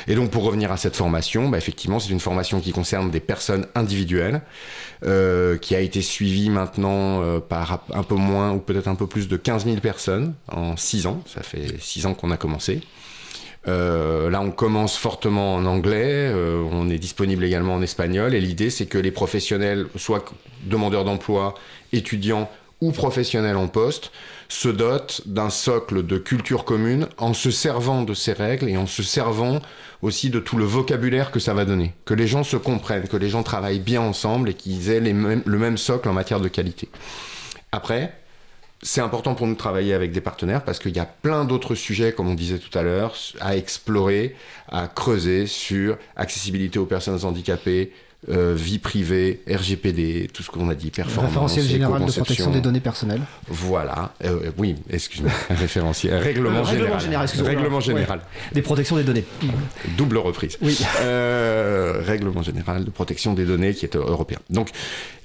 Et 0.07 0.15
donc 0.15 0.31
pour 0.31 0.43
revenir 0.43 0.71
à 0.71 0.77
cette 0.77 0.95
formation, 0.95 1.49
bah, 1.49 1.57
effectivement 1.57 1.99
c'est 1.99 2.11
une 2.11 2.19
formation 2.19 2.59
qui 2.59 2.71
concerne 2.71 3.11
des 3.11 3.19
personnes 3.19 3.67
individuelles, 3.75 4.41
euh, 5.05 5.57
qui 5.57 5.75
a 5.75 5.79
été 5.79 6.01
suivie 6.01 6.49
maintenant 6.49 7.21
euh, 7.21 7.39
par 7.39 7.83
un 7.93 8.03
peu 8.03 8.15
moins 8.15 8.51
ou 8.51 8.59
peut-être 8.59 8.87
un 8.87 8.95
peu 8.95 9.07
plus 9.07 9.27
de 9.27 9.37
15 9.37 9.65
000 9.65 9.77
personnes 9.77 10.33
en 10.51 10.77
6 10.77 11.07
ans. 11.07 11.23
Ça 11.25 11.43
fait 11.43 11.79
6 11.79 12.05
ans 12.05 12.13
qu'on 12.13 12.31
a 12.31 12.37
commencé. 12.37 12.81
Euh, 13.67 14.31
là, 14.31 14.41
on 14.41 14.49
commence 14.49 14.97
fortement 14.97 15.55
en 15.55 15.65
anglais, 15.65 16.33
on 16.71 16.89
est 16.89 16.97
disponible 16.97 17.43
également 17.43 17.75
en 17.75 17.81
espagnol, 17.83 18.33
et 18.33 18.41
l'idée, 18.41 18.71
c'est 18.71 18.87
que 18.87 18.97
les 18.97 19.11
professionnels, 19.11 19.85
soit 19.97 20.25
demandeurs 20.63 21.05
d'emploi, 21.05 21.53
étudiants 21.93 22.49
ou 22.81 22.91
professionnels 22.91 23.57
en 23.57 23.67
poste 23.67 24.11
se 24.51 24.67
dotent 24.67 25.21
d'un 25.27 25.49
socle 25.49 26.05
de 26.05 26.17
culture 26.17 26.65
commune 26.65 27.07
en 27.17 27.33
se 27.33 27.51
servant 27.51 28.03
de 28.03 28.13
ces 28.13 28.33
règles 28.33 28.67
et 28.67 28.75
en 28.75 28.85
se 28.85 29.01
servant 29.01 29.61
aussi 30.01 30.29
de 30.29 30.41
tout 30.41 30.57
le 30.57 30.65
vocabulaire 30.65 31.31
que 31.31 31.39
ça 31.39 31.53
va 31.53 31.63
donner. 31.63 31.93
Que 32.03 32.13
les 32.13 32.27
gens 32.27 32.43
se 32.43 32.57
comprennent, 32.57 33.07
que 33.07 33.15
les 33.15 33.29
gens 33.29 33.43
travaillent 33.43 33.79
bien 33.79 34.01
ensemble 34.01 34.49
et 34.49 34.53
qu'ils 34.53 34.89
aient 34.89 34.99
le 34.99 35.57
même 35.57 35.77
socle 35.77 36.09
en 36.09 36.13
matière 36.13 36.41
de 36.41 36.49
qualité. 36.49 36.89
Après, 37.71 38.13
c'est 38.81 38.99
important 38.99 39.35
pour 39.35 39.47
nous 39.47 39.53
de 39.53 39.57
travailler 39.57 39.93
avec 39.93 40.11
des 40.11 40.19
partenaires 40.19 40.65
parce 40.65 40.79
qu'il 40.79 40.93
y 40.93 40.99
a 40.99 41.05
plein 41.05 41.45
d'autres 41.45 41.73
sujets, 41.73 42.11
comme 42.11 42.27
on 42.27 42.33
disait 42.33 42.59
tout 42.59 42.77
à 42.77 42.81
l'heure, 42.81 43.15
à 43.39 43.55
explorer, 43.55 44.35
à 44.67 44.89
creuser 44.89 45.47
sur 45.47 45.97
accessibilité 46.17 46.77
aux 46.77 46.85
personnes 46.85 47.23
handicapées, 47.23 47.93
euh, 48.29 48.53
vie 48.55 48.77
privée, 48.79 49.41
RGPD, 49.49 50.29
tout 50.33 50.43
ce 50.43 50.51
qu'on 50.51 50.69
a 50.69 50.75
dit, 50.75 50.91
performance, 50.91 51.25
Référentiel 51.31 51.65
général 51.65 52.05
de 52.05 52.11
protection 52.11 52.51
des 52.51 52.61
données 52.61 52.79
personnelles. 52.79 53.21
Voilà, 53.47 54.13
Euh, 54.23 54.51
oui, 54.57 54.75
excuse-moi, 54.89 55.31
référentiel, 55.49 56.15
règlement 56.21 56.59
Euh, 56.59 56.61
règlement 56.61 56.99
général. 56.99 57.27
général. 57.27 57.47
Règlement 57.55 57.77
Ouais. 57.77 57.83
général. 57.83 58.21
Des 58.53 58.61
protections 58.61 58.95
des 58.95 59.03
données. 59.03 59.25
Double 59.97 60.17
reprise. 60.17 60.57
Oui. 60.61 60.77
Euh, 61.01 62.01
règlement 62.05 62.41
général 62.43 62.85
de 62.85 62.89
protection 62.89 63.33
des 63.33 63.45
données 63.45 63.73
qui 63.73 63.85
est 63.85 63.95
européen. 63.95 64.37
Donc, 64.49 64.69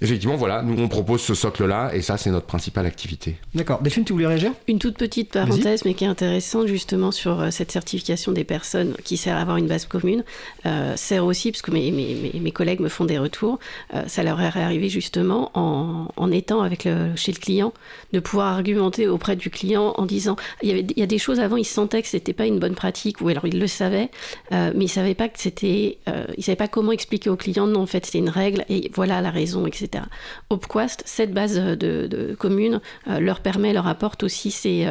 effectivement, 0.00 0.36
voilà, 0.36 0.62
nous 0.62 0.82
on 0.82 0.88
propose 0.88 1.20
ce 1.20 1.34
socle-là 1.34 1.90
et 1.94 2.02
ça, 2.02 2.16
c'est 2.16 2.30
notre 2.30 2.46
principale 2.46 2.86
activité. 2.86 3.36
D'accord. 3.54 3.80
Delphine, 3.82 4.04
tu 4.04 4.12
voulais 4.12 4.26
réagir? 4.26 4.52
Une 4.68 4.78
toute 4.78 4.96
petite 4.96 5.32
parenthèse, 5.32 5.84
mais 5.84 5.94
qui 5.94 6.04
est 6.04 6.08
intéressante 6.08 6.66
justement 6.66 7.10
sur 7.10 7.52
cette 7.52 7.72
certification 7.72 8.32
des 8.32 8.44
personnes 8.44 8.94
qui 9.04 9.16
sert 9.16 9.36
à 9.36 9.40
avoir 9.40 9.56
une 9.58 9.66
base 9.66 9.84
commune, 9.86 10.24
euh, 10.64 10.94
sert 10.96 11.24
aussi, 11.24 11.52
parce 11.52 11.62
que 11.62 11.70
mes, 11.70 11.90
mes, 11.90 12.14
mes- 12.14 12.40
mes 12.40 12.50
collègues 12.52 12.80
font 12.88 13.04
des 13.04 13.18
retours, 13.18 13.58
euh, 13.94 14.02
ça 14.06 14.22
leur 14.22 14.40
est 14.40 14.46
arrivé 14.60 14.88
justement 14.88 15.50
en, 15.54 16.30
étant 16.30 16.62
avec 16.62 16.84
le, 16.84 17.14
chez 17.16 17.32
le 17.32 17.38
client, 17.38 17.72
de 18.12 18.20
pouvoir 18.20 18.48
argumenter 18.48 19.06
auprès 19.08 19.36
du 19.36 19.50
client 19.50 19.94
en 19.96 20.06
disant, 20.06 20.36
il 20.62 20.68
y, 20.68 20.72
avait, 20.72 20.86
il 20.88 20.98
y 20.98 21.02
a 21.02 21.06
des 21.06 21.18
choses 21.18 21.40
avant, 21.40 21.56
ils 21.56 21.64
sentaient 21.64 22.02
que 22.02 22.08
c'était 22.08 22.32
pas 22.32 22.46
une 22.46 22.58
bonne 22.58 22.74
pratique, 22.74 23.20
ou 23.20 23.28
alors 23.28 23.46
ils 23.46 23.58
le 23.58 23.66
savaient, 23.66 24.10
euh, 24.52 24.72
mais 24.74 24.86
ils 24.86 24.88
savaient 24.88 25.14
pas 25.14 25.28
que 25.28 25.38
c'était, 25.38 25.98
euh, 26.08 26.26
ils 26.36 26.44
savaient 26.44 26.56
pas 26.56 26.68
comment 26.68 26.92
expliquer 26.92 27.30
au 27.30 27.36
client, 27.36 27.66
non, 27.66 27.80
en 27.80 27.86
fait 27.86 28.06
c'était 28.06 28.18
une 28.18 28.28
règle, 28.28 28.64
et 28.68 28.90
voilà 28.94 29.20
la 29.20 29.30
raison, 29.30 29.66
etc. 29.66 30.04
Opquast, 30.50 31.02
cette 31.06 31.32
base 31.32 31.56
de, 31.56 32.06
de 32.06 32.34
commune 32.34 32.80
euh, 33.08 33.20
leur 33.20 33.40
permet, 33.40 33.72
leur 33.72 33.86
apporte 33.86 34.22
aussi 34.22 34.50
ces, 34.50 34.86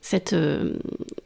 cette, 0.00 0.34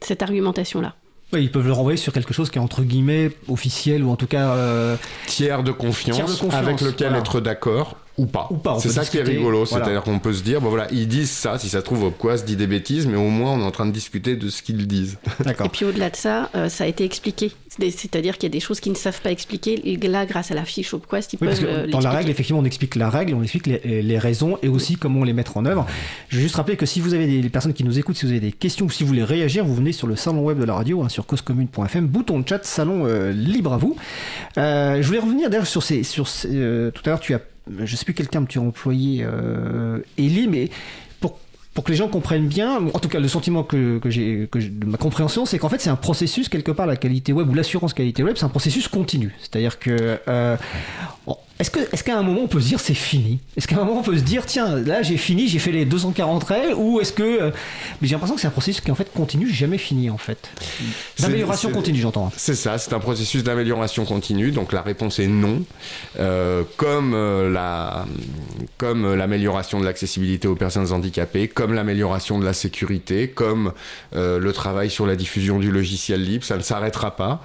cette 0.01 0.21
argumentation-là. 0.21 0.95
Oui, 1.33 1.43
ils 1.43 1.51
peuvent 1.51 1.67
le 1.67 1.73
renvoyer 1.73 1.97
sur 1.97 2.13
quelque 2.13 2.33
chose 2.33 2.49
qui 2.49 2.57
est 2.57 2.61
entre 2.61 2.83
guillemets 2.83 3.31
officiel 3.49 4.03
ou 4.03 4.11
en 4.11 4.15
tout 4.15 4.27
cas. 4.27 4.51
euh, 4.51 4.95
Tiers 5.25 5.61
de 5.63 5.71
confiance, 5.71 6.15
Tiers 6.15 6.25
de 6.27 6.31
confiance, 6.31 6.53
avec 6.53 6.79
lequel 6.81 7.07
voilà. 7.09 7.19
être 7.19 7.41
d'accord 7.41 7.97
ou 8.17 8.25
pas. 8.25 8.47
Ou 8.51 8.55
pas, 8.55 8.77
C'est 8.79 8.89
ça 8.89 9.05
qui 9.05 9.17
est 9.17 9.21
rigolo, 9.23 9.63
voilà. 9.65 9.85
c'est-à-dire 9.85 10.03
qu'on 10.03 10.19
peut 10.19 10.33
se 10.33 10.43
dire, 10.43 10.59
bon 10.61 10.69
voilà, 10.69 10.87
ils 10.91 11.07
disent 11.07 11.29
ça, 11.29 11.57
si 11.59 11.69
ça 11.69 11.79
se 11.79 11.83
trouve, 11.85 12.03
Opquas 12.03 12.37
dit 12.45 12.55
des 12.55 12.67
bêtises, 12.67 13.05
mais 13.07 13.15
au 13.17 13.29
moins 13.29 13.53
on 13.53 13.59
est 13.61 13.63
en 13.65 13.71
train 13.71 13.85
de 13.85 13.91
discuter 13.91 14.35
de 14.35 14.49
ce 14.49 14.61
qu'ils 14.61 14.87
disent. 14.87 15.17
D'accord. 15.43 15.67
Et 15.67 15.69
puis 15.69 15.85
au-delà 15.85 16.09
de 16.09 16.15
ça, 16.15 16.49
euh, 16.55 16.67
ça 16.69 16.83
a 16.85 16.87
été 16.87 17.03
expliqué. 17.03 17.51
C'est- 17.69 17.91
C'est-à-dire 17.91 18.37
qu'il 18.37 18.43
y 18.49 18.51
a 18.51 18.53
des 18.53 18.59
choses 18.59 18.79
qu'ils 18.79 18.91
ne 18.93 18.97
savent 18.97 19.21
pas 19.21 19.31
expliquer. 19.31 19.79
Et 19.91 19.97
là, 20.07 20.25
grâce 20.25 20.49
à 20.51 20.55
la 20.55 20.65
fiche 20.65 20.93
Opquast, 20.95 21.33
ils 21.33 21.37
Oui, 21.41 21.47
parce 21.47 21.59
peuvent 21.59 21.69
que 21.69 21.87
euh, 21.87 21.91
dans 21.91 21.99
la 21.99 22.09
règle, 22.09 22.29
effectivement, 22.31 22.59
on 22.61 22.65
explique 22.65 22.95
la 22.95 23.09
règle, 23.09 23.35
on 23.35 23.43
explique 23.43 23.67
les, 23.67 24.01
les 24.01 24.17
raisons 24.17 24.57
et 24.63 24.67
aussi 24.67 24.95
comment 24.95 25.23
les 25.23 25.33
mettre 25.33 25.57
en 25.57 25.65
œuvre. 25.65 25.85
Je 26.29 26.37
vais 26.37 26.41
juste 26.43 26.55
rappeler 26.55 26.75
que 26.75 26.87
si 26.87 26.99
vous 26.99 27.13
avez 27.13 27.27
des 27.27 27.41
les 27.41 27.49
personnes 27.49 27.73
qui 27.73 27.83
nous 27.83 27.99
écoutent, 27.99 28.17
si 28.17 28.25
vous 28.25 28.31
avez 28.31 28.39
des 28.39 28.51
questions 28.51 28.87
ou 28.87 28.89
si 28.89 29.03
vous 29.03 29.09
voulez 29.09 29.23
réagir, 29.23 29.63
vous 29.63 29.75
venez 29.75 29.91
sur 29.91 30.07
le 30.07 30.15
salon 30.15 30.43
web 30.43 30.59
de 30.59 30.65
la 30.65 30.73
radio, 30.73 31.03
hein, 31.03 31.09
sur 31.09 31.25
causecommune.fm, 31.27 32.07
bouton 32.07 32.39
de 32.39 32.47
chat, 32.49 32.65
salon 32.65 33.05
euh, 33.05 33.31
libre 33.31 33.73
à 33.73 33.77
vous. 33.77 33.95
Euh, 34.57 35.01
je 35.01 35.07
voulais 35.07 35.19
revenir 35.19 35.49
d'ailleurs 35.49 35.67
sur 35.67 35.83
ces. 35.83 36.01
Sur 36.03 36.27
ces, 36.27 36.49
euh, 36.51 36.89
tout 36.91 37.03
à 37.05 37.09
l'heure, 37.09 37.19
tu 37.19 37.33
as. 37.35 37.41
Je 37.79 37.95
sais 37.95 38.05
plus 38.05 38.13
quel 38.13 38.27
terme 38.27 38.47
tu 38.47 38.59
as 38.59 38.61
employé, 38.61 39.23
euh, 39.23 39.99
Elie, 40.17 40.47
mais 40.47 40.69
pour, 41.19 41.39
pour 41.73 41.83
que 41.83 41.91
les 41.91 41.97
gens 41.97 42.07
comprennent 42.07 42.47
bien, 42.47 42.77
en 42.93 42.99
tout 42.99 43.09
cas 43.09 43.19
le 43.19 43.27
sentiment 43.27 43.63
que, 43.63 43.99
j'ai, 44.05 44.47
de 44.47 44.85
ma 44.85 44.97
compréhension, 44.97 45.45
c'est 45.45 45.59
qu'en 45.59 45.69
fait 45.69 45.79
c'est 45.79 45.89
un 45.89 45.95
processus 45.95 46.49
quelque 46.49 46.71
part 46.71 46.87
la 46.87 46.95
qualité 46.95 47.33
web 47.33 47.49
ou 47.49 47.53
l'assurance 47.53 47.93
qualité 47.93 48.23
web, 48.23 48.35
c'est 48.37 48.45
un 48.45 48.49
processus 48.49 48.87
continu. 48.87 49.33
C'est-à-dire 49.39 49.79
que 49.79 50.19
euh, 50.27 50.57
est-ce 51.59 52.03
qu'à 52.03 52.19
un 52.19 52.21
moment 52.21 52.41
on 52.43 52.47
peut 52.47 52.59
se 52.61 52.67
dire 52.67 52.79
c'est 52.79 52.93
fini? 52.93 53.39
Est-ce 53.55 53.67
qu'à 53.67 53.77
un 53.77 53.83
moment 53.83 54.01
on 54.01 54.03
peut 54.03 54.15
se 54.17 54.21
dire 54.23 54.45
tiens 54.45 54.75
là 54.75 55.01
j'ai 55.01 55.17
fini, 55.17 55.47
j'ai 55.47 55.57
fait 55.57 55.71
les 55.71 55.85
240 55.85 56.43
règles 56.43 56.73
ou 56.75 56.99
est-ce 56.99 57.11
que 57.11 57.23
euh, 57.23 57.51
mais 57.99 58.07
j'ai 58.07 58.13
l'impression 58.13 58.35
que 58.35 58.41
c'est 58.41 58.47
un 58.47 58.51
processus 58.51 58.79
qui 58.79 58.91
en 58.91 58.95
fait 58.95 59.11
continue, 59.11 59.49
jamais 59.49 59.79
fini 59.79 60.11
en 60.11 60.19
fait. 60.19 60.37
D'amélioration 61.19 61.69
c'est- 61.69 61.75
continue, 61.75 61.99
j'entends. 61.99 62.31
C'est 62.37 62.53
ça, 62.53 62.77
c'est 62.77 62.93
un 62.93 62.99
processus 62.99 63.43
d'amélioration 63.43 64.05
continue, 64.05 64.51
donc 64.51 64.71
la 64.71 64.83
réponse 64.83 65.17
est 65.17 65.25
non. 65.25 65.63
Euh, 66.19 66.61
comme 66.77 67.15
euh, 67.15 67.51
la, 67.51 68.05
comme 68.77 69.15
l'amélioration 69.15 69.79
de 69.79 69.85
l'accessibilité 69.85 70.47
aux 70.47 70.55
personnes 70.55 70.91
handicapées, 70.91 71.47
comme 71.47 71.73
l'amélioration 71.73 72.37
de 72.37 72.45
la 72.45 72.53
sécurité, 72.53 73.29
comme 73.29 73.73
le 74.13 74.51
travail 74.51 74.89
sur 74.91 75.07
la 75.07 75.15
diffusion 75.15 75.57
du 75.59 75.71
logiciel 75.71 76.23
libre, 76.23 76.43
ça 76.45 76.57
ne 76.57 76.61
s'arrêtera 76.61 77.15
pas. 77.15 77.43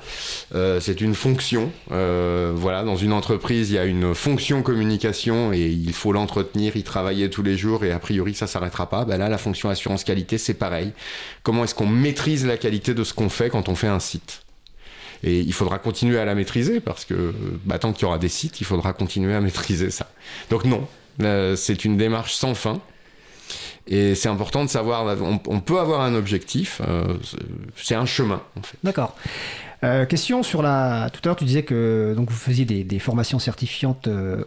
C'est 0.81 1.01
une 1.01 1.15
fonction. 1.15 1.71
Voilà, 1.89 2.85
dans 2.85 2.97
une 2.97 3.13
entreprise, 3.13 3.72
il 3.73 3.77
y 3.77 3.79
a 3.79 3.87
une 3.87 4.15
fonction 4.15 4.63
communication 4.63 5.51
et 5.55 5.67
il 5.67 5.95
faut 5.95 6.13
l'entretenir, 6.13 6.77
y 6.77 6.83
travailler 6.83 7.31
tous 7.31 7.43
les 7.43 7.57
jours 7.57 7.87
et 7.87 7.91
a 7.91 7.99
priori 7.99 8.35
ça 8.35 8.47
s'arrêtera 8.47 8.91
pas. 8.91 9.07
Ben 9.07 9.17
là, 9.17 9.31
la 9.31 9.39
fonction 9.39 9.71
assurance 9.71 10.05
qualité, 10.05 10.37
c'est 10.37 10.55
pareil. 10.55 10.93
Comment 11.43 11.65
est-ce 11.65 11.75
qu'on 11.75 11.87
maîtrise 11.87 12.45
la 12.45 12.59
qualité 12.59 12.93
de 12.93 13.03
ce 13.03 13.15
qu'on 13.15 13.31
fait 13.31 13.49
quand 13.49 13.71
on 13.71 13.75
fait 13.75 13.89
un 13.89 13.99
site? 13.99 14.43
Et 15.25 15.41
il 15.41 15.55
faudra 15.55 15.79
continuer 15.79 16.19
à 16.19 16.27
la 16.27 16.35
maîtriser 16.35 16.81
parce 16.81 17.07
que 17.07 17.33
bah, 17.65 17.79
tant 17.79 17.95
qu'il 17.95 18.03
y 18.03 18.05
aura 18.05 18.19
des 18.19 18.29
sites, 18.29 18.61
il 18.61 18.65
faudra 18.65 18.93
continuer 18.93 19.35
à 19.35 19.41
maîtriser 19.41 19.91
ça. 19.91 20.11
Donc 20.51 20.67
non, 20.67 20.87
euh, 21.23 21.57
c'est 21.57 21.87
une 21.87 21.97
démarche 21.97 22.35
sans 22.35 22.55
fin. 22.55 22.79
Et 23.87 24.15
c'est 24.15 24.29
important 24.29 24.65
de 24.65 24.71
savoir, 24.71 25.17
on, 25.23 25.61
peut 25.61 25.81
avoir 25.81 26.03
un 26.03 26.15
objectif, 26.15 26.81
euh, 26.87 27.17
c'est 27.75 27.97
un 27.97 28.07
chemin 28.07 28.43
en 28.57 28.63
fait. 28.63 28.77
D'accord. 28.85 29.17
Euh, 29.85 30.07
question 30.07 30.43
sur 30.45 30.63
la. 30.63 31.11
Tout 31.13 31.21
à 31.25 31.29
l'heure, 31.29 31.37
tu 31.37 31.45
disais 31.45 31.65
que 31.65 32.15
donc 32.17 32.31
vous 32.31 32.37
faisiez 32.37 32.65
des, 32.65 32.85
des 32.85 32.99
formations 33.01 33.39
certifiantes 33.41 34.07
euh. 34.07 34.45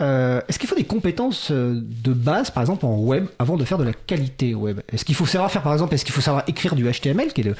Euh, 0.00 0.40
Est-ce 0.48 0.58
qu'il 0.58 0.68
faut 0.68 0.74
des 0.74 0.84
compétences 0.84 1.50
euh, 1.52 1.80
de 1.80 2.12
base, 2.12 2.50
par 2.50 2.62
exemple 2.62 2.84
en 2.86 2.96
web, 2.98 3.26
avant 3.38 3.56
de 3.56 3.64
faire 3.64 3.78
de 3.78 3.84
la 3.84 3.92
qualité 3.92 4.54
web? 4.54 4.80
Est-ce 4.92 5.04
qu'il 5.04 5.14
faut 5.14 5.26
savoir 5.26 5.50
faire, 5.50 5.62
par 5.62 5.72
exemple, 5.72 5.94
est-ce 5.94 6.04
qu'il 6.04 6.14
faut 6.14 6.20
savoir 6.20 6.42
écrire 6.48 6.74
du 6.74 6.84
HTML, 6.90 7.32
qui 7.32 7.42
est 7.42 7.44
le 7.44 7.54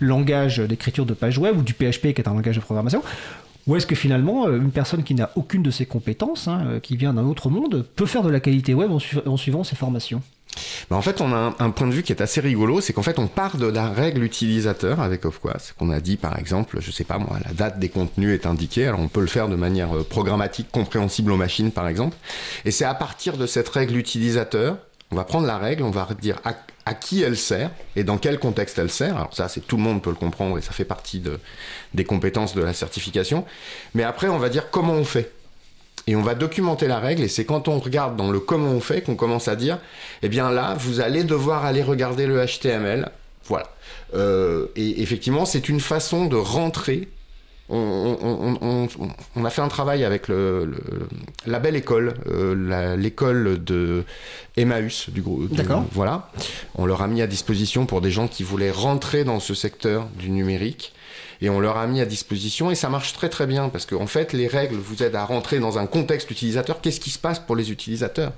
langage 0.00 0.58
d'écriture 0.58 1.06
de 1.06 1.14
page 1.14 1.38
web, 1.38 1.56
ou 1.56 1.62
du 1.62 1.72
PHP, 1.72 2.12
qui 2.14 2.20
est 2.20 2.28
un 2.28 2.34
langage 2.34 2.56
de 2.56 2.60
programmation? 2.62 3.02
Ou 3.66 3.76
est-ce 3.76 3.86
que 3.86 3.94
finalement, 3.94 4.46
euh, 4.46 4.56
une 4.56 4.72
personne 4.72 5.04
qui 5.04 5.14
n'a 5.14 5.30
aucune 5.36 5.62
de 5.62 5.70
ces 5.70 5.86
compétences, 5.86 6.48
hein, 6.48 6.62
euh, 6.66 6.80
qui 6.80 6.96
vient 6.96 7.14
d'un 7.14 7.24
autre 7.26 7.50
monde, 7.50 7.84
peut 7.94 8.06
faire 8.06 8.22
de 8.22 8.30
la 8.30 8.40
qualité 8.40 8.74
web 8.74 8.90
en, 8.90 8.98
su- 8.98 9.18
en 9.24 9.36
suivant 9.36 9.62
ces 9.62 9.76
formations? 9.76 10.22
Bah, 10.90 10.96
en 10.96 11.02
fait, 11.02 11.20
on 11.20 11.32
a 11.32 11.54
un, 11.58 11.70
point 11.70 11.86
de 11.86 11.92
vue 11.92 12.02
qui 12.02 12.12
est 12.12 12.20
assez 12.20 12.40
rigolo, 12.40 12.80
c'est 12.80 12.92
qu'en 12.92 13.02
fait, 13.02 13.18
on 13.18 13.26
part 13.26 13.56
de 13.56 13.66
la 13.66 13.88
règle 13.88 14.22
utilisateur 14.22 15.00
avec 15.00 15.24
Ofquas, 15.24 15.72
qu'on 15.78 15.90
a 15.90 16.00
dit 16.00 16.16
par 16.16 16.38
exemple, 16.38 16.78
je 16.80 16.90
sais 16.90 17.04
pas 17.04 17.18
moi, 17.18 17.38
la 17.44 17.52
date 17.52 17.78
des 17.78 17.88
contenus 17.88 18.34
est 18.34 18.46
indiquée, 18.46 18.86
alors 18.86 19.00
on 19.00 19.08
peut 19.08 19.20
le 19.20 19.26
faire 19.26 19.48
de 19.48 19.56
manière 19.56 19.96
euh, 19.96 20.02
programmatique, 20.02 20.68
compréhensible 20.70 21.32
aux 21.32 21.36
machines 21.36 21.70
par 21.70 21.88
exemple, 21.88 22.16
et 22.64 22.70
c'est 22.70 22.84
à 22.84 22.94
partir 22.94 23.36
de 23.36 23.46
cette 23.46 23.68
règle 23.68 23.96
utilisateur, 23.96 24.78
on 25.12 25.16
va 25.16 25.24
prendre 25.24 25.46
la 25.46 25.58
règle, 25.58 25.82
on 25.82 25.90
va 25.90 26.08
dire 26.20 26.40
à, 26.44 26.54
qui 26.94 27.22
elle 27.22 27.36
sert 27.36 27.70
et 27.94 28.02
dans 28.02 28.18
quel 28.18 28.38
contexte 28.40 28.78
elle 28.78 28.90
sert. 28.90 29.16
Alors 29.16 29.34
ça, 29.34 29.48
c'est 29.48 29.60
tout 29.60 29.76
le 29.76 29.82
monde 29.82 30.02
peut 30.02 30.10
le 30.10 30.16
comprendre 30.16 30.58
et 30.58 30.60
ça 30.60 30.72
fait 30.72 30.84
partie 30.84 31.20
de, 31.20 31.38
des 31.94 32.04
compétences 32.04 32.54
de 32.54 32.62
la 32.62 32.72
certification. 32.72 33.44
Mais 33.94 34.02
après, 34.02 34.28
on 34.28 34.38
va 34.38 34.48
dire 34.48 34.70
comment 34.70 34.94
on 34.94 35.04
fait. 35.04 35.32
Et 36.06 36.16
on 36.16 36.22
va 36.22 36.34
documenter 36.34 36.86
la 36.88 36.98
règle, 36.98 37.22
et 37.22 37.28
c'est 37.28 37.44
quand 37.44 37.68
on 37.68 37.78
regarde 37.78 38.16
dans 38.16 38.30
le 38.30 38.40
comment 38.40 38.70
on 38.70 38.80
fait 38.80 39.02
qu'on 39.02 39.16
commence 39.16 39.48
à 39.48 39.54
dire, 39.56 39.78
eh 40.22 40.28
bien 40.28 40.50
là, 40.50 40.74
vous 40.78 41.00
allez 41.00 41.24
devoir 41.24 41.64
aller 41.64 41.82
regarder 41.82 42.26
le 42.26 42.44
HTML. 42.44 43.10
Voilà. 43.44 43.68
Euh, 44.14 44.66
et 44.76 45.02
effectivement, 45.02 45.44
c'est 45.44 45.68
une 45.68 45.80
façon 45.80 46.26
de 46.26 46.36
rentrer. 46.36 47.08
On, 47.72 47.76
on- 48.20 48.58
on- 48.60 48.88
on- 48.98 49.08
on 49.36 49.44
a 49.44 49.50
fait 49.50 49.62
un 49.62 49.68
travail 49.68 50.02
avec 50.02 50.26
le, 50.26 50.64
le- 50.64 50.78
la 51.46 51.60
belle 51.60 51.76
école, 51.76 52.14
euh, 52.28 52.96
l'école 52.96 53.62
de 53.62 54.02
Emmaüs 54.56 55.10
du 55.10 55.22
groupe. 55.22 55.54
D'accord. 55.54 55.84
Voilà. 55.92 56.30
On 56.74 56.84
leur 56.86 57.02
a 57.02 57.06
mis 57.06 57.22
à 57.22 57.28
disposition 57.28 57.86
pour 57.86 58.00
des 58.00 58.10
gens 58.10 58.26
qui 58.26 58.42
voulaient 58.42 58.72
rentrer 58.72 59.22
dans 59.22 59.38
ce 59.38 59.54
secteur 59.54 60.08
du 60.18 60.30
numérique 60.30 60.92
et 61.42 61.48
on 61.50 61.58
leur 61.60 61.76
a 61.78 61.86
mis 61.86 62.00
à 62.00 62.04
disposition 62.06 62.70
et 62.70 62.74
ça 62.74 62.88
marche 62.88 63.12
très 63.12 63.28
très 63.28 63.46
bien 63.46 63.68
parce 63.70 63.86
qu'en 63.86 64.06
fait 64.06 64.32
les 64.32 64.46
règles 64.46 64.76
vous 64.76 65.02
aident 65.02 65.14
à 65.16 65.24
rentrer 65.24 65.58
dans 65.58 65.78
un 65.78 65.86
contexte 65.86 66.30
utilisateur. 66.30 66.80
Qu'est-ce 66.80 67.00
qui 67.00 67.10
se 67.10 67.18
passe 67.18 67.38
pour 67.38 67.56
les 67.56 67.70
utilisateurs? 67.70 68.32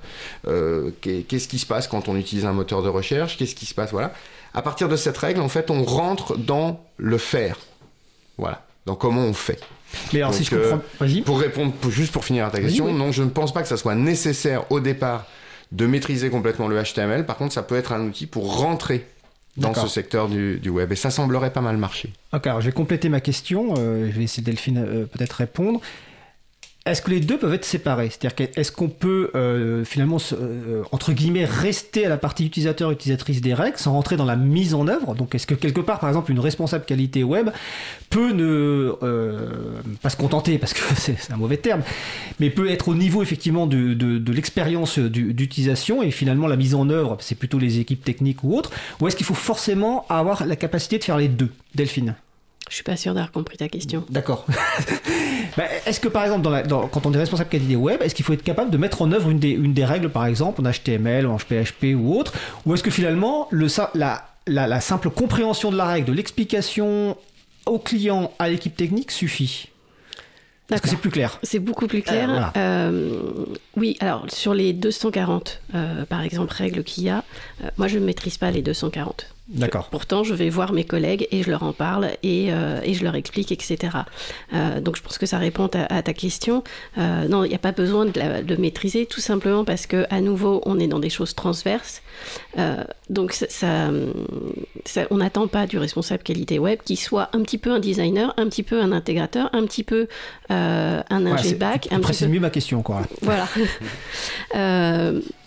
Euh, 0.47 0.91
qu'est- 1.01 1.23
Qu'est-ce 1.27 1.47
qui 1.47 1.59
se 1.59 1.65
passe 1.65 1.87
quand 1.87 2.07
on 2.07 2.15
utilise 2.15 2.45
un 2.45 2.53
moteur 2.53 2.81
de 2.83 2.89
recherche? 2.89 3.37
Qu'est-ce 3.37 3.55
qui 3.55 3.65
se 3.65 3.73
passe? 3.73 3.91
Voilà. 3.91 4.13
À 4.53 4.61
partir 4.61 4.87
de 4.87 4.95
cette 4.95 5.17
règle, 5.17 5.41
en 5.41 5.49
fait, 5.49 5.71
on 5.71 5.83
rentre 5.83 6.37
dans 6.37 6.79
le 6.97 7.17
faire. 7.17 7.57
Voilà. 8.37 8.63
Dans 8.85 8.95
comment 8.95 9.21
on 9.21 9.33
fait. 9.33 9.59
Mais 10.13 10.21
alors, 10.21 10.33
si 10.33 10.43
je 10.43 10.55
comprends. 10.55 10.81
Vas-y. 10.99 11.21
Pour 11.21 11.39
répondre, 11.39 11.71
pour- 11.73 11.91
juste 11.91 12.11
pour 12.11 12.25
finir 12.25 12.45
à 12.45 12.49
ta 12.51 12.59
question, 12.59 12.85
oui. 12.85 12.93
non, 12.93 13.11
je 13.11 13.23
ne 13.23 13.29
pense 13.29 13.53
pas 13.53 13.61
que 13.61 13.67
ça 13.67 13.77
soit 13.77 13.95
nécessaire 13.95 14.69
au 14.71 14.79
départ 14.79 15.25
de 15.71 15.85
maîtriser 15.87 16.29
complètement 16.29 16.67
le 16.67 16.81
HTML. 16.81 17.25
Par 17.25 17.37
contre, 17.37 17.53
ça 17.53 17.63
peut 17.63 17.75
être 17.77 17.93
un 17.93 18.01
outil 18.05 18.25
pour 18.27 18.57
rentrer 18.57 19.05
dans 19.57 19.69
D'accord. 19.69 19.83
ce 19.87 19.93
secteur 19.93 20.29
du, 20.29 20.59
du 20.59 20.69
web. 20.69 20.91
Et 20.91 20.95
ça 20.95 21.11
semblerait 21.11 21.53
pas 21.53 21.61
mal 21.61 21.77
marcher. 21.77 22.11
Ok, 22.33 22.47
alors 22.47 22.61
je 22.61 22.67
vais 22.67 22.71
compléter 22.73 23.09
ma 23.09 23.21
question. 23.21 23.75
euh, 23.77 24.09
je 24.11 24.17
vais 24.17 24.23
essayer 24.23 24.43
Delphine 24.43 24.77
euh, 24.79 25.05
peut-être 25.05 25.33
répondre. 25.33 25.79
Est-ce 26.85 27.01
que 27.01 27.11
les 27.11 27.21
deux 27.21 27.37
peuvent 27.37 27.53
être 27.53 27.63
séparés? 27.63 28.09
C'est-à-dire 28.09 28.35
qu'est-ce 28.35 28.71
qu'on 28.73 28.89
peut 28.89 29.31
euh, 29.35 29.85
finalement, 29.85 30.17
euh, 30.33 30.83
entre 30.91 31.13
guillemets, 31.13 31.45
rester 31.45 32.05
à 32.05 32.09
la 32.09 32.17
partie 32.17 32.45
utilisateur-utilisatrice 32.45 33.39
des 33.39 33.53
règles 33.53 33.77
sans 33.77 33.93
rentrer 33.93 34.17
dans 34.17 34.25
la 34.25 34.35
mise 34.35 34.73
en 34.73 34.89
œuvre? 34.89 35.15
Donc 35.15 35.33
est-ce 35.33 35.47
que 35.47 35.55
quelque 35.55 35.79
part, 35.79 35.99
par 36.01 36.09
exemple, 36.09 36.31
une 36.31 36.41
responsable 36.41 36.83
qualité 36.83 37.23
web 37.23 37.51
peut 38.09 38.33
ne 38.33 38.97
euh, 39.01 39.49
pas 40.01 40.09
se 40.09 40.17
contenter, 40.17 40.57
parce 40.57 40.73
que 40.73 40.81
c'est 40.97 41.31
un 41.31 41.37
mauvais 41.37 41.55
terme, 41.55 41.83
mais 42.41 42.49
peut 42.49 42.69
être 42.69 42.89
au 42.89 42.95
niveau 42.95 43.21
effectivement 43.21 43.65
de, 43.65 43.93
de 43.93 44.33
l'expérience 44.33 44.99
d'utilisation 44.99 46.03
et 46.03 46.11
finalement 46.11 46.47
la 46.47 46.57
mise 46.57 46.75
en 46.75 46.89
œuvre, 46.89 47.15
c'est 47.21 47.35
plutôt 47.35 47.59
les 47.59 47.79
équipes 47.79 48.03
techniques 48.03 48.43
ou 48.43 48.57
autres, 48.57 48.71
ou 48.99 49.07
est-ce 49.07 49.15
qu'il 49.15 49.25
faut 49.25 49.33
forcément 49.33 50.05
avoir 50.09 50.45
la 50.45 50.57
capacité 50.57 50.99
de 50.99 51.03
faire 51.05 51.17
les 51.17 51.29
deux? 51.29 51.49
Delphine 51.75 52.15
je 52.69 52.75
suis 52.75 52.83
pas 52.83 52.95
sûr 52.95 53.13
d'avoir 53.13 53.31
compris 53.31 53.57
ta 53.57 53.69
question. 53.69 54.03
D'accord. 54.09 54.45
Bah, 55.55 55.65
est-ce 55.85 55.99
que 55.99 56.07
par 56.07 56.23
exemple, 56.23 56.41
dans 56.67 56.87
quand 56.87 57.05
on 57.05 57.13
est 57.13 57.17
responsable 57.17 57.47
qualité 57.47 57.75
web, 57.75 58.01
est-ce 58.01 58.15
qu'il 58.15 58.25
faut 58.25 58.33
être 58.33 58.41
capable 58.41 58.71
de 58.71 58.77
mettre 58.77 59.03
en 59.03 59.11
œuvre 59.11 59.29
une 59.29 59.37
des, 59.37 59.51
une 59.51 59.73
des 59.73 59.85
règles, 59.85 60.09
par 60.09 60.25
exemple, 60.25 60.61
en 60.61 60.71
HTML, 60.71 61.27
en 61.27 61.37
PHP 61.37 61.95
ou 61.95 62.17
autre? 62.17 62.33
Ou 62.65 62.73
est-ce 62.73 62.81
que 62.81 62.89
finalement, 62.89 63.47
le, 63.51 63.67
la, 63.93 64.25
la, 64.47 64.81
simple 64.81 65.11
compréhension 65.11 65.71
de 65.71 65.77
la 65.77 65.85
règle, 65.85 66.07
de 66.07 66.13
l'explication 66.13 67.15
au 67.67 67.77
client, 67.77 68.31
à 68.39 68.49
l'équipe 68.49 68.75
technique 68.75 69.11
suffit? 69.11 69.69
Est-ce 70.71 70.81
que 70.81 70.89
c'est 70.89 70.95
plus 70.95 71.11
clair 71.11 71.39
C'est 71.43 71.59
beaucoup 71.59 71.87
plus 71.87 72.01
clair. 72.01 72.51
Euh, 72.55 72.89
euh, 72.91 73.45
oui, 73.75 73.97
alors 73.99 74.25
sur 74.29 74.53
les 74.53 74.73
240, 74.73 75.61
euh, 75.75 76.05
par 76.05 76.21
exemple, 76.21 76.53
règles 76.53 76.83
qu'il 76.83 77.03
y 77.03 77.09
a, 77.09 77.23
moi 77.77 77.87
je 77.87 77.99
ne 77.99 78.05
maîtrise 78.05 78.37
pas 78.37 78.49
les 78.49 78.61
240. 78.61 79.27
D'accord. 79.53 79.89
Pourtant, 79.89 80.23
je 80.23 80.33
vais 80.33 80.49
voir 80.49 80.73
mes 80.73 80.83
collègues 80.83 81.27
et 81.31 81.43
je 81.43 81.51
leur 81.51 81.61
en 81.61 81.73
parle 81.73 82.09
et, 82.23 82.47
euh, 82.49 82.79
et 82.83 82.95
je 82.95 83.03
leur 83.03 83.15
explique, 83.15 83.51
etc. 83.51 83.97
Euh, 84.53 84.81
donc, 84.81 84.97
je 84.97 85.03
pense 85.03 85.19
que 85.19 85.27
ça 85.27 85.37
répond 85.37 85.69
à, 85.73 86.01
ta 86.01 86.13
question. 86.13 86.63
Euh, 86.97 87.27
non, 87.27 87.43
il 87.43 87.49
n'y 87.49 87.55
a 87.55 87.59
pas 87.59 87.71
besoin 87.71 88.05
de, 88.05 88.19
la, 88.19 88.41
maîtriser, 88.57 89.05
tout 89.05 89.21
simplement 89.21 89.63
parce 89.63 89.85
que, 89.85 90.05
à 90.09 90.21
nouveau, 90.21 90.61
on 90.65 90.79
est 90.79 90.87
dans 90.87 90.99
des 90.99 91.11
choses 91.11 91.35
transverses. 91.35 92.01
donc, 93.09 93.33
ça, 93.33 93.89
on 95.11 95.17
n'attend 95.17 95.47
pas 95.47 95.67
du 95.67 95.77
responsable 95.77 96.23
qualité 96.23 96.57
web 96.57 96.79
qui 96.83 96.95
soit 96.95 97.29
un 97.33 97.41
petit 97.41 97.59
peu 97.59 97.71
un 97.71 97.79
designer, 97.79 98.33
un 98.37 98.47
petit 98.47 98.63
peu 98.63 98.81
un 98.81 98.91
intégrateur, 98.91 99.49
un 99.53 99.65
petit 99.65 99.83
peu 99.83 100.07
un 100.49 101.03
ingé. 101.09 101.57
Un 101.91 101.99
précise 101.99 102.27
mieux 102.27 102.39
ma 102.39 102.49
question, 102.49 102.81
quoi. 102.81 103.03
Voilà. 103.21 103.47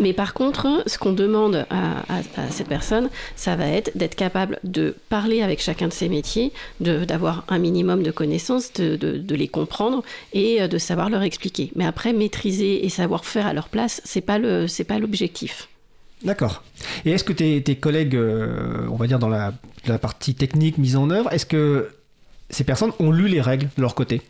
Mais 0.00 0.12
par 0.12 0.34
contre, 0.34 0.82
ce 0.86 0.98
qu'on 0.98 1.12
demande 1.12 1.66
à, 1.70 2.02
cette 2.50 2.68
personne, 2.68 3.08
ça 3.36 3.56
va 3.56 3.66
être 3.66 3.96
d'être 3.96 4.14
capable 4.14 4.58
de 4.64 4.94
parler 5.08 5.42
avec 5.42 5.60
chacun 5.60 5.88
de 5.88 5.92
ces 5.92 6.08
métiers, 6.08 6.52
d'avoir 6.80 7.44
un 7.48 7.58
minimum 7.58 8.02
de 8.02 8.10
connaissances, 8.10 8.72
de, 8.72 9.34
les 9.34 9.48
comprendre 9.48 10.02
et 10.32 10.62
euh, 10.62 10.68
de 10.68 10.78
savoir 10.78 11.10
leur 11.10 11.22
expliquer. 11.22 11.70
Mais 11.76 11.86
après, 11.86 12.12
maîtriser 12.12 12.84
et 12.84 12.88
savoir 12.88 13.24
faire 13.24 13.46
à 13.46 13.52
leur 13.52 13.68
place, 13.68 14.00
c'est 14.04 14.20
pas 14.20 14.38
le, 14.38 14.66
c'est 14.66 14.84
pas 14.84 14.98
l'objectif. 14.98 15.68
D'accord. 16.24 16.64
Et 17.04 17.12
est-ce 17.12 17.22
que 17.22 17.32
tes, 17.32 17.76
collègues, 17.76 18.16
euh, 18.16 18.86
on 18.90 18.96
va 18.96 19.06
dire 19.06 19.20
dans 19.20 19.28
la 19.28 19.52
partie 20.00 20.34
technique 20.34 20.76
mise 20.78 20.96
en 20.96 21.10
œuvre, 21.10 21.32
est-ce 21.32 21.46
que 21.46 21.90
ces 22.50 22.64
personnes 22.64 22.92
ont 22.98 23.10
lu 23.10 23.28
les 23.28 23.40
règles 23.40 23.68
de 23.76 23.82
leur 23.82 23.94
côté? 23.94 24.22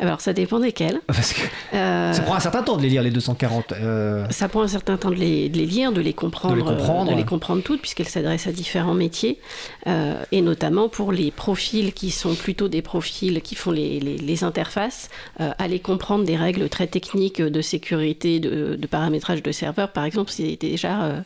Alors, 0.00 0.20
ça 0.20 0.32
dépend 0.32 0.60
desquels. 0.60 1.00
Parce 1.06 1.32
que 1.32 1.40
euh, 1.74 2.12
ça 2.12 2.22
prend 2.22 2.34
un 2.34 2.40
certain 2.40 2.62
temps 2.62 2.76
de 2.76 2.82
les 2.82 2.88
lire, 2.88 3.02
les 3.02 3.10
240. 3.10 3.72
Euh. 3.72 4.26
Ça 4.30 4.48
prend 4.48 4.62
un 4.62 4.68
certain 4.68 4.96
temps 4.96 5.10
de 5.10 5.16
les, 5.16 5.48
lire, 5.48 5.92
de 5.92 6.00
les 6.00 6.12
comprendre, 6.12 6.54
de 6.54 6.60
les 6.60 6.64
comprendre, 6.64 7.14
les 7.14 7.24
comprendre 7.24 7.62
toutes, 7.62 7.80
puisqu'elles 7.80 8.08
s'adressent 8.08 8.46
à 8.46 8.52
différents 8.52 8.94
métiers, 8.94 9.40
euh, 9.86 10.22
et 10.30 10.40
notamment 10.40 10.88
pour 10.88 11.10
les 11.10 11.30
profils 11.30 11.92
qui 11.92 12.10
sont 12.10 12.34
plutôt 12.34 12.68
des 12.68 12.82
profils 12.82 13.42
qui 13.42 13.54
font 13.56 13.72
les, 13.72 13.98
les, 13.98 14.44
interfaces, 14.44 15.08
aller 15.38 15.80
comprendre 15.80 16.24
des 16.24 16.36
règles 16.36 16.68
très 16.68 16.86
techniques 16.86 17.42
de 17.42 17.60
sécurité, 17.60 18.38
de, 18.38 18.76
de 18.76 18.86
paramétrage 18.86 19.42
de 19.42 19.50
serveur, 19.50 19.90
par 19.90 20.04
exemple, 20.04 20.30
c'est 20.30 20.56
déjà 20.56 21.24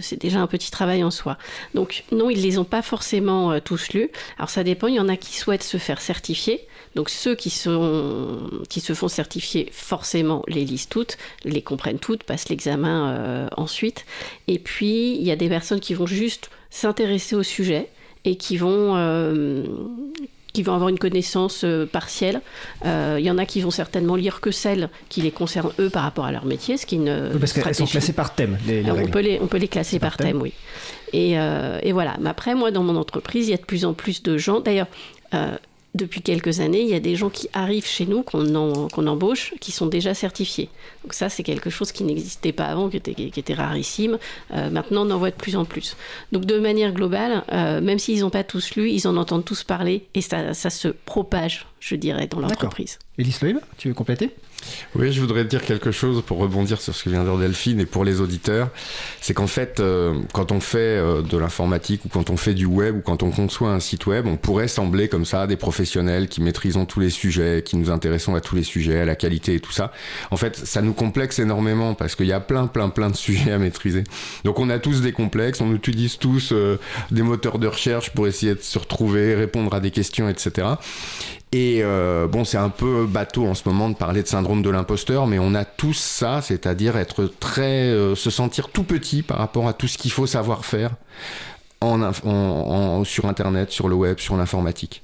c'est 0.00 0.20
déjà 0.20 0.40
un 0.40 0.46
petit 0.46 0.70
travail 0.70 1.04
en 1.04 1.10
soi. 1.10 1.38
Donc 1.74 2.04
non, 2.12 2.30
ils 2.30 2.42
les 2.42 2.58
ont 2.58 2.64
pas 2.64 2.82
forcément 2.82 3.60
tous 3.60 3.92
lus. 3.92 4.10
Alors 4.38 4.50
ça 4.50 4.64
dépend, 4.64 4.88
il 4.88 4.94
y 4.94 5.00
en 5.00 5.08
a 5.08 5.16
qui 5.16 5.36
souhaitent 5.36 5.62
se 5.62 5.76
faire 5.78 6.00
certifier. 6.00 6.66
Donc 6.94 7.08
ceux 7.08 7.34
qui 7.34 7.50
se 7.50 8.94
font 8.94 9.08
certifier, 9.08 9.68
forcément, 9.72 10.42
les 10.46 10.64
lisent 10.64 10.88
toutes, 10.88 11.16
les 11.44 11.62
comprennent 11.62 11.98
toutes, 11.98 12.24
passent 12.24 12.48
l'examen 12.48 13.10
euh, 13.10 13.48
ensuite. 13.56 14.04
Et 14.48 14.58
puis, 14.58 15.16
il 15.16 15.22
y 15.22 15.30
a 15.30 15.36
des 15.36 15.48
personnes 15.48 15.80
qui 15.80 15.94
vont 15.94 16.06
juste 16.06 16.50
s'intéresser 16.70 17.34
au 17.34 17.42
sujet 17.42 17.88
et 18.24 18.36
qui 18.36 18.56
vont... 18.56 18.94
Euh, 20.52 20.58
qui 20.62 20.62
vont 20.62 20.74
avoir 20.74 20.90
une 20.90 20.98
connaissance 20.98 21.64
euh, 21.64 21.86
partielle. 21.86 22.42
Il 22.84 23.24
y 23.24 23.30
en 23.30 23.38
a 23.38 23.46
qui 23.46 23.60
vont 23.60 23.70
certainement 23.70 24.16
lire 24.16 24.40
que 24.40 24.50
celles 24.50 24.90
qui 25.08 25.22
les 25.22 25.30
concernent 25.30 25.72
eux 25.78 25.88
par 25.88 26.02
rapport 26.02 26.26
à 26.26 26.32
leur 26.32 26.44
métier, 26.44 26.76
ce 26.76 26.84
qui 26.86 26.98
ne. 26.98 27.28
parce 27.38 27.52
qu'elles 27.52 27.74
sont 27.74 27.86
classées 27.86 28.12
par 28.12 28.34
thème. 28.34 28.58
Les, 28.66 28.84
on, 28.90 29.06
peut 29.06 29.20
les, 29.20 29.38
on 29.40 29.46
peut 29.46 29.56
les 29.56 29.68
classer 29.68 29.98
par, 29.98 30.16
thème, 30.16 30.40
oui. 30.42 30.52
Et, 31.12 31.32
et, 31.32 31.92
voilà. 31.92 32.16
Mais 32.20 32.30
après, 32.30 32.54
moi, 32.54 32.70
dans 32.70 32.82
mon 32.82 32.96
entreprise, 32.96 33.48
il 33.48 33.52
y 33.52 33.54
a 33.54 33.58
de 33.58 33.64
plus 33.64 33.84
en 33.84 33.94
plus 33.94 34.22
de 34.22 34.36
gens. 34.36 34.60
D'ailleurs, 34.60 34.88
depuis 35.94 36.22
quelques 36.22 36.60
années, 36.60 36.80
il 36.80 36.88
y 36.88 36.94
a 36.94 37.00
des 37.00 37.16
gens 37.16 37.28
qui 37.28 37.48
arrivent 37.52 37.86
chez 37.86 38.06
nous, 38.06 38.22
qu'on 38.22 39.06
embauche, 39.06 39.54
qui 39.60 39.72
sont 39.72 39.86
déjà 39.86 40.14
certifiés. 40.14 40.70
Donc 41.02 41.12
ça, 41.12 41.28
c'est 41.28 41.42
quelque 41.42 41.68
chose 41.68 41.92
qui 41.92 42.04
n'existait 42.04 42.52
pas 42.52 42.66
avant, 42.66 42.88
qui 42.88 42.96
était, 42.96 43.54
rarissime. 43.54 44.18
Euh, 44.52 44.70
maintenant, 44.70 45.06
on 45.06 45.10
en 45.10 45.18
voit 45.18 45.30
de 45.30 45.36
plus 45.36 45.54
en 45.54 45.64
plus. 45.64 45.96
Donc 46.32 46.46
de 46.46 46.58
manière 46.58 46.92
globale, 46.92 47.44
euh, 47.52 47.80
même 47.80 47.98
s'ils 47.98 48.20
n'ont 48.20 48.30
pas 48.30 48.44
tous 48.44 48.74
lu, 48.74 48.90
ils 48.90 49.06
en 49.06 49.16
entendent 49.16 49.44
tous 49.44 49.64
parler 49.64 50.06
et 50.14 50.22
ça, 50.22 50.54
ça 50.54 50.70
se 50.70 50.88
propage, 50.88 51.66
je 51.80 51.94
dirais, 51.96 52.26
dans 52.26 52.40
l'entreprise. 52.40 52.98
Élise 53.18 53.42
Loïb, 53.42 53.58
tu 53.76 53.88
veux 53.88 53.94
compléter? 53.94 54.30
Oui, 54.94 55.12
je 55.12 55.20
voudrais 55.20 55.44
dire 55.44 55.62
quelque 55.62 55.90
chose 55.90 56.22
pour 56.24 56.38
rebondir 56.38 56.80
sur 56.80 56.94
ce 56.94 57.04
que 57.04 57.10
vient 57.10 57.24
de 57.24 57.28
dire 57.28 57.38
Delphine 57.38 57.80
et 57.80 57.86
pour 57.86 58.04
les 58.04 58.20
auditeurs. 58.20 58.70
C'est 59.20 59.34
qu'en 59.34 59.46
fait, 59.46 59.80
euh, 59.80 60.14
quand 60.32 60.52
on 60.52 60.60
fait 60.60 60.78
euh, 60.78 61.22
de 61.22 61.36
l'informatique 61.38 62.04
ou 62.04 62.08
quand 62.08 62.30
on 62.30 62.36
fait 62.36 62.54
du 62.54 62.66
web 62.66 62.96
ou 62.96 63.00
quand 63.00 63.22
on 63.22 63.30
conçoit 63.30 63.70
un 63.70 63.80
site 63.80 64.06
web, 64.06 64.26
on 64.26 64.36
pourrait 64.36 64.68
sembler 64.68 65.08
comme 65.08 65.24
ça 65.24 65.46
des 65.46 65.56
professionnels 65.56 66.28
qui 66.28 66.40
maîtrisons 66.40 66.86
tous 66.86 67.00
les 67.00 67.10
sujets, 67.10 67.62
qui 67.64 67.76
nous 67.76 67.90
intéressons 67.90 68.34
à 68.34 68.40
tous 68.40 68.54
les 68.54 68.62
sujets, 68.62 69.00
à 69.00 69.04
la 69.04 69.14
qualité 69.14 69.54
et 69.54 69.60
tout 69.60 69.72
ça. 69.72 69.92
En 70.30 70.36
fait, 70.36 70.56
ça 70.56 70.82
nous 70.82 70.92
complexe 70.92 71.38
énormément 71.38 71.94
parce 71.94 72.14
qu'il 72.14 72.26
y 72.26 72.32
a 72.32 72.40
plein, 72.40 72.66
plein, 72.66 72.88
plein 72.88 73.10
de 73.10 73.16
sujets 73.22 73.52
à 73.52 73.58
maîtriser. 73.58 74.04
Donc 74.44 74.58
on 74.58 74.70
a 74.70 74.78
tous 74.78 75.00
des 75.00 75.12
complexes, 75.12 75.60
on 75.60 75.72
utilise 75.74 76.18
tous 76.18 76.52
euh, 76.52 76.78
des 77.10 77.22
moteurs 77.22 77.58
de 77.58 77.66
recherche 77.66 78.10
pour 78.10 78.26
essayer 78.26 78.54
de 78.54 78.60
se 78.60 78.78
retrouver, 78.78 79.34
répondre 79.34 79.74
à 79.74 79.80
des 79.80 79.90
questions, 79.90 80.28
etc. 80.28 80.66
Et 81.52 81.80
euh, 81.82 82.26
bon, 82.26 82.44
c'est 82.44 82.56
un 82.56 82.70
peu 82.70 83.04
bateau 83.06 83.46
en 83.46 83.54
ce 83.54 83.68
moment 83.68 83.90
de 83.90 83.94
parler 83.94 84.22
de 84.22 84.26
syndrome 84.26 84.62
de 84.62 84.70
l'imposteur, 84.70 85.26
mais 85.26 85.38
on 85.38 85.54
a 85.54 85.66
tous 85.66 85.98
ça, 85.98 86.40
c'est-à-dire 86.40 86.96
être 86.96 87.26
très, 87.26 87.90
euh, 87.90 88.14
se 88.14 88.30
sentir 88.30 88.70
tout 88.70 88.84
petit 88.84 89.22
par 89.22 89.36
rapport 89.36 89.68
à 89.68 89.74
tout 89.74 89.86
ce 89.86 89.98
qu'il 89.98 90.12
faut 90.12 90.26
savoir 90.26 90.64
faire 90.64 90.92
en, 91.82 93.04
sur 93.04 93.26
Internet, 93.26 93.70
sur 93.70 93.88
le 93.88 93.94
web, 93.94 94.18
sur 94.18 94.36
l'informatique. 94.36 95.02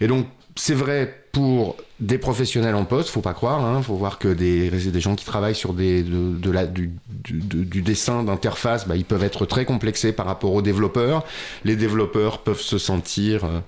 Et 0.00 0.06
donc, 0.06 0.26
c'est 0.56 0.74
vrai 0.74 1.26
pour 1.32 1.76
des 2.00 2.18
professionnels 2.18 2.74
en 2.74 2.84
poste, 2.84 3.10
faut 3.10 3.20
pas 3.20 3.34
croire, 3.34 3.64
hein, 3.64 3.82
faut 3.82 3.94
voir 3.94 4.18
que 4.18 4.28
des, 4.28 4.70
des 4.70 5.00
gens 5.00 5.14
qui 5.14 5.24
travaillent 5.24 5.54
sur 5.54 5.74
des, 5.74 6.02
de, 6.02 6.50
la, 6.50 6.66
du, 6.66 6.92
du, 7.08 7.82
dessin 7.82 8.24
d'interface, 8.24 8.88
bah, 8.88 8.96
ils 8.96 9.04
peuvent 9.04 9.22
être 9.22 9.44
très 9.44 9.64
complexés 9.64 10.12
par 10.12 10.26
rapport 10.26 10.54
aux 10.54 10.62
développeurs. 10.62 11.24
Les 11.64 11.76
développeurs 11.76 12.38
peuvent 12.38 12.60
se 12.60 12.78
sentir 12.78 13.44
euh, 13.44 13.60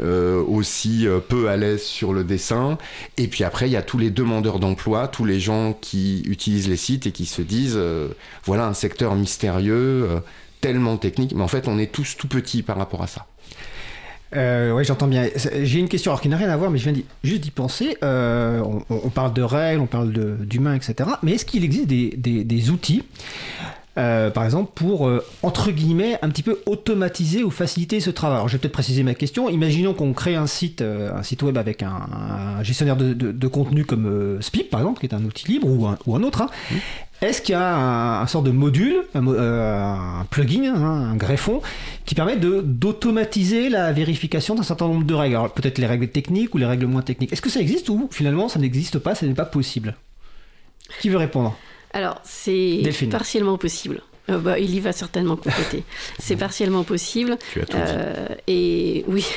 euh, 0.00 0.42
aussi 0.42 1.06
euh, 1.06 1.20
peu 1.20 1.50
à 1.50 1.56
l'aise 1.58 1.82
sur 1.82 2.14
le 2.14 2.24
dessin. 2.24 2.78
Et 3.18 3.28
puis 3.28 3.44
après, 3.44 3.68
il 3.68 3.72
y 3.72 3.76
a 3.76 3.82
tous 3.82 3.98
les 3.98 4.08
demandeurs 4.10 4.58
d'emploi, 4.58 5.06
tous 5.06 5.26
les 5.26 5.38
gens 5.38 5.74
qui 5.78 6.22
utilisent 6.22 6.68
les 6.68 6.78
sites 6.78 7.06
et 7.06 7.12
qui 7.12 7.26
se 7.26 7.42
disent, 7.42 7.76
euh, 7.76 8.08
voilà 8.44 8.66
un 8.66 8.72
secteur 8.72 9.14
mystérieux, 9.14 10.08
tellement 10.62 10.96
technique, 10.96 11.34
mais 11.34 11.42
en 11.42 11.48
fait, 11.48 11.68
on 11.68 11.78
est 11.78 11.92
tous 11.92 12.16
tout 12.16 12.28
petits 12.28 12.62
par 12.62 12.78
rapport 12.78 13.02
à 13.02 13.06
ça. 13.06 13.26
oui, 14.34 14.82
j'entends 14.84 15.08
bien. 15.08 15.28
J'ai 15.62 15.78
une 15.78 15.88
question 15.88 16.10
alors 16.10 16.22
qui 16.22 16.30
n'a 16.30 16.38
rien 16.38 16.48
à 16.48 16.56
voir, 16.56 16.70
mais 16.70 16.78
je 16.78 16.88
viens 16.88 17.02
juste 17.22 17.42
d'y 17.42 17.50
penser. 17.50 17.98
on, 18.02 19.10
parle 19.14 19.34
de 19.34 19.42
règles, 19.42 19.82
on 19.82 19.86
parle 19.86 20.10
d'humains, 20.10 20.74
etc. 20.74 21.10
Mais 21.22 21.32
est-ce 21.32 21.44
qu'il 21.44 21.64
existe 21.64 21.86
des, 21.86 22.16
des 22.16 22.70
outils 22.70 23.02
euh, 23.98 24.30
par 24.30 24.44
exemple, 24.44 24.72
pour, 24.74 25.06
euh, 25.06 25.24
entre 25.42 25.70
guillemets, 25.70 26.18
un 26.22 26.30
petit 26.30 26.42
peu 26.42 26.60
automatiser 26.64 27.44
ou 27.44 27.50
faciliter 27.50 28.00
ce 28.00 28.10
travail. 28.10 28.36
Alors, 28.36 28.48
je 28.48 28.54
vais 28.54 28.58
peut-être 28.58 28.72
préciser 28.72 29.02
ma 29.02 29.14
question. 29.14 29.50
Imaginons 29.50 29.92
qu'on 29.92 30.12
crée 30.14 30.34
un 30.34 30.46
site, 30.46 30.80
euh, 30.80 31.14
un 31.14 31.22
site 31.22 31.42
web 31.42 31.58
avec 31.58 31.82
un, 31.82 32.62
gestionnaire 32.62 32.96
de, 32.96 33.48
contenu 33.48 33.84
comme 33.84 34.38
Spip, 34.40 34.70
par 34.70 34.80
exemple, 34.80 35.00
qui 35.00 35.06
est 35.06 35.14
un 35.14 35.24
outil 35.24 35.46
libre, 35.48 35.68
ou 35.68 35.86
un, 35.86 35.98
ou 36.06 36.16
un 36.16 36.22
autre. 36.22 36.42
Hein. 36.42 36.48
Mmh. 36.70 36.76
Est-ce 37.20 37.40
qu'il 37.42 37.52
y 37.52 37.56
a 37.56 38.20
un, 38.20 38.26
sort 38.26 38.42
de 38.42 38.50
module, 38.50 39.04
un, 39.14 40.26
plugin, 40.30 40.74
hein, 40.74 41.10
un 41.12 41.16
greffon, 41.16 41.60
qui 42.04 42.14
permet 42.14 42.36
d'automatiser 42.36 43.68
la 43.68 43.92
vérification 43.92 44.54
d'un 44.54 44.64
certain 44.64 44.88
nombre 44.88 45.04
de 45.04 45.14
règles? 45.14 45.36
Alors, 45.36 45.52
peut-être 45.52 45.78
les 45.78 45.86
règles 45.86 46.08
techniques 46.08 46.54
ou 46.54 46.58
les 46.58 46.66
règles 46.66 46.86
moins 46.86 47.02
techniques. 47.02 47.32
Est-ce 47.32 47.42
que 47.42 47.50
ça 47.50 47.60
existe 47.60 47.90
ou 47.90 48.08
finalement 48.10 48.48
ça 48.48 48.58
n'existe 48.58 48.98
pas, 48.98 49.14
ce 49.14 49.24
n'est 49.24 49.34
pas 49.34 49.44
possible? 49.44 49.94
Qui 51.00 51.10
veut 51.10 51.18
répondre? 51.18 51.56
Alors, 51.92 52.20
c'est 52.24 52.82
partiellement 53.10 53.58
possible. 53.58 54.02
Euh, 54.30 54.38
bah, 54.38 54.58
il 54.58 54.72
y 54.72 54.78
va 54.78 54.92
certainement 54.92 55.34
compléter. 55.36 55.82
C'est 56.20 56.36
partiellement 56.36 56.84
possible. 56.84 57.36
Tu 57.52 57.60
as 57.60 57.66
tout 57.66 57.76
Euh, 57.76 58.26
et 58.46 59.04
oui. 59.08 59.26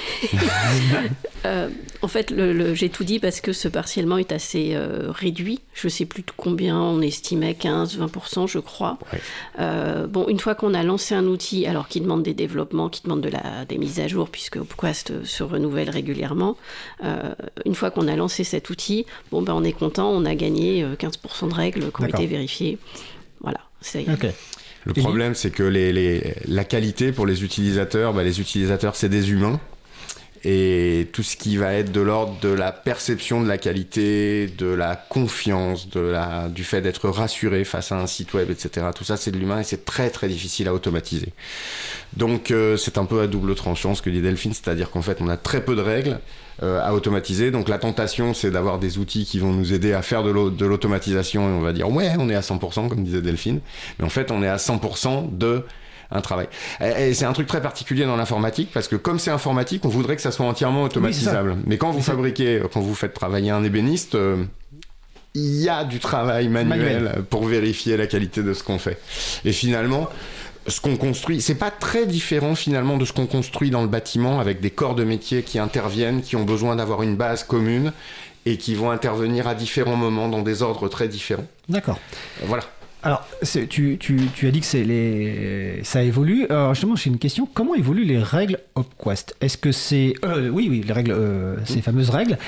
Euh, 1.45 1.69
en 2.01 2.07
fait, 2.07 2.31
le, 2.31 2.53
le- 2.53 2.73
j'ai 2.73 2.89
tout 2.89 3.03
dit 3.03 3.19
parce 3.19 3.39
que 3.39 3.53
ce 3.53 3.67
partiellement 3.67 4.17
est 4.17 4.31
assez 4.31 4.75
réduit. 5.09 5.61
Je 5.75 5.87
sais 5.87 6.05
plus 6.05 6.23
de 6.23 6.31
combien 6.35 6.75
on 6.79 7.01
estimait, 7.01 7.51
15-20%, 7.53 8.47
je 8.47 8.57
crois. 8.57 8.97
Ouais. 9.13 10.07
Bon, 10.07 10.27
une 10.27 10.39
fois 10.39 10.55
qu'on 10.55 10.73
a 10.73 10.81
lancé 10.81 11.13
un 11.13 11.25
outil, 11.27 11.67
alors 11.67 11.87
qui 11.87 12.01
demande 12.01 12.23
des 12.23 12.33
développements, 12.33 12.89
qui 12.89 13.03
demande 13.03 13.21
de 13.21 13.29
la, 13.29 13.65
des 13.69 13.77
mises 13.77 13.99
à 13.99 14.07
jour, 14.07 14.29
puisque 14.29 14.55
Opquast 14.55 15.23
se 15.23 15.43
renouvelle 15.43 15.91
régulièrement, 15.91 16.57
une 17.65 17.75
fois 17.75 17.91
qu'on 17.91 18.07
a 18.07 18.15
lancé 18.15 18.43
cet 18.43 18.71
outil, 18.71 19.05
bon, 19.31 19.43
ben, 19.43 19.53
on 19.53 19.63
est 19.63 19.71
content, 19.73 20.09
on 20.09 20.25
a 20.25 20.33
gagné 20.33 20.83
euh, 20.83 20.95
15% 20.95 21.49
de 21.49 21.53
règles 21.53 21.91
qui 21.91 22.01
ont 22.01 22.07
été 22.07 22.25
vérifiées. 22.25 22.79
Voilà. 23.41 23.59
C'est, 23.81 24.05
Ok. 24.11 24.25
Le 24.85 24.93
problème, 25.01 25.33
c'est 25.35 25.49
que 25.51 25.63
les, 25.63 25.91
les- 25.91 26.35
la 26.47 26.63
qualité 26.63 27.11
pour 27.11 27.25
les 27.25 27.43
utilisateurs, 27.43 28.13
bah, 28.13 28.23
les 28.23 28.39
utilisateurs, 28.39 28.95
c'est 28.95 29.09
des 29.09 29.31
humains. 29.31 29.59
Et 30.47 31.07
tout 31.11 31.23
ce 31.23 31.35
qui 31.35 31.57
va 31.57 31.73
être 31.73 31.91
de 31.91 32.01
l'ordre 32.01 32.37
de 32.39 32.49
la 32.49 32.71
perception 32.71 33.41
de 33.41 33.47
la 33.47 33.57
qualité, 33.57 34.45
de 34.45 34.67
la 34.67 34.95
confiance, 34.95 35.89
de 35.89 35.99
la, 35.99 36.49
du 36.49 36.63
fait 36.63 36.81
d'être 36.81 37.09
rassuré 37.09 37.63
face 37.63 37.91
à 37.91 37.99
un 37.99 38.05
site 38.05 38.33
web, 38.35 38.51
etc. 38.51 38.85
Tout 38.95 39.03
ça, 39.03 39.17
c'est 39.17 39.31
de 39.31 39.37
l'humain 39.37 39.61
et 39.61 39.63
c'est 39.63 39.85
très 39.85 40.11
très 40.11 40.27
difficile 40.27 40.67
à 40.67 40.73
automatiser. 40.75 41.29
Donc 42.15 42.51
euh, 42.51 42.77
c'est 42.77 42.99
un 42.99 43.05
peu 43.05 43.21
à 43.21 43.27
double 43.27 43.55
tranchant 43.55 43.95
ce 43.95 44.03
que 44.03 44.09
dit 44.11 44.21
Delphine, 44.21 44.53
c'est-à-dire 44.53 44.91
qu'en 44.91 45.01
fait 45.01 45.17
on 45.19 45.27
a 45.29 45.35
très 45.37 45.65
peu 45.65 45.75
de 45.75 45.81
règles 45.81 46.19
euh, 46.63 46.79
à 46.81 46.93
automatiser. 46.93 47.49
Donc 47.49 47.67
la 47.67 47.79
tentation 47.79 48.33
c'est 48.35 48.51
d'avoir 48.51 48.77
des 48.77 48.99
outils 48.99 49.25
qui 49.25 49.39
vont 49.39 49.51
nous 49.51 49.73
aider 49.73 49.93
à 49.93 50.01
faire 50.03 50.23
de 50.23 50.29
l'au- 50.29 50.51
de 50.51 50.65
l'automatisation 50.65 51.41
et 51.49 51.51
on 51.53 51.61
va 51.61 51.73
dire 51.73 51.89
ouais 51.89 52.11
on 52.19 52.29
est 52.29 52.35
à 52.35 52.41
100% 52.41 52.87
comme 52.87 53.03
disait 53.03 53.21
Delphine. 53.21 53.61
Mais 53.99 54.05
en 54.05 54.09
fait 54.09 54.29
on 54.31 54.43
est 54.43 54.47
à 54.47 54.57
100% 54.57 55.35
de 55.37 55.63
un 56.11 56.21
travail. 56.21 56.47
Et, 56.81 57.09
et 57.09 57.13
c'est 57.13 57.25
un 57.25 57.33
truc 57.33 57.47
très 57.47 57.61
particulier 57.61 58.05
dans 58.05 58.15
l'informatique 58.15 58.69
parce 58.73 58.87
que 58.87 58.95
comme 58.95 59.19
c'est 59.19 59.31
informatique, 59.31 59.85
on 59.85 59.89
voudrait 59.89 60.15
que 60.15 60.21
ça 60.21 60.31
soit 60.31 60.45
entièrement 60.45 60.83
automatisable. 60.83 61.57
Mais 61.65 61.77
quand 61.77 61.91
vous 61.91 62.01
fabriquez, 62.01 62.61
quand 62.73 62.81
vous 62.81 62.95
faites 62.95 63.13
travailler 63.13 63.51
un 63.51 63.63
ébéniste, 63.63 64.15
euh, 64.15 64.43
il 65.33 65.61
y 65.61 65.69
a 65.69 65.83
du 65.83 65.99
travail 65.99 66.47
manuel, 66.47 67.03
Manuel. 67.03 67.23
pour 67.29 67.45
vérifier 67.45 67.97
la 67.97 68.07
qualité 68.07 68.41
de 68.41 68.53
ce 68.53 68.63
qu'on 68.63 68.79
fait. 68.79 68.99
Et 69.43 69.51
finalement, 69.51 70.09
ce 70.67 70.81
qu'on 70.81 70.95
construit, 70.95 71.41
c'est 71.41 71.55
pas 71.55 71.71
très 71.71 72.05
différent 72.05 72.55
finalement 72.55 72.97
de 72.97 73.05
ce 73.05 73.13
qu'on 73.13 73.27
construit 73.27 73.69
dans 73.69 73.81
le 73.81 73.87
bâtiment 73.87 74.39
avec 74.39 74.61
des 74.61 74.71
corps 74.71 74.95
de 74.95 75.03
métier 75.03 75.43
qui 75.43 75.59
interviennent, 75.59 76.21
qui 76.21 76.35
ont 76.35 76.43
besoin 76.43 76.75
d'avoir 76.77 77.03
une 77.03 77.15
base 77.15 77.43
commune 77.43 77.91
et 78.45 78.57
qui 78.57 78.75
vont 78.75 78.91
intervenir 78.91 79.47
à 79.47 79.55
différents 79.55 79.95
moments 79.95 80.29
dans 80.29 80.41
des 80.41 80.61
ordres 80.61 80.87
très 80.87 81.07
différents. 81.07 81.47
D'accord. 81.67 81.99
Voilà. 82.43 82.63
Alors, 83.05 83.23
tu, 83.69 83.97
tu, 83.99 84.19
tu 84.33 84.47
as 84.47 84.51
dit 84.51 84.61
que 84.61 84.65
c'est 84.65 84.83
les... 84.83 85.81
ça 85.83 86.01
évolue. 86.01 86.47
Alors, 86.49 86.73
justement, 86.73 86.95
j'ai 86.95 87.11
une 87.11 87.19
question. 87.19 87.47
Comment 87.53 87.75
évoluent 87.75 88.03
les 88.03 88.17
règles 88.17 88.57
Opquest? 88.73 89.35
Est-ce 89.41 89.59
que 89.59 89.71
c'est... 89.71 90.15
euh, 90.25 90.49
oui, 90.49 90.67
oui, 90.71 90.83
les 90.85 90.91
règles, 90.91 91.11
euh, 91.11 91.55
ces 91.65 91.83
fameuses 91.83 92.09
règles. 92.09 92.39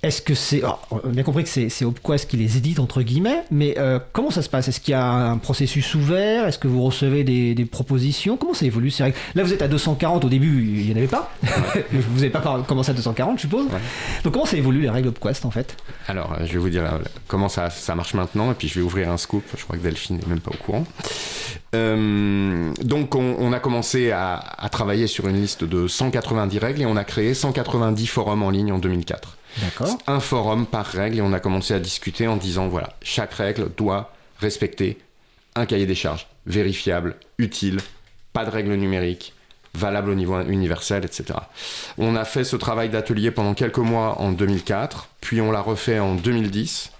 Est-ce 0.00 0.22
que 0.22 0.34
c'est... 0.34 0.58
alors, 0.58 0.86
on 0.92 0.98
a 0.98 1.12
bien 1.12 1.24
compris 1.24 1.42
que 1.42 1.50
c'est 1.50 1.84
Opquest 1.84 2.30
qui 2.30 2.36
les 2.36 2.56
édite, 2.56 2.78
entre 2.78 3.02
guillemets, 3.02 3.42
mais 3.50 3.74
euh, 3.78 3.98
comment 4.12 4.30
ça 4.30 4.42
se 4.42 4.48
passe? 4.48 4.68
Est-ce 4.68 4.80
qu'il 4.80 4.92
y 4.92 4.94
a 4.94 5.04
un 5.04 5.38
processus 5.38 5.92
ouvert? 5.96 6.46
Est-ce 6.46 6.58
que 6.60 6.68
vous 6.68 6.84
recevez 6.84 7.24
des, 7.24 7.54
des 7.56 7.64
propositions? 7.64 8.36
Comment 8.36 8.54
ça 8.54 8.64
évolue? 8.64 8.90
Ces 8.92 9.02
règles 9.02 9.16
Là, 9.34 9.42
vous 9.42 9.52
êtes 9.52 9.62
à 9.62 9.66
240. 9.66 10.24
Au 10.24 10.28
début, 10.28 10.62
il 10.64 10.86
n'y 10.86 10.92
en 10.92 10.96
avait 10.98 11.08
pas. 11.08 11.32
vous 11.92 12.14
n'avez 12.14 12.30
pas 12.30 12.62
commencé 12.68 12.90
à 12.90 12.94
240, 12.94 13.38
je 13.38 13.42
suppose. 13.42 13.66
Ouais. 13.66 13.80
Donc, 14.22 14.34
comment 14.34 14.46
ça 14.46 14.56
évolue 14.56 14.82
les 14.82 14.90
règles 14.90 15.08
Opquest, 15.08 15.44
en 15.44 15.50
fait? 15.50 15.74
Alors, 16.06 16.32
euh, 16.32 16.46
je 16.46 16.52
vais 16.52 16.58
vous 16.58 16.70
dire 16.70 16.84
euh, 16.84 16.98
comment 17.26 17.48
ça, 17.48 17.68
ça 17.68 17.96
marche 17.96 18.14
maintenant, 18.14 18.52
et 18.52 18.54
puis 18.54 18.68
je 18.68 18.76
vais 18.76 18.82
ouvrir 18.82 19.10
un 19.10 19.16
scoop. 19.16 19.42
Je 19.56 19.64
crois 19.64 19.76
que 19.76 19.82
Delphine 19.82 20.18
n'est 20.18 20.26
même 20.28 20.40
pas 20.40 20.52
au 20.52 20.62
courant. 20.62 20.84
Euh, 21.74 22.70
donc, 22.84 23.16
on, 23.16 23.34
on 23.40 23.52
a 23.52 23.58
commencé 23.58 24.12
à, 24.12 24.36
à 24.36 24.68
travailler 24.68 25.08
sur 25.08 25.26
une 25.26 25.40
liste 25.40 25.64
de 25.64 25.88
190 25.88 26.58
règles 26.60 26.82
et 26.82 26.86
on 26.86 26.96
a 26.96 27.02
créé 27.02 27.34
190 27.34 28.06
forums 28.06 28.44
en 28.44 28.50
ligne 28.50 28.70
en 28.70 28.78
2004. 28.78 29.37
Un 30.06 30.20
forum 30.20 30.66
par 30.66 30.86
règle 30.86 31.18
et 31.18 31.22
on 31.22 31.32
a 31.32 31.40
commencé 31.40 31.74
à 31.74 31.80
discuter 31.80 32.26
en 32.26 32.36
disant 32.36 32.68
voilà, 32.68 32.96
chaque 33.02 33.34
règle 33.34 33.70
doit 33.76 34.12
respecter 34.38 34.98
un 35.54 35.66
cahier 35.66 35.86
des 35.86 35.94
charges 35.94 36.28
vérifiable, 36.46 37.16
utile, 37.38 37.80
pas 38.32 38.44
de 38.44 38.50
règles 38.50 38.74
numériques, 38.74 39.34
valable 39.74 40.10
au 40.10 40.14
niveau 40.14 40.40
universel, 40.42 41.04
etc. 41.04 41.38
On 41.98 42.16
a 42.16 42.24
fait 42.24 42.44
ce 42.44 42.56
travail 42.56 42.88
d'atelier 42.88 43.30
pendant 43.30 43.54
quelques 43.54 43.78
mois 43.78 44.20
en 44.20 44.32
2004, 44.32 45.08
puis 45.20 45.40
on 45.40 45.52
l'a 45.52 45.60
refait 45.60 45.98
en 45.98 46.14
2010, 46.14 46.90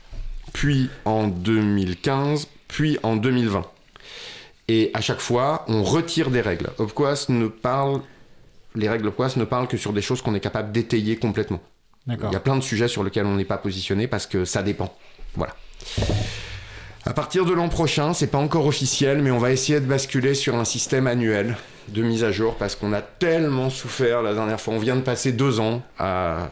puis 0.53 0.91
en 1.05 1.29
2015, 1.29 2.49
puis 2.69 2.99
en 3.03 3.17
2020. 3.17 3.65
Et 4.69 4.91
à 4.93 5.01
chaque 5.01 5.21
fois, 5.21 5.65
on 5.69 5.83
retire 5.83 6.31
des 6.31 6.43
règles. 6.43 6.71
Les 8.75 8.89
règles 8.89 9.09
Opquast 9.09 9.37
ne 9.39 9.45
parlent 9.45 9.69
que 9.69 9.77
sur 9.79 9.93
des 9.95 10.03
choses 10.03 10.21
qu'on 10.21 10.35
est 10.35 10.41
capable 10.41 10.73
d'étayer 10.73 11.17
complètement. 11.17 11.61
Il 12.09 12.33
y 12.33 12.37
a 12.37 12.41
plein 12.41 12.57
de 12.57 12.63
sujets 12.63 12.89
sur 12.89 13.05
lesquels 13.05 13.27
on 13.27 13.35
n'est 13.35 13.45
pas 13.45 13.59
positionné 13.59 14.07
parce 14.07 14.27
que 14.27 14.45
ça 14.45 14.63
dépend. 14.63 14.95
Voilà. 15.35 15.55
À 17.05 17.13
partir 17.13 17.45
de 17.45 17.53
l'an 17.53 17.69
prochain, 17.69 18.13
c'est 18.13 18.27
pas 18.27 18.39
encore 18.39 18.67
officiel, 18.67 19.23
mais 19.23 19.31
on 19.31 19.39
va 19.39 19.53
essayer 19.53 19.81
de 19.81 19.87
basculer 19.87 20.35
sur 20.35 20.57
un 20.57 20.65
système 20.65 21.07
annuel 21.07 21.57
de 21.89 22.03
mise 22.03 22.25
à 22.25 22.33
jour 22.33 22.57
parce 22.57 22.77
qu'on 22.77 22.93
a 22.93 23.01
tellement 23.03 23.71
souffert 23.71 24.23
la 24.23 24.35
dernière 24.35 24.61
fois. 24.61 24.75
On 24.75 24.79
vient 24.79 24.97
de 24.97 25.01
passer 25.03 25.33
deux 25.33 25.61
ans 25.61 25.83
à 25.99 26.51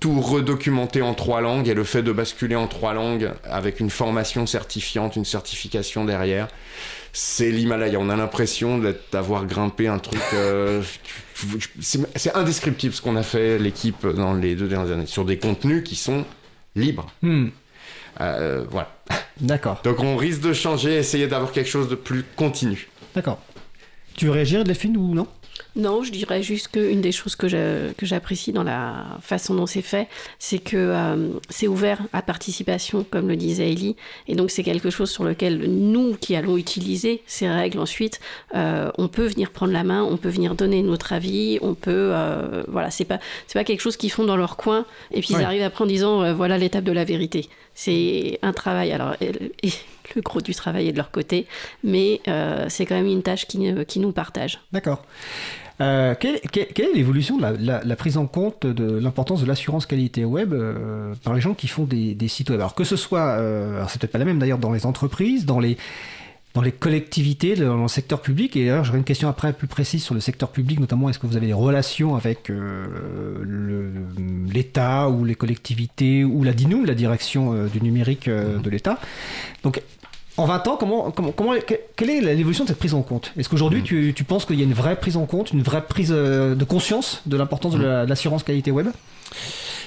tout 0.00 0.20
redocumenter 0.20 1.00
en 1.00 1.14
trois 1.14 1.40
langues 1.40 1.68
et 1.68 1.74
le 1.74 1.84
fait 1.84 2.02
de 2.02 2.12
basculer 2.12 2.56
en 2.56 2.66
trois 2.66 2.92
langues 2.92 3.30
avec 3.44 3.80
une 3.80 3.88
formation 3.90 4.46
certifiante, 4.46 5.16
une 5.16 5.24
certification 5.24 6.04
derrière, 6.04 6.48
c'est 7.14 7.50
l'Himalaya. 7.50 7.98
On 7.98 8.10
a 8.10 8.16
l'impression 8.16 8.80
d'avoir 9.12 9.46
grimpé 9.46 9.88
un 9.88 9.98
truc. 9.98 10.20
euh, 10.34 10.82
c'est 11.80 12.34
indescriptible 12.34 12.94
ce 12.94 13.02
qu'on 13.02 13.16
a 13.16 13.22
fait, 13.22 13.58
l'équipe, 13.58 14.06
dans 14.06 14.34
les 14.34 14.54
deux 14.54 14.68
dernières 14.68 14.92
années, 14.92 15.06
sur 15.06 15.24
des 15.24 15.38
contenus 15.38 15.82
qui 15.84 15.94
sont 15.96 16.24
libres. 16.74 17.06
Hmm, 17.22 17.48
Euh, 18.20 18.64
voilà. 18.70 18.90
D'accord. 19.42 19.80
Donc 19.84 20.00
on 20.00 20.16
risque 20.16 20.40
de 20.40 20.54
changer, 20.54 20.96
essayer 20.96 21.26
d'avoir 21.26 21.52
quelque 21.52 21.68
chose 21.68 21.88
de 21.88 21.94
plus 21.94 22.24
continu. 22.36 22.88
D'accord. 23.14 23.38
Tu 24.14 24.24
veux 24.24 24.30
réagir, 24.30 24.64
Delphine, 24.64 24.96
ou 24.96 25.14
non? 25.14 25.26
Non, 25.76 26.02
je 26.02 26.10
dirais 26.10 26.42
juste 26.42 26.68
qu'une 26.68 27.02
des 27.02 27.12
choses 27.12 27.36
que 27.36 27.48
je- 27.48 27.92
que 27.92 28.06
j'apprécie 28.06 28.50
dans 28.52 28.62
la 28.62 29.04
façon 29.20 29.54
dont 29.54 29.66
c'est 29.66 29.82
fait, 29.82 30.08
c'est 30.38 30.58
que 30.58 30.76
euh, 30.76 31.28
c'est 31.50 31.68
ouvert 31.68 32.00
à 32.14 32.22
participation, 32.22 33.04
comme 33.10 33.28
le 33.28 33.36
disait 33.36 33.70
Ellie. 33.72 33.94
Et 34.26 34.34
donc, 34.36 34.50
c'est 34.50 34.62
quelque 34.62 34.88
chose 34.88 35.10
sur 35.10 35.22
lequel 35.22 35.58
nous, 35.70 36.16
qui 36.18 36.34
allons 36.34 36.56
utiliser 36.56 37.22
ces 37.26 37.46
règles 37.48 37.78
ensuite, 37.78 38.20
euh, 38.54 38.90
on 38.96 39.08
peut 39.08 39.26
venir 39.26 39.50
prendre 39.50 39.72
la 39.74 39.84
main, 39.84 40.02
on 40.02 40.16
peut 40.16 40.30
venir 40.30 40.54
donner 40.54 40.82
notre 40.82 41.12
avis, 41.12 41.58
on 41.60 41.74
peut. 41.74 42.10
euh, 42.14 42.62
voilà, 42.68 42.90
c'est 42.90 43.04
pas, 43.04 43.18
c'est 43.46 43.58
pas 43.58 43.64
quelque 43.64 43.80
chose 43.82 43.98
qu'ils 43.98 44.10
font 44.10 44.24
dans 44.24 44.36
leur 44.36 44.56
coin 44.56 44.86
et 45.10 45.20
puis 45.20 45.34
Ouais. 45.34 45.42
ils 45.42 45.44
arrivent 45.44 45.62
après 45.62 45.84
en 45.84 45.86
disant 45.86 46.32
voilà 46.32 46.56
l'étape 46.56 46.84
de 46.84 46.92
la 46.92 47.04
vérité. 47.04 47.48
C'est 47.74 48.38
un 48.40 48.54
travail. 48.54 48.92
Alors, 48.92 49.14
et- 49.20 49.32
le 50.14 50.22
gros 50.22 50.40
du 50.40 50.54
travail 50.54 50.88
est 50.88 50.92
de 50.92 50.96
leur 50.96 51.10
côté, 51.10 51.46
mais 51.84 52.20
c'est 52.68 52.86
quand 52.86 52.94
même 52.94 53.06
une 53.08 53.22
tâche 53.22 53.46
qui, 53.46 53.58
qui 53.86 53.98
nous 53.98 54.12
partage. 54.12 54.60
D'accord. 54.72 55.04
Euh, 55.80 56.14
quelle, 56.18 56.36
est 56.36 56.94
l'évolution 56.94 57.36
de 57.36 57.42
la, 57.42 57.96
prise 57.96 58.16
en 58.16 58.26
compte 58.26 58.66
de 58.66 58.98
l'importance 58.98 59.42
de 59.42 59.46
l'assurance 59.46 59.84
qualité 59.84 60.24
web 60.24 60.54
euh, 60.54 61.14
par 61.22 61.34
les 61.34 61.40
gens 61.40 61.54
qui 61.54 61.68
font 61.68 61.84
des, 61.84 62.16
sites 62.28 62.50
web? 62.50 62.60
Alors 62.60 62.74
que 62.74 62.84
ce 62.84 62.96
soit, 62.96 63.38
euh, 63.38 63.76
alors 63.76 63.90
c'est 63.90 64.00
peut-être 64.00 64.12
pas 64.12 64.18
la 64.18 64.24
même 64.24 64.38
d'ailleurs 64.38 64.58
dans 64.58 64.72
les 64.72 64.86
entreprises, 64.86 65.44
dans 65.44 65.60
les, 65.60 65.76
dans 66.54 66.62
les 66.62 66.72
collectivités, 66.72 67.56
dans 67.56 67.82
le 67.82 67.88
secteur 67.88 68.22
public, 68.22 68.56
et 68.56 68.60
d'ailleurs 68.64 68.84
j'aurais 68.84 68.98
une 68.98 69.04
question 69.04 69.28
après 69.28 69.52
plus 69.52 69.66
précise 69.66 70.02
sur 70.02 70.14
le 70.14 70.20
secteur 70.20 70.48
public, 70.48 70.80
notamment 70.80 71.10
est-ce 71.10 71.18
que 71.18 71.26
vous 71.26 71.36
avez 71.36 71.48
des 71.48 71.52
relations 71.52 72.16
avec 72.16 72.48
euh, 72.48 73.44
l'État 74.50 75.10
ou 75.10 75.26
les 75.26 75.34
collectivités 75.34 76.24
ou 76.24 76.42
la 76.42 76.54
DINUM, 76.54 76.86
la 76.86 76.94
direction 76.94 77.66
du 77.66 77.82
numérique 77.82 78.30
de 78.30 78.70
l'État? 78.70 78.98
Donc 79.62 79.82
en 80.36 80.46
20 80.46 80.68
ans, 80.68 80.76
comment, 80.76 81.10
comment, 81.10 81.32
comment, 81.32 81.54
que- 81.66 81.74
quelle 81.96 82.10
est 82.10 82.20
l'évolution 82.20 82.64
de 82.64 82.68
cette 82.68 82.78
prise 82.78 82.94
en 82.94 83.02
compte? 83.02 83.32
Est-ce 83.38 83.48
qu'aujourd'hui, 83.48 83.82
tu, 83.82 84.12
tu 84.14 84.24
penses 84.24 84.44
qu'il 84.44 84.56
y 84.56 84.60
a 84.62 84.64
une 84.64 84.74
vraie 84.74 84.96
prise 84.96 85.16
en 85.16 85.26
compte, 85.26 85.52
une 85.52 85.62
vraie 85.62 85.84
prise 85.86 86.12
euh, 86.14 86.54
de 86.54 86.64
conscience 86.64 87.22
de 87.26 87.36
l'importance 87.36 87.72
de 87.74 87.78
de 87.78 88.06
l'assurance 88.08 88.42
qualité 88.42 88.70
web? 88.70 88.88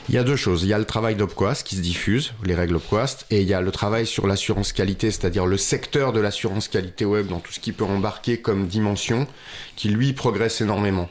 Il 0.09 0.15
y 0.15 0.17
a 0.17 0.23
deux 0.23 0.35
choses. 0.35 0.63
Il 0.63 0.69
y 0.69 0.73
a 0.73 0.79
le 0.79 0.85
travail 0.85 1.15
d'Opquast 1.15 1.65
qui 1.67 1.75
se 1.75 1.81
diffuse, 1.81 2.33
les 2.43 2.55
règles 2.55 2.77
Opquast, 2.77 3.27
et 3.29 3.41
il 3.41 3.47
y 3.47 3.53
a 3.53 3.61
le 3.61 3.69
travail 3.71 4.07
sur 4.07 4.25
l'assurance 4.25 4.73
qualité, 4.73 5.11
c'est-à-dire 5.11 5.45
le 5.45 5.55
secteur 5.57 6.13
de 6.13 6.19
l'assurance 6.19 6.67
qualité 6.67 7.05
web 7.05 7.27
dans 7.27 7.39
tout 7.39 7.51
ce 7.51 7.59
qui 7.59 7.71
peut 7.71 7.83
embarquer 7.83 8.37
comme 8.39 8.65
dimension, 8.65 9.27
qui 9.75 9.89
lui 9.89 10.13
progresse 10.13 10.61
énormément. 10.61 11.09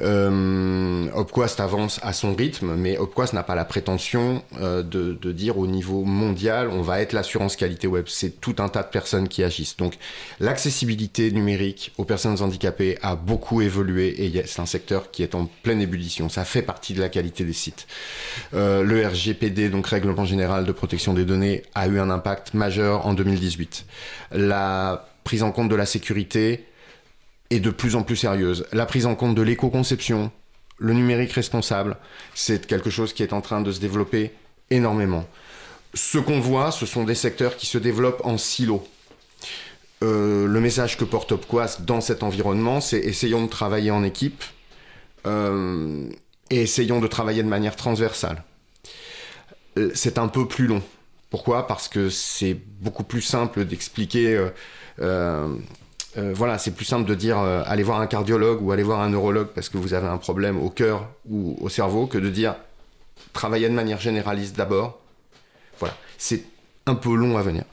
Euh, 0.00 1.08
Opquast 1.14 1.60
avance 1.60 2.00
à 2.02 2.12
son 2.12 2.34
rythme, 2.34 2.74
mais 2.76 2.98
Opquast 2.98 3.32
n'a 3.32 3.42
pas 3.42 3.54
la 3.54 3.64
prétention 3.64 4.42
euh, 4.60 4.82
de, 4.82 5.12
de 5.12 5.32
dire 5.32 5.58
au 5.58 5.66
niveau 5.66 6.04
mondial 6.04 6.68
on 6.68 6.82
va 6.82 7.00
être 7.00 7.12
l'assurance 7.12 7.56
qualité 7.56 7.86
web. 7.86 8.06
C'est 8.08 8.40
tout 8.40 8.56
un 8.58 8.68
tas 8.68 8.82
de 8.82 8.88
personnes 8.88 9.28
qui 9.28 9.42
agissent. 9.42 9.76
Donc 9.76 9.94
l'accessibilité 10.40 11.30
numérique 11.30 11.92
aux 11.98 12.04
personnes 12.04 12.40
handicapées 12.40 12.98
a 13.02 13.16
beaucoup 13.16 13.60
évolué 13.62 14.24
et 14.24 14.42
c'est 14.46 14.60
un 14.60 14.66
secteur 14.66 15.10
qui 15.10 15.22
est 15.22 15.34
en 15.34 15.48
pleine 15.62 15.80
ébullition. 15.80 16.28
Ça 16.28 16.44
fait 16.44 16.62
partie 16.62 16.94
de 16.94 17.00
la 17.00 17.08
qualité 17.08 17.44
des 17.44 17.52
sites. 17.52 17.86
Euh, 18.54 18.82
le 18.82 19.06
RGPD, 19.06 19.68
donc 19.68 19.86
Règlement 19.86 20.24
général 20.24 20.64
de 20.64 20.72
protection 20.72 21.14
des 21.14 21.24
données, 21.24 21.62
a 21.74 21.86
eu 21.86 21.98
un 21.98 22.10
impact 22.10 22.54
majeur 22.54 23.06
en 23.06 23.14
2018. 23.14 23.84
La 24.32 25.06
prise 25.24 25.42
en 25.42 25.52
compte 25.52 25.68
de 25.68 25.76
la 25.76 25.86
sécurité 25.86 26.66
est 27.52 27.60
de 27.60 27.70
plus 27.70 27.96
en 27.96 28.02
plus 28.02 28.16
sérieuse. 28.16 28.66
La 28.72 28.86
prise 28.86 29.06
en 29.06 29.14
compte 29.14 29.34
de 29.34 29.42
l'éco-conception, 29.42 30.30
le 30.78 30.94
numérique 30.94 31.32
responsable, 31.32 31.96
c'est 32.34 32.66
quelque 32.66 32.90
chose 32.90 33.12
qui 33.12 33.22
est 33.22 33.32
en 33.32 33.40
train 33.40 33.60
de 33.60 33.70
se 33.70 33.80
développer 33.80 34.32
énormément. 34.70 35.26
Ce 35.94 36.18
qu'on 36.18 36.40
voit, 36.40 36.72
ce 36.72 36.86
sont 36.86 37.04
des 37.04 37.14
secteurs 37.14 37.56
qui 37.56 37.66
se 37.66 37.78
développent 37.78 38.24
en 38.24 38.38
silo. 38.38 38.86
Euh, 40.02 40.46
le 40.46 40.60
message 40.60 40.96
que 40.96 41.04
porte 41.04 41.32
Opquas 41.32 41.78
dans 41.80 42.00
cet 42.00 42.22
environnement, 42.22 42.80
c'est 42.80 42.98
essayons 42.98 43.44
de 43.44 43.50
travailler 43.50 43.90
en 43.90 44.02
équipe 44.02 44.42
euh, 45.26 46.08
et 46.50 46.62
essayons 46.62 47.00
de 47.00 47.06
travailler 47.06 47.42
de 47.42 47.48
manière 47.48 47.76
transversale. 47.76 48.42
Euh, 49.78 49.90
c'est 49.94 50.18
un 50.18 50.28
peu 50.28 50.48
plus 50.48 50.66
long. 50.66 50.82
Pourquoi? 51.30 51.66
Parce 51.66 51.88
que 51.88 52.08
c'est 52.08 52.54
beaucoup 52.80 53.04
plus 53.04 53.22
simple 53.22 53.64
d'expliquer. 53.64 54.48
Voilà, 56.16 56.58
c'est 56.58 56.72
plus 56.72 56.84
simple 56.84 57.08
de 57.08 57.14
dire 57.14 57.38
allez 57.38 57.82
voir 57.82 58.00
un 58.00 58.06
cardiologue 58.06 58.62
ou 58.62 58.72
allez 58.72 58.82
voir 58.82 59.00
un 59.00 59.08
neurologue 59.08 59.48
parce 59.54 59.68
que 59.68 59.78
vous 59.78 59.94
avez 59.94 60.08
un 60.08 60.18
problème 60.18 60.62
au 60.62 60.68
cœur 60.68 61.08
ou 61.28 61.56
au 61.60 61.68
cerveau 61.68 62.06
que 62.06 62.18
de 62.18 62.28
dire 62.28 62.54
travailler 63.32 63.68
de 63.68 63.74
manière 63.74 64.00
généraliste 64.00 64.56
d'abord. 64.56 65.00
Voilà, 65.78 65.96
c'est 66.18 66.42
un 66.86 66.94
peu 66.94 67.14
long 67.14 67.38
à 67.38 67.42
venir. 67.42 67.64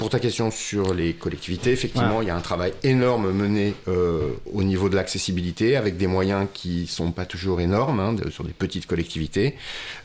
Pour 0.00 0.08
ta 0.08 0.18
question 0.18 0.50
sur 0.50 0.94
les 0.94 1.12
collectivités, 1.12 1.72
effectivement, 1.72 2.22
il 2.22 2.28
y 2.28 2.30
a 2.30 2.36
un 2.36 2.40
travail 2.40 2.72
énorme 2.84 3.32
mené 3.32 3.74
euh, 3.86 4.30
au 4.50 4.62
niveau 4.62 4.88
de 4.88 4.96
l'accessibilité, 4.96 5.76
avec 5.76 5.98
des 5.98 6.06
moyens 6.06 6.46
qui 6.54 6.86
sont 6.86 7.12
pas 7.12 7.26
toujours 7.26 7.60
énormes 7.60 8.00
hein, 8.00 8.16
sur 8.30 8.44
des 8.44 8.54
petites 8.54 8.86
collectivités. 8.86 9.56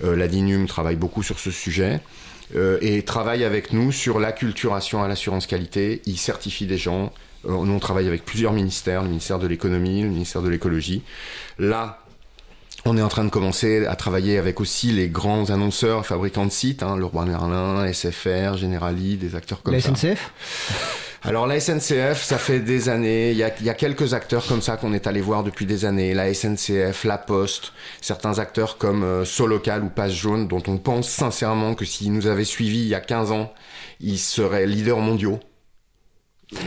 Euh, 0.03 0.17
la 0.17 0.27
DINUM 0.27 0.67
travaille 0.67 0.97
beaucoup 0.97 1.23
sur 1.23 1.39
ce 1.39 1.49
sujet. 1.49 2.01
Euh, 2.55 2.77
et 2.81 3.01
travaille 3.03 3.43
avec 3.43 3.71
nous 3.71 3.91
sur 3.93 4.19
l'acculturation 4.19 5.01
à 5.01 5.07
l'assurance 5.07 5.47
qualité. 5.47 6.01
Il 6.05 6.17
certifie 6.17 6.67
des 6.67 6.77
gens. 6.77 7.13
Nous, 7.47 7.73
on 7.73 7.79
travaille 7.79 8.07
avec 8.07 8.25
plusieurs 8.25 8.53
ministères, 8.53 9.03
le 9.03 9.09
ministère 9.09 9.39
de 9.39 9.47
l'économie, 9.47 10.01
le 10.03 10.09
ministère 10.09 10.41
de 10.41 10.49
l'écologie. 10.49 11.03
Là, 11.59 11.99
on 12.85 12.97
est 12.97 13.01
en 13.01 13.07
train 13.07 13.23
de 13.23 13.29
commencer 13.29 13.85
à 13.87 13.95
travailler 13.95 14.37
avec 14.37 14.61
aussi 14.61 14.91
les 14.91 15.09
grands 15.09 15.49
annonceurs, 15.49 16.05
fabricants 16.05 16.45
de 16.45 16.51
sites, 16.51 16.83
hein, 16.83 16.97
Leroy 16.97 17.25
Merlin, 17.25 17.91
SFR, 17.91 18.57
Generali, 18.57 19.17
des 19.17 19.35
acteurs 19.35 19.63
comme 19.63 19.79
ça. 19.79 19.89
La 19.89 19.95
SNCF 19.95 20.31
alors 21.27 21.47
la 21.47 21.59
SNCF, 21.59 22.21
ça 22.21 22.37
fait 22.37 22.59
des 22.59 22.87
années, 22.87 23.31
il 23.31 23.37
y 23.37 23.43
a, 23.43 23.49
quelques 23.49 24.13
acteurs 24.13 24.45
comme 24.45 24.61
ça 24.61 24.77
qu'on 24.77 24.93
est 24.93 25.07
allé 25.07 25.21
voir 25.21 25.43
depuis 25.43 25.65
des 25.65 25.83
années, 25.83 26.13
la 26.13 26.31
SNCF, 26.31 27.03
la 27.03 27.17
Poste, 27.17 27.73
certains 27.99 28.37
acteurs 28.37 28.77
comme 28.77 29.03
euh, 29.03 29.25
Solocal 29.25 29.83
ou 29.83 29.89
Passe 29.89 30.11
Jaune, 30.11 30.47
dont 30.47 30.61
on 30.67 30.77
pense 30.77 31.09
sincèrement 31.09 31.73
que 31.73 31.83
s'ils 31.83 32.13
nous 32.13 32.27
avaient 32.27 32.45
suivis 32.45 32.81
il 32.81 32.89
y 32.89 32.93
a 32.93 32.99
15 32.99 33.31
ans, 33.31 33.51
ils 34.01 34.19
seraient 34.19 34.67
leaders 34.67 34.99
mondiaux. 34.99 35.39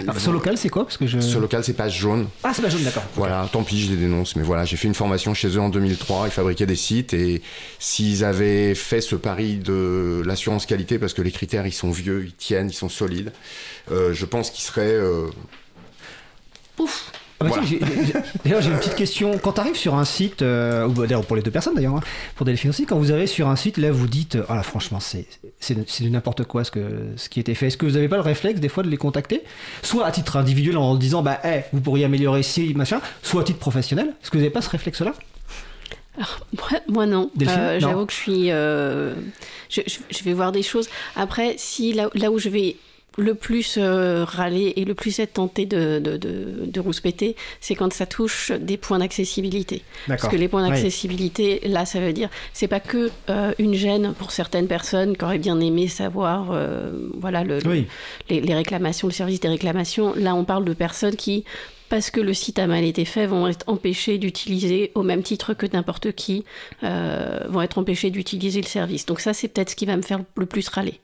Alors, 0.02 0.20
ce 0.20 0.30
local, 0.30 0.56
c'est 0.56 0.68
quoi? 0.68 0.84
Parce 0.84 0.96
que 0.96 1.06
je... 1.06 1.20
Ce 1.20 1.38
local, 1.38 1.64
c'est 1.64 1.74
pas 1.74 1.88
jaune. 1.88 2.28
Ah, 2.44 2.52
c'est 2.54 2.62
pas 2.62 2.68
jaune, 2.68 2.82
d'accord. 2.82 3.04
Voilà, 3.14 3.48
tant 3.52 3.62
pis, 3.62 3.80
je 3.80 3.90
les 3.90 3.96
dénonce. 3.96 4.36
Mais 4.36 4.42
voilà, 4.42 4.64
j'ai 4.64 4.76
fait 4.76 4.88
une 4.88 4.94
formation 4.94 5.34
chez 5.34 5.48
eux 5.48 5.60
en 5.60 5.68
2003. 5.68 6.26
Ils 6.26 6.30
fabriquaient 6.30 6.66
des 6.66 6.76
sites. 6.76 7.14
Et 7.14 7.42
s'ils 7.78 8.24
avaient 8.24 8.74
fait 8.74 9.00
ce 9.00 9.16
pari 9.16 9.56
de 9.56 10.22
l'assurance 10.24 10.66
qualité, 10.66 10.98
parce 10.98 11.14
que 11.14 11.22
les 11.22 11.32
critères, 11.32 11.66
ils 11.66 11.72
sont 11.72 11.90
vieux, 11.90 12.24
ils 12.26 12.34
tiennent, 12.34 12.70
ils 12.70 12.74
sont 12.74 12.88
solides, 12.88 13.32
euh, 13.90 14.12
je 14.12 14.24
pense 14.24 14.50
qu'ils 14.50 14.64
seraient. 14.64 14.86
Euh... 14.86 15.26
Pouf 16.76 17.10
ah 17.40 17.44
bah 17.44 17.50
d'ailleurs, 18.44 18.60
j'ai 18.60 18.70
une 18.70 18.78
petite 18.78 18.96
question. 18.96 19.38
Quand 19.38 19.52
tu 19.52 19.60
arrives 19.60 19.76
sur 19.76 19.94
un 19.94 20.04
site, 20.04 20.42
euh, 20.42 20.86
ou 20.86 20.90
bah, 20.90 21.02
d'ailleurs 21.06 21.24
pour 21.24 21.36
les 21.36 21.42
deux 21.42 21.52
personnes 21.52 21.74
d'ailleurs, 21.74 21.94
hein, 21.94 22.02
pour 22.34 22.44
Delphine 22.44 22.70
aussi, 22.70 22.84
quand 22.84 22.98
vous 22.98 23.12
arrivez 23.12 23.28
sur 23.28 23.48
un 23.48 23.54
site, 23.54 23.76
là 23.76 23.92
vous 23.92 24.08
dites, 24.08 24.38
ah 24.48 24.56
là 24.56 24.62
franchement, 24.62 24.98
c'est 25.00 25.26
du 26.00 26.10
n'importe 26.10 26.44
quoi 26.44 26.64
ce, 26.64 26.72
que, 26.72 26.80
ce 27.16 27.28
qui 27.28 27.38
était 27.38 27.54
fait. 27.54 27.68
Est-ce 27.68 27.76
que 27.76 27.86
vous 27.86 27.92
n'avez 27.92 28.08
pas 28.08 28.16
le 28.16 28.22
réflexe 28.22 28.58
des 28.58 28.68
fois 28.68 28.82
de 28.82 28.88
les 28.88 28.96
contacter? 28.96 29.42
Soit 29.82 30.04
à 30.04 30.10
titre 30.10 30.36
individuel 30.36 30.76
en 30.76 30.96
disant, 30.96 31.22
bah, 31.22 31.38
hey, 31.44 31.64
vous 31.72 31.80
pourriez 31.80 32.04
améliorer 32.04 32.40
ici, 32.40 32.74
machin, 32.74 33.00
soit 33.22 33.42
à 33.42 33.44
titre 33.44 33.60
professionnel. 33.60 34.08
Est-ce 34.20 34.30
que 34.30 34.36
vous 34.36 34.42
n'avez 34.42 34.52
pas 34.52 34.62
ce 34.62 34.70
réflexe-là? 34.70 35.14
Moi, 36.88 37.06
non. 37.06 37.30
Euh, 37.40 37.78
j'avoue 37.78 38.06
que 38.06 38.12
je 38.12 38.18
suis. 38.18 38.50
Euh, 38.50 39.14
je, 39.68 39.82
je, 39.86 40.24
vais 40.24 40.32
voir 40.32 40.50
des 40.50 40.64
choses. 40.64 40.88
Après, 41.14 41.54
si 41.58 41.92
là, 41.92 42.10
là 42.14 42.32
où 42.32 42.38
je 42.40 42.48
vais 42.48 42.76
le 43.18 43.34
plus 43.34 43.76
euh, 43.78 44.24
râler 44.24 44.72
et 44.76 44.84
le 44.84 44.94
plus 44.94 45.18
être 45.18 45.34
tenté 45.34 45.66
de, 45.66 45.98
de, 45.98 46.16
de, 46.16 46.80
rouspéter, 46.80 47.34
c'est 47.60 47.74
quand 47.74 47.92
ça 47.92 48.06
touche 48.06 48.52
des 48.52 48.76
points 48.76 49.00
d'accessibilité. 49.00 49.82
Parce 50.06 50.28
que 50.28 50.36
les 50.36 50.48
points 50.48 50.66
d'accessibilité, 50.66 51.60
là, 51.66 51.84
ça 51.84 52.00
veut 52.00 52.12
dire, 52.12 52.30
c'est 52.52 52.68
pas 52.68 52.80
que 52.80 53.10
euh, 53.28 53.52
une 53.58 53.74
gêne 53.74 54.14
pour 54.14 54.30
certaines 54.30 54.68
personnes 54.68 55.16
qui 55.16 55.24
auraient 55.24 55.38
bien 55.38 55.58
aimé 55.60 55.88
savoir, 55.88 56.52
euh, 56.52 56.90
voilà, 57.14 57.42
le, 57.42 57.58
les, 57.58 58.40
les, 58.40 58.54
réclamations, 58.54 59.08
le 59.08 59.12
service 59.12 59.40
des 59.40 59.48
réclamations. 59.48 60.14
Là, 60.14 60.34
on 60.36 60.44
parle 60.44 60.64
de 60.64 60.72
personnes 60.72 61.16
qui 61.16 61.44
parce 61.88 62.10
que 62.10 62.20
le 62.20 62.34
site 62.34 62.58
a 62.58 62.66
mal 62.66 62.84
été 62.84 63.06
fait, 63.06 63.26
vont 63.26 63.48
être 63.48 63.64
empêchés 63.66 64.18
d'utiliser, 64.18 64.92
au 64.94 65.02
même 65.02 65.22
titre 65.22 65.54
que 65.54 65.64
n'importe 65.72 66.12
qui, 66.12 66.44
vont 66.82 67.62
être 67.62 67.78
empêchés 67.78 68.10
d'utiliser 68.10 68.60
le 68.60 68.66
service. 68.66 69.06
Donc 69.06 69.20
ça, 69.20 69.32
c'est 69.32 69.48
peut-être 69.48 69.70
ce 69.70 69.76
qui 69.76 69.86
va 69.86 69.96
me 69.96 70.02
faire 70.02 70.20
le 70.36 70.44
plus 70.44 70.68
râler. 70.68 71.00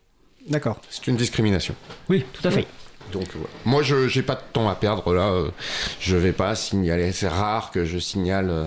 D'accord. 0.49 0.81
C'est 0.91 1.07
une 1.07 1.17
discrimination. 1.17 1.75
Oui, 2.09 2.25
tout 2.33 2.47
à 2.47 2.51
fait. 2.51 2.67
Donc 3.13 3.29
moi 3.65 3.83
je 3.83 4.15
n'ai 4.17 4.23
pas 4.23 4.35
de 4.35 4.41
temps 4.53 4.69
à 4.69 4.75
perdre 4.75 5.15
là, 5.15 5.29
euh, 5.29 5.51
je 6.01 6.17
vais 6.17 6.33
pas 6.33 6.55
signaler, 6.55 7.13
c'est 7.13 7.29
rare 7.29 7.71
que 7.71 7.85
je 7.85 7.99
signale 7.99 8.51
euh, 8.51 8.65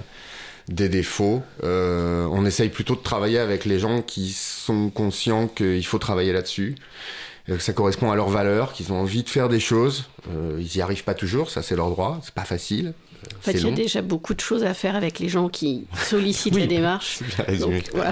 des 0.70 0.90
défauts. 0.90 1.44
Euh, 1.64 2.28
on 2.32 2.46
essaye 2.46 2.70
plutôt 2.70 2.96
de 2.96 3.02
travailler 3.02 3.40
avec 3.40 3.66
les 3.66 3.80
gens 3.80 4.02
qui 4.02 4.30
sont 4.32 4.90
conscients 4.90 5.48
qu'il 5.48 5.86
faut 5.86 5.98
travailler 5.98 6.34
là-dessus, 6.34 6.76
que 7.48 7.60
ça 7.60 7.74
correspond 7.74 8.12
à 8.12 8.16
leurs 8.16 8.30
valeurs, 8.30 8.74
qu'ils 8.74 8.94
ont 8.94 9.02
envie 9.02 9.24
de 9.24 9.30
faire 9.30 9.50
des 9.50 9.60
choses. 9.60 10.10
ils 10.60 10.70
n'y 10.76 10.82
arrivent 10.82 11.04
pas 11.04 11.14
toujours, 11.14 11.50
ça 11.50 11.62
c'est 11.62 11.76
leur 11.76 11.90
droit, 11.90 12.20
c'est 12.24 12.34
pas 12.34 12.46
facile. 12.46 12.94
En 13.38 13.42
fait, 13.42 13.54
il 13.54 13.68
y 13.68 13.68
a 13.68 13.72
déjà 13.72 14.02
beaucoup 14.02 14.34
de 14.34 14.40
choses 14.40 14.64
à 14.64 14.74
faire 14.74 14.96
avec 14.96 15.20
les 15.20 15.28
gens 15.28 15.50
qui 15.50 15.86
sollicitent 16.06 16.56
la 16.56 16.68
démarche. 16.68 17.20
Donc, 17.60 17.90
voilà. 17.94 18.12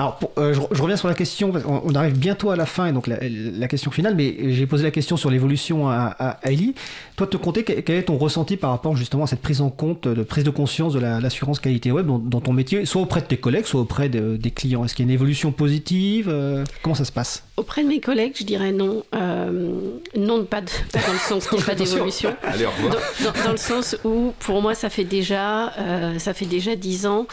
Alors, 0.00 0.18
euh, 0.38 0.54
je, 0.54 0.80
reviens 0.80 0.96
sur 0.96 1.08
la 1.08 1.14
question, 1.14 1.52
on, 1.66 1.94
arrive 1.94 2.18
bientôt 2.18 2.48
à 2.48 2.56
la 2.56 2.64
fin, 2.64 2.86
et 2.86 2.92
donc 2.92 3.06
la, 3.06 3.68
question 3.68 3.90
finale, 3.90 4.14
mais 4.14 4.34
j'ai 4.50 4.66
posé 4.66 4.82
la 4.82 4.90
question 4.90 5.18
sur 5.18 5.28
l'évolution 5.28 5.90
à, 5.90 6.16
à, 6.18 6.38
Ellie. 6.42 6.74
Toi, 7.16 7.26
de 7.26 7.32
te 7.32 7.36
compter, 7.36 7.64
quel 7.64 7.96
est 7.96 8.04
ton 8.04 8.16
ressenti 8.16 8.56
par 8.56 8.70
rapport 8.70 8.96
justement 8.96 9.24
à 9.24 9.26
cette 9.26 9.42
prise 9.42 9.60
en 9.60 9.68
compte, 9.68 10.08
de 10.08 10.22
prise 10.22 10.42
de 10.42 10.48
conscience 10.48 10.94
de 10.94 11.00
l'assurance 11.00 11.60
qualité 11.60 11.92
web 11.92 12.06
dans, 12.06 12.40
ton 12.40 12.54
métier, 12.54 12.86
soit 12.86 13.02
auprès 13.02 13.20
de 13.20 13.26
tes 13.26 13.36
collègues, 13.36 13.66
soit 13.66 13.82
auprès 13.82 14.08
des 14.08 14.50
clients? 14.50 14.86
Est-ce 14.86 14.94
qu'il 14.94 15.04
y 15.04 15.06
a 15.06 15.10
une 15.10 15.14
évolution 15.14 15.52
positive 15.52 16.30
euh, 16.30 16.64
Comment 16.80 16.94
ça 16.94 17.04
se 17.04 17.12
passe? 17.12 17.44
Auprès 17.58 17.82
de 17.82 17.88
mes 17.88 18.00
collègues, 18.00 18.32
je 18.38 18.44
dirais 18.44 18.72
non. 18.72 19.04
Euh, 19.14 19.98
non, 20.16 20.46
pas, 20.46 20.62
de, 20.62 20.70
pas, 20.94 21.00
dans 21.06 21.12
le 21.12 21.18
sens 21.18 21.46
qu'il 21.46 21.58
n'y 21.58 21.62
a 21.62 21.66
pas 21.66 21.74
d'évolution. 21.74 22.34
Allez, 22.42 22.64
au 22.64 22.70
revoir. 22.70 22.96
Dans, 23.44 23.52
le 23.52 23.58
sens 23.58 23.98
où, 24.04 24.32
pour 24.38 24.62
moi, 24.62 24.74
ça 24.74 24.88
fait 24.88 25.04
déjà, 25.04 25.74
ça 26.16 26.32
fait 26.32 26.46
déjà 26.46 26.74
10 26.74 27.04
ans 27.04 27.26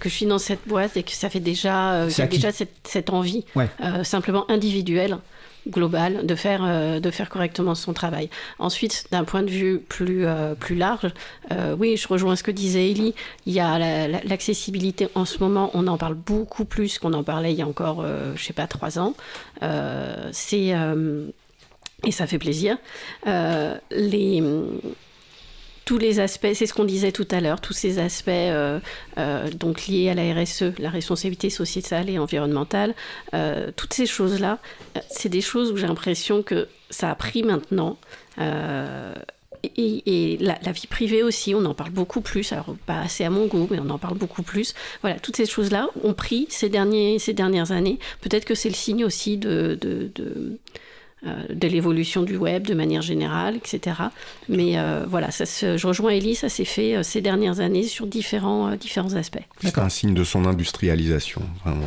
que 0.00 0.08
je 0.08 0.14
suis 0.14 0.26
dans 0.26 0.40
cette 0.40 0.66
boîte 0.66 0.96
et 0.96 1.04
que 1.04 1.12
ça 1.12 1.30
fait 1.30 1.38
déjà 1.38 2.07
il 2.08 2.18
y 2.18 2.22
a 2.22 2.26
déjà 2.26 2.50
cette, 2.52 3.10
envie, 3.10 3.44
euh, 3.56 4.04
simplement 4.04 4.50
individuelle 4.50 5.18
globale 5.68 6.24
de 6.24 6.34
faire, 6.34 6.62
euh, 6.64 6.98
de 7.00 7.10
faire 7.10 7.28
correctement 7.28 7.74
son 7.74 7.92
travail. 7.92 8.30
Ensuite, 8.58 9.06
d'un 9.10 9.24
point 9.24 9.42
de 9.42 9.50
vue 9.50 9.80
plus, 9.80 10.26
euh, 10.26 10.54
plus 10.54 10.76
large, 10.76 11.12
oui, 11.78 11.96
je 11.96 12.08
rejoins 12.08 12.36
ce 12.36 12.42
que 12.42 12.50
disait 12.50 12.90
Ellie, 12.90 13.14
il 13.46 13.52
y 13.52 13.60
a 13.60 13.78
l'accessibilité 14.24 15.08
en 15.14 15.24
ce 15.24 15.38
moment, 15.38 15.70
on 15.74 15.86
en 15.86 15.98
parle 15.98 16.14
beaucoup 16.14 16.64
plus 16.64 16.98
qu'on 16.98 17.12
en 17.12 17.24
parlait 17.24 17.52
il 17.52 17.58
y 17.58 17.62
a 17.62 17.66
encore, 17.66 18.04
je 18.34 18.42
sais 18.42 18.52
pas, 18.52 18.66
trois 18.66 18.98
ans. 18.98 19.14
C'est... 20.32 20.74
et 22.04 22.12
ça 22.12 22.26
fait 22.26 22.38
plaisir. 22.38 22.76
les 23.26 24.42
tous 25.88 25.96
les 25.96 26.20
aspects, 26.20 26.52
c'est 26.52 26.66
ce 26.66 26.74
qu'on 26.74 26.84
disait 26.84 27.12
tout 27.12 27.26
à 27.30 27.40
l'heure, 27.40 27.62
tous 27.62 27.72
ces 27.72 27.98
aspects 27.98 28.28
euh, 28.28 28.78
euh, 29.16 29.48
donc 29.50 29.86
liés 29.86 30.10
à 30.10 30.14
la 30.14 30.34
RSE, 30.34 30.78
la 30.78 30.90
responsabilité 30.90 31.48
sociétale 31.48 32.10
et 32.10 32.18
environnementale, 32.18 32.94
euh, 33.32 33.70
toutes 33.74 33.94
ces 33.94 34.04
choses-là, 34.04 34.58
c'est 35.08 35.30
des 35.30 35.40
choses 35.40 35.72
où 35.72 35.78
j'ai 35.78 35.86
l'impression 35.86 36.42
que 36.42 36.68
ça 36.90 37.10
a 37.10 37.14
pris 37.14 37.42
maintenant. 37.42 37.96
Et, 39.64 40.36
la, 40.42 40.72
vie 40.72 40.86
privée 40.86 41.22
aussi, 41.22 41.54
on 41.54 41.64
en 41.64 41.72
parle 41.72 41.90
beaucoup 41.90 42.20
plus, 42.20 42.52
alors 42.52 42.76
pas 42.84 43.00
assez 43.00 43.24
à 43.24 43.30
mon 43.30 43.46
goût, 43.46 43.66
mais 43.70 43.78
on 43.80 43.88
en 43.88 43.98
parle 43.98 44.18
beaucoup 44.18 44.42
plus. 44.42 44.74
Voilà, 45.00 45.18
toutes 45.18 45.36
ces 45.36 45.46
choses-là 45.46 45.88
ont 46.04 46.12
pris 46.12 46.48
ces, 46.50 46.68
derniers, 46.68 47.18
ces 47.18 47.32
dernières 47.32 47.72
années. 47.72 47.98
Peut-être 48.20 48.44
que 48.44 48.54
c'est 48.54 48.68
le 48.68 48.74
signe 48.74 49.06
aussi 49.06 49.38
de, 49.38 49.78
de 51.24 51.68
l'évolution 51.68 52.22
du 52.22 52.36
web 52.36 52.66
de 52.66 52.74
manière 52.74 53.02
générale, 53.02 53.56
etc. 53.56 53.96
Mais 54.48 54.78
euh, 54.78 55.04
voilà, 55.08 55.30
ça 55.30 55.44
je 55.44 55.86
rejoins 55.86 56.10
Ellie, 56.10 56.36
ça 56.36 56.48
s'est 56.48 56.64
fait 56.64 56.96
euh, 56.96 57.02
ces 57.02 57.20
dernières 57.20 57.60
années 57.60 57.82
sur 57.84 58.06
différents, 58.06 58.76
différents 58.76 59.14
aspects. 59.14 59.42
C'est 59.60 59.78
un 59.78 59.88
signe 59.88 60.14
de 60.14 60.24
son 60.24 60.44
industrialisation, 60.44 61.42
vraiment. 61.64 61.86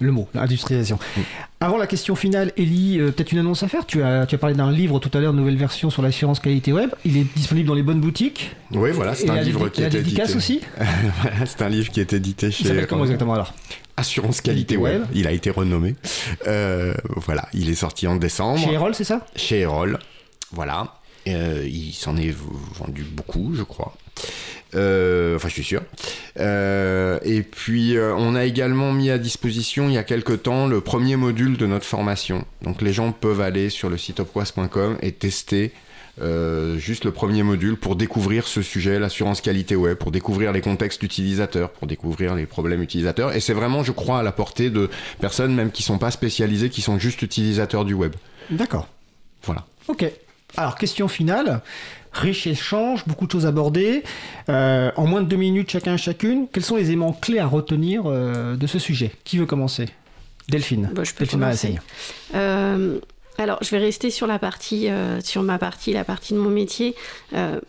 Le 0.00 0.10
mot, 0.10 0.26
l'industrialisation. 0.34 0.98
Mm. 1.16 1.20
Avant 1.60 1.76
la 1.76 1.86
question 1.86 2.16
finale, 2.16 2.52
Ellie, 2.56 2.98
peut-être 2.98 3.30
une 3.30 3.38
annonce 3.38 3.62
à 3.62 3.68
faire 3.68 3.86
tu 3.86 4.02
as, 4.02 4.26
tu 4.26 4.34
as 4.34 4.38
parlé 4.38 4.56
d'un 4.56 4.72
livre 4.72 4.98
tout 4.98 5.10
à 5.16 5.20
l'heure, 5.20 5.32
une 5.32 5.38
nouvelle 5.38 5.56
version 5.56 5.90
sur 5.90 6.02
l'assurance 6.02 6.40
qualité 6.40 6.72
web. 6.72 6.90
Il 7.04 7.16
est 7.16 7.26
disponible 7.36 7.68
dans 7.68 7.74
les 7.74 7.84
bonnes 7.84 8.00
boutiques. 8.00 8.56
Oui, 8.72 8.90
voilà, 8.90 9.14
c'est 9.14 9.30
un 9.30 9.40
livre 9.42 9.68
qui 9.68 9.82
est 9.82 9.94
édité. 9.94 10.22
aussi 10.34 10.60
C'est 11.46 11.62
un 11.62 11.68
livre 11.68 11.92
qui 11.92 12.00
est 12.00 12.12
édité 12.12 12.50
chez. 12.50 12.86
Comment 12.88 13.04
exactement 13.04 13.34
alors? 13.34 13.54
Assurance 13.96 14.40
Qualité 14.40 14.76
Web. 14.76 15.04
Il 15.14 15.26
a 15.26 15.32
été 15.32 15.50
renommé. 15.50 15.94
Euh, 16.46 16.94
voilà, 17.16 17.48
il 17.52 17.68
est 17.70 17.74
sorti 17.74 18.06
en 18.06 18.16
décembre. 18.16 18.58
Chez 18.60 18.72
Erol, 18.72 18.94
c'est 18.94 19.04
ça? 19.04 19.26
Chez 19.36 19.60
Erol. 19.60 19.98
Voilà. 20.50 20.94
Euh, 21.28 21.66
il 21.70 21.92
s'en 21.92 22.16
est 22.16 22.34
vendu 22.74 23.04
beaucoup, 23.04 23.52
je 23.54 23.62
crois. 23.62 23.94
Euh, 24.74 25.36
enfin, 25.36 25.48
je 25.48 25.54
suis 25.54 25.64
sûr. 25.64 25.82
Euh, 26.40 27.18
et 27.22 27.42
puis, 27.42 27.96
euh, 27.96 28.14
on 28.16 28.34
a 28.34 28.44
également 28.44 28.92
mis 28.92 29.10
à 29.10 29.18
disposition 29.18 29.88
il 29.88 29.94
y 29.94 29.98
a 29.98 30.04
quelque 30.04 30.32
temps 30.32 30.66
le 30.66 30.80
premier 30.80 31.16
module 31.16 31.56
de 31.56 31.66
notre 31.66 31.84
formation. 31.84 32.44
Donc, 32.62 32.82
les 32.82 32.92
gens 32.92 33.12
peuvent 33.12 33.40
aller 33.40 33.70
sur 33.70 33.90
le 33.90 33.98
site 33.98 34.20
opquas.com 34.20 34.96
et 35.02 35.12
tester 35.12 35.72
euh, 36.20 36.76
juste 36.76 37.04
le 37.04 37.10
premier 37.10 37.42
module 37.42 37.76
pour 37.76 37.96
découvrir 37.96 38.46
ce 38.46 38.60
sujet, 38.60 38.98
l'assurance 38.98 39.40
qualité 39.40 39.76
web, 39.76 39.96
pour 39.96 40.10
découvrir 40.10 40.52
les 40.52 40.60
contextes 40.60 41.02
utilisateurs, 41.02 41.70
pour 41.70 41.86
découvrir 41.86 42.34
les 42.34 42.44
problèmes 42.44 42.82
utilisateurs. 42.82 43.34
Et 43.34 43.40
c'est 43.40 43.54
vraiment, 43.54 43.82
je 43.82 43.92
crois, 43.92 44.18
à 44.18 44.22
la 44.22 44.32
portée 44.32 44.68
de 44.68 44.90
personnes 45.20 45.54
même 45.54 45.70
qui 45.70 45.82
sont 45.82 45.98
pas 45.98 46.10
spécialisées, 46.10 46.68
qui 46.68 46.82
sont 46.82 46.98
juste 46.98 47.22
utilisateurs 47.22 47.84
du 47.84 47.94
web. 47.94 48.14
D'accord. 48.50 48.88
Voilà. 49.44 49.64
Ok. 49.88 50.04
Alors, 50.56 50.76
question 50.76 51.08
finale. 51.08 51.62
Riche 52.12 52.46
échange, 52.46 53.04
beaucoup 53.06 53.26
de 53.26 53.32
choses 53.32 53.46
abordées. 53.46 54.02
Euh, 54.50 54.90
en 54.96 55.06
moins 55.06 55.22
de 55.22 55.28
deux 55.28 55.36
minutes 55.36 55.70
chacun 55.70 55.96
chacune, 55.96 56.46
quels 56.52 56.62
sont 56.62 56.76
les 56.76 56.88
éléments 56.88 57.14
clés 57.14 57.38
à 57.38 57.46
retenir 57.46 58.02
euh, 58.04 58.54
de 58.54 58.66
ce 58.66 58.78
sujet? 58.78 59.12
Qui 59.24 59.38
veut 59.38 59.46
commencer? 59.46 59.86
Delphine. 60.50 60.90
Bon, 60.94 61.04
je 61.04 61.14
peux 61.14 61.24
Delphine 61.24 61.40
commencer. 61.40 61.78
Alors, 63.38 63.58
je 63.62 63.70
vais 63.70 63.78
rester 63.78 64.10
sur 64.10 64.26
la 64.26 64.38
partie, 64.38 64.88
euh, 64.88 65.20
sur 65.20 65.42
ma 65.42 65.58
partie, 65.58 65.92
la 65.92 66.04
partie 66.04 66.34
de 66.34 66.38
mon 66.38 66.50
métier. 66.50 66.94
Euh, 67.34 67.60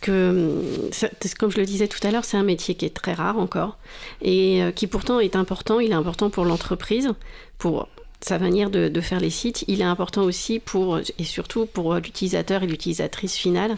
que, 0.00 0.30
hum, 0.30 1.10
comme 1.38 1.50
je 1.50 1.58
le 1.58 1.66
disais 1.66 1.88
tout 1.88 2.04
à 2.06 2.10
l'heure, 2.10 2.24
c'est 2.24 2.38
un 2.38 2.42
métier 2.42 2.74
qui 2.74 2.86
est 2.86 2.94
très 2.94 3.12
rare 3.12 3.38
encore 3.38 3.76
et 4.22 4.62
euh, 4.62 4.70
qui 4.70 4.86
pourtant 4.86 5.20
est 5.20 5.36
important. 5.36 5.78
Il 5.78 5.90
est 5.90 5.94
important 5.94 6.30
pour 6.30 6.46
l'entreprise, 6.46 7.10
pour 7.58 7.88
sa 8.22 8.38
manière 8.38 8.70
de, 8.70 9.00
faire 9.02 9.20
les 9.20 9.28
sites. 9.28 9.66
Il 9.68 9.82
est 9.82 9.84
important 9.84 10.22
aussi 10.22 10.58
pour, 10.58 10.98
et 11.18 11.24
surtout 11.24 11.66
pour 11.66 11.94
l'utilisateur 11.96 12.62
et 12.62 12.66
l'utilisatrice 12.66 13.36
finale. 13.36 13.76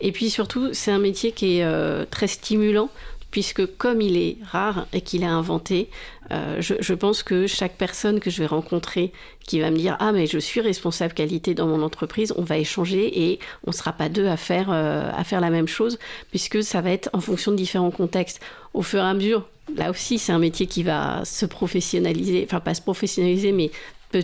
Et 0.00 0.10
puis 0.10 0.28
surtout, 0.28 0.70
c'est 0.72 0.90
un 0.90 0.98
métier 0.98 1.30
qui 1.30 1.60
est 1.60 2.06
très 2.10 2.26
stimulant 2.26 2.90
puisque 3.34 3.66
comme 3.66 4.00
il 4.00 4.16
est 4.16 4.36
rare 4.44 4.86
et 4.92 5.00
qu'il 5.00 5.24
est 5.24 5.26
inventé, 5.26 5.90
euh, 6.30 6.60
je, 6.60 6.94
pense 6.94 7.24
que 7.24 7.48
chaque 7.48 7.72
personne 7.72 8.20
que 8.20 8.30
je 8.30 8.38
vais 8.38 8.46
rencontrer 8.46 9.10
qui 9.44 9.58
va 9.58 9.72
me 9.72 9.76
dire 9.76 9.96
ah 9.98 10.12
mais 10.12 10.28
je 10.28 10.38
suis 10.38 10.60
responsable 10.60 11.14
qualité 11.14 11.52
dans 11.52 11.66
mon 11.66 11.82
entreprise, 11.82 12.32
on 12.36 12.42
va 12.42 12.58
échanger 12.58 13.24
et 13.24 13.40
on 13.66 13.72
ne 13.72 13.74
sera 13.74 13.92
pas 13.92 14.08
deux 14.08 14.28
à 14.28 14.36
faire 14.36 14.68
euh, 14.70 15.10
à 15.12 15.24
faire 15.24 15.40
la 15.40 15.50
même 15.50 15.66
chose 15.66 15.98
puisque 16.30 16.62
ça 16.62 16.80
va 16.80 16.92
être 16.92 17.10
en 17.12 17.20
fonction 17.20 17.50
de 17.50 17.56
différents 17.56 17.90
contextes. 17.90 18.40
Au 18.72 18.82
fur 18.82 19.00
et 19.00 19.02
à 19.02 19.14
mesure, 19.14 19.48
là 19.74 19.90
aussi 19.90 20.20
c'est 20.20 20.30
un 20.30 20.38
métier 20.38 20.68
qui 20.68 20.84
va 20.84 21.24
se 21.24 21.44
professionnaliser, 21.44 22.44
enfin 22.46 22.60
pas 22.60 22.74
se 22.74 22.82
professionnaliser 22.82 23.50
mais 23.50 23.72
peut 24.12 24.22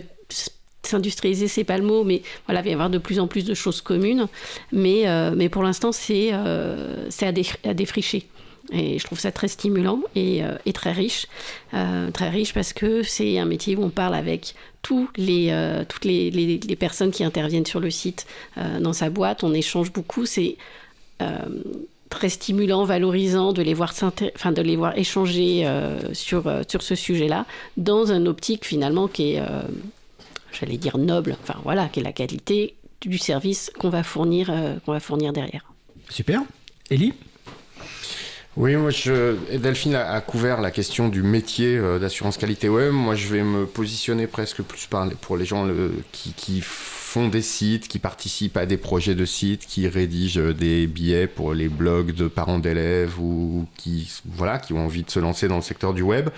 s'industrialiser 0.83 1.49
c'est 1.49 1.65
pas 1.65 1.77
le 1.77 1.83
mot 1.83 2.05
mais 2.05 2.21
voilà 2.45 2.61
il 2.61 2.63
va 2.63 2.69
y 2.69 2.73
avoir 2.73 2.89
de 2.89 2.97
plus 2.97 3.19
en 3.19 3.27
plus 3.27 3.43
de 3.43 3.55
choses 3.55 3.81
communes 3.81 4.27
mais 4.71 5.09
euh, 5.09 5.49
pour 5.49 5.63
l'instant 5.63 5.91
c'est 5.91 6.31
à 6.31 7.73
défricher 7.73 8.25
et 8.71 8.99
je 8.99 9.05
trouve 9.05 9.19
ça 9.19 9.31
très 9.31 9.47
stimulant 9.47 10.01
et, 10.15 10.43
euh, 10.43 10.55
très 10.73 10.91
riche. 10.91 11.27
Euh, 11.73 12.09
très 12.11 12.29
riche 12.29 12.53
parce 12.53 12.73
que 12.73 13.03
c'est 13.03 13.37
un 13.37 13.45
métier 13.45 13.75
où 13.75 13.83
on 13.83 13.89
parle 13.89 14.15
avec 14.15 14.55
tous 14.81 15.09
les, 15.17 15.49
euh, 15.51 15.83
toutes 15.87 16.05
les, 16.05 16.77
personnes 16.79 17.11
qui 17.11 17.23
interviennent 17.23 17.65
sur 17.65 17.79
le 17.79 17.91
site 17.91 18.25
dans 18.79 18.93
sa 18.93 19.09
boîte. 19.09 19.43
On 19.43 19.53
échange 19.53 19.91
beaucoup. 19.91 20.25
C'est 20.25 20.57
très 22.09 22.29
stimulant, 22.29 22.83
valorisant 22.83 23.53
de 23.53 23.61
les 23.61 23.73
voir, 23.73 23.93
enfin, 24.01 24.51
de 24.51 24.61
les 24.61 24.75
voir 24.75 24.97
échanger 24.97 25.69
sur, 26.13 26.51
sur 26.67 26.81
ce 26.81 26.95
sujet-là 26.95 27.45
dans 27.77 28.11
un 28.11 28.25
optique 28.25 28.65
finalement 28.65 29.07
qui 29.07 29.33
est, 29.33 29.41
j'allais 30.51 30.77
dire, 30.77 30.97
noble. 30.97 31.37
Enfin 31.43 31.59
voilà, 31.63 31.87
qui 31.89 31.99
est 31.99 32.03
la 32.03 32.13
qualité 32.13 32.73
du 33.01 33.19
service 33.19 33.71
qu'on 33.77 33.89
va 33.89 34.01
fournir, 34.01 34.51
qu'on 34.85 34.93
va 34.93 34.99
fournir 34.99 35.31
derrière. 35.33 35.71
Super. 36.09 36.41
Ellie 36.89 37.13
Oui, 38.57 38.75
moi, 38.75 38.89
je... 38.89 39.37
Delphine 39.57 39.95
a, 39.95 40.19
couvert 40.19 40.59
la 40.59 40.71
question 40.71 41.07
du 41.07 41.23
métier 41.23 41.77
euh, 41.77 41.99
d'assurance 41.99 42.37
qualité 42.37 42.67
web. 42.67 42.91
Moi, 42.91 43.15
je 43.15 43.27
vais 43.27 43.43
me 43.43 43.65
positionner 43.65 44.27
presque 44.27 44.61
plus 44.61 44.89
pour 45.21 45.37
les 45.37 45.45
gens 45.45 45.67
qui, 46.11 46.33
qui 46.33 46.61
des 47.19 47.41
sites, 47.41 47.87
qui 47.87 47.99
participent 47.99 48.57
à 48.57 48.65
des 48.65 48.77
projets 48.77 49.15
de 49.15 49.25
sites, 49.25 49.65
qui 49.65 49.87
rédigent 49.87 50.39
euh, 50.39 50.53
des 50.53 50.87
billets 50.87 51.27
pour 51.27 51.53
les 51.53 51.67
blogs 51.67 52.13
de 52.13 52.27
parents 52.27 52.59
d'élèves 52.59 53.19
ou 53.19 53.67
qui, 53.77 54.09
voilà, 54.25 54.59
qui 54.59 54.73
ont 54.73 54.85
envie 54.85 55.03
de 55.03 55.11
se 55.11 55.19
lancer 55.19 55.47
dans 55.47 55.57
le 55.57 55.61
secteur 55.61 55.93
du 55.93 56.01
web. 56.01 56.29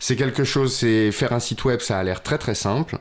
C'est 0.00 0.16
quelque 0.16 0.44
chose, 0.44 0.74
c'est 0.74 1.12
faire 1.12 1.32
un 1.32 1.40
site 1.40 1.64
web, 1.64 1.80
ça 1.80 1.98
a 1.98 2.02
l'air 2.02 2.22
très 2.22 2.38
très 2.38 2.54
simple. 2.54 2.98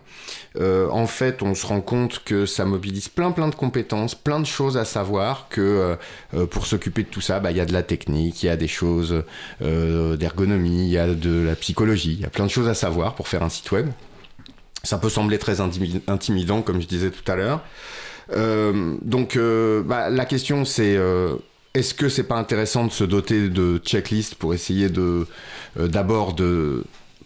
Euh, 0.57 0.89
en 0.89 1.07
fait, 1.07 1.41
on 1.41 1.55
se 1.55 1.65
rend 1.65 1.81
compte 1.81 2.23
que 2.23 2.45
ça 2.45 2.65
mobilise 2.65 3.07
plein 3.07 3.31
plein 3.31 3.47
de 3.47 3.55
compétences, 3.55 4.15
plein 4.15 4.39
de 4.39 4.45
choses 4.45 4.77
à 4.77 4.85
savoir, 4.85 5.47
que 5.49 5.97
euh, 6.33 6.45
pour 6.45 6.67
s'occuper 6.67 7.03
de 7.03 7.09
tout 7.09 7.21
ça, 7.21 7.39
bah, 7.39 7.51
il 7.51 7.57
y 7.57 7.61
a 7.61 7.65
de 7.65 7.73
la 7.73 7.83
technique, 7.83 8.43
il 8.43 8.47
y 8.47 8.49
a 8.49 8.57
des 8.57 8.67
choses 8.67 9.23
d'ergonomie, 9.61 10.83
il 10.83 10.91
y 10.91 10.97
a 10.97 11.07
de 11.07 11.43
la 11.43 11.55
psychologie, 11.55 12.13
il 12.13 12.21
y 12.21 12.25
a 12.25 12.29
plein 12.29 12.45
de 12.45 12.51
choses 12.51 12.67
à 12.67 12.73
savoir 12.75 13.15
pour 13.15 13.27
faire 13.27 13.43
un 13.43 13.49
site 13.49 13.71
web. 13.71 13.89
Ça 14.83 14.97
peut 14.97 15.09
sembler 15.09 15.37
très 15.37 15.59
intimi- 15.59 16.01
intimidant, 16.07 16.61
comme 16.61 16.81
je 16.81 16.87
disais 16.87 17.11
tout 17.11 17.29
à 17.31 17.35
l'heure. 17.35 17.61
Euh, 18.31 18.95
donc, 19.01 19.35
euh, 19.35 19.81
bah, 19.83 20.09
la 20.09 20.25
question 20.25 20.63
c'est 20.63 20.95
euh, 20.95 21.35
est-ce 21.73 21.93
que 21.93 22.09
c'est 22.09 22.23
pas 22.23 22.37
intéressant 22.37 22.85
de 22.85 22.91
se 22.91 23.03
doter 23.03 23.49
de 23.49 23.77
checklists 23.83 24.35
pour 24.35 24.53
essayer 24.53 24.89
de 24.89 25.27
euh, 25.79 25.87
d'abord 25.87 26.33
de 26.33 26.83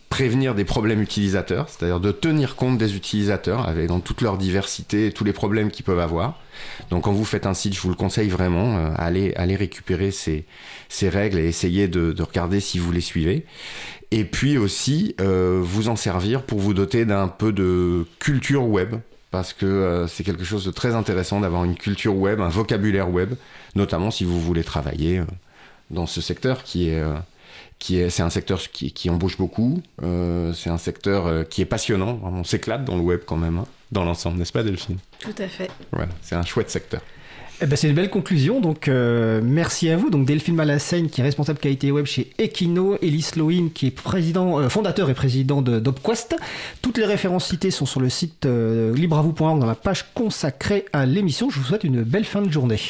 prévenir 0.09 0.53
des 0.53 0.63
problèmes 0.63 1.01
utilisateurs, 1.01 1.69
c'est-à-dire 1.69 1.99
de 1.99 2.11
tenir 2.11 2.55
compte 2.55 2.77
des 2.77 2.95
utilisateurs 2.95 3.67
avec 3.67 3.87
dans 3.87 3.99
toute 3.99 4.21
leur 4.21 4.37
diversité 4.37 5.07
et 5.07 5.11
tous 5.11 5.23
les 5.23 5.33
problèmes 5.33 5.71
qu'ils 5.71 5.85
peuvent 5.85 5.99
avoir. 5.99 6.39
Donc 6.91 7.05
quand 7.05 7.11
vous 7.13 7.25
faites 7.25 7.47
un 7.47 7.55
site, 7.55 7.73
je 7.73 7.81
vous 7.81 7.89
le 7.89 7.95
conseille 7.95 8.29
vraiment, 8.29 8.77
euh, 8.77 8.89
allez, 8.95 9.55
récupérer 9.55 10.11
ces, 10.11 10.45
ces 10.87 11.09
règles 11.09 11.39
et 11.39 11.47
essayer 11.47 11.87
de, 11.87 12.11
de 12.11 12.23
regarder 12.23 12.59
si 12.59 12.77
vous 12.77 12.91
les 12.91 13.01
suivez. 13.01 13.45
Et 14.15 14.25
puis 14.25 14.59
aussi, 14.59 15.15
euh, 15.19 15.59
vous 15.63 15.89
en 15.89 15.95
servir 15.95 16.43
pour 16.43 16.59
vous 16.59 16.75
doter 16.75 17.03
d'un 17.03 17.27
peu 17.27 17.51
de 17.51 18.05
culture 18.19 18.63
web, 18.63 18.97
parce 19.31 19.53
que 19.53 19.65
euh, 19.65 20.07
c'est 20.07 20.23
quelque 20.23 20.43
chose 20.43 20.65
de 20.65 20.69
très 20.69 20.93
intéressant 20.93 21.39
d'avoir 21.39 21.63
une 21.63 21.73
culture 21.75 22.15
web, 22.15 22.39
un 22.39 22.47
vocabulaire 22.47 23.09
web, 23.09 23.33
notamment 23.73 24.11
si 24.11 24.23
vous 24.23 24.39
voulez 24.39 24.63
travailler 24.63 25.17
euh, 25.17 25.25
dans 25.89 26.05
ce 26.05 26.21
secteur 26.21 26.63
qui 26.63 26.89
est... 26.89 27.03
qui 27.79 27.97
est, 27.97 28.11
c'est 28.11 28.21
un 28.21 28.29
secteur 28.29 28.59
qui, 28.59 28.91
qui 28.91 29.09
embauche 29.09 29.37
beaucoup, 29.37 29.81
c'est 29.99 30.69
un 30.69 30.77
secteur 30.77 31.47
qui 31.49 31.63
est 31.63 31.65
passionnant, 31.65 32.19
on 32.23 32.43
s'éclate 32.43 32.85
dans 32.85 32.95
le 32.95 33.01
web 33.01 33.21
quand 33.25 33.37
même, 33.37 33.57
hein, 33.57 33.65
dans 33.91 34.03
l'ensemble, 34.03 34.37
n'est-ce 34.37 34.53
pas 34.53 34.63
Delphine? 34.63 34.99
Tout 35.19 35.35
à 35.39 35.47
fait. 35.47 35.71
Voilà, 35.91 36.09
c'est 36.21 36.35
un 36.35 36.45
chouette 36.45 36.69
secteur. 36.69 37.01
Eh 37.63 37.65
ben, 37.65 37.77
c'est 37.77 37.87
une 37.87 37.95
belle 37.95 38.09
conclusion, 38.09 38.59
donc 38.59 38.89
euh, 38.89 39.39
merci 39.41 39.89
à 39.89 39.95
vous. 39.95 40.09
Donc 40.09 40.25
Delphine 40.25 40.53
Malassaigne 40.53 41.07
qui 41.07 41.21
est 41.21 41.23
responsable 41.23 41.59
qualité 41.59 41.91
web 41.91 42.05
chez 42.05 42.29
Equino, 42.37 42.97
Elis 43.01 43.31
Lohin 43.37 43.69
qui 43.73 43.87
est 43.87 43.91
président, 43.91 44.59
euh, 44.59 44.67
fondateur 44.67 45.09
et 45.09 45.13
président 45.13 45.61
de 45.61 45.79
d'Opquest. 45.79 46.35
Toutes 46.81 46.97
les 46.97 47.05
références 47.05 47.47
citées 47.47 47.71
sont 47.71 47.85
sur 47.85 48.01
le 48.01 48.09
site 48.09 48.45
euh, 48.45 48.93
dans 48.93 49.65
la 49.65 49.75
page 49.75 50.07
consacrée 50.13 50.83
à 50.91 51.05
l'émission. 51.05 51.49
Je 51.49 51.59
vous 51.59 51.65
souhaite 51.65 51.85
une 51.85 52.03
belle 52.03 52.25
fin 52.25 52.41
de 52.41 52.51
journée. 52.51 52.81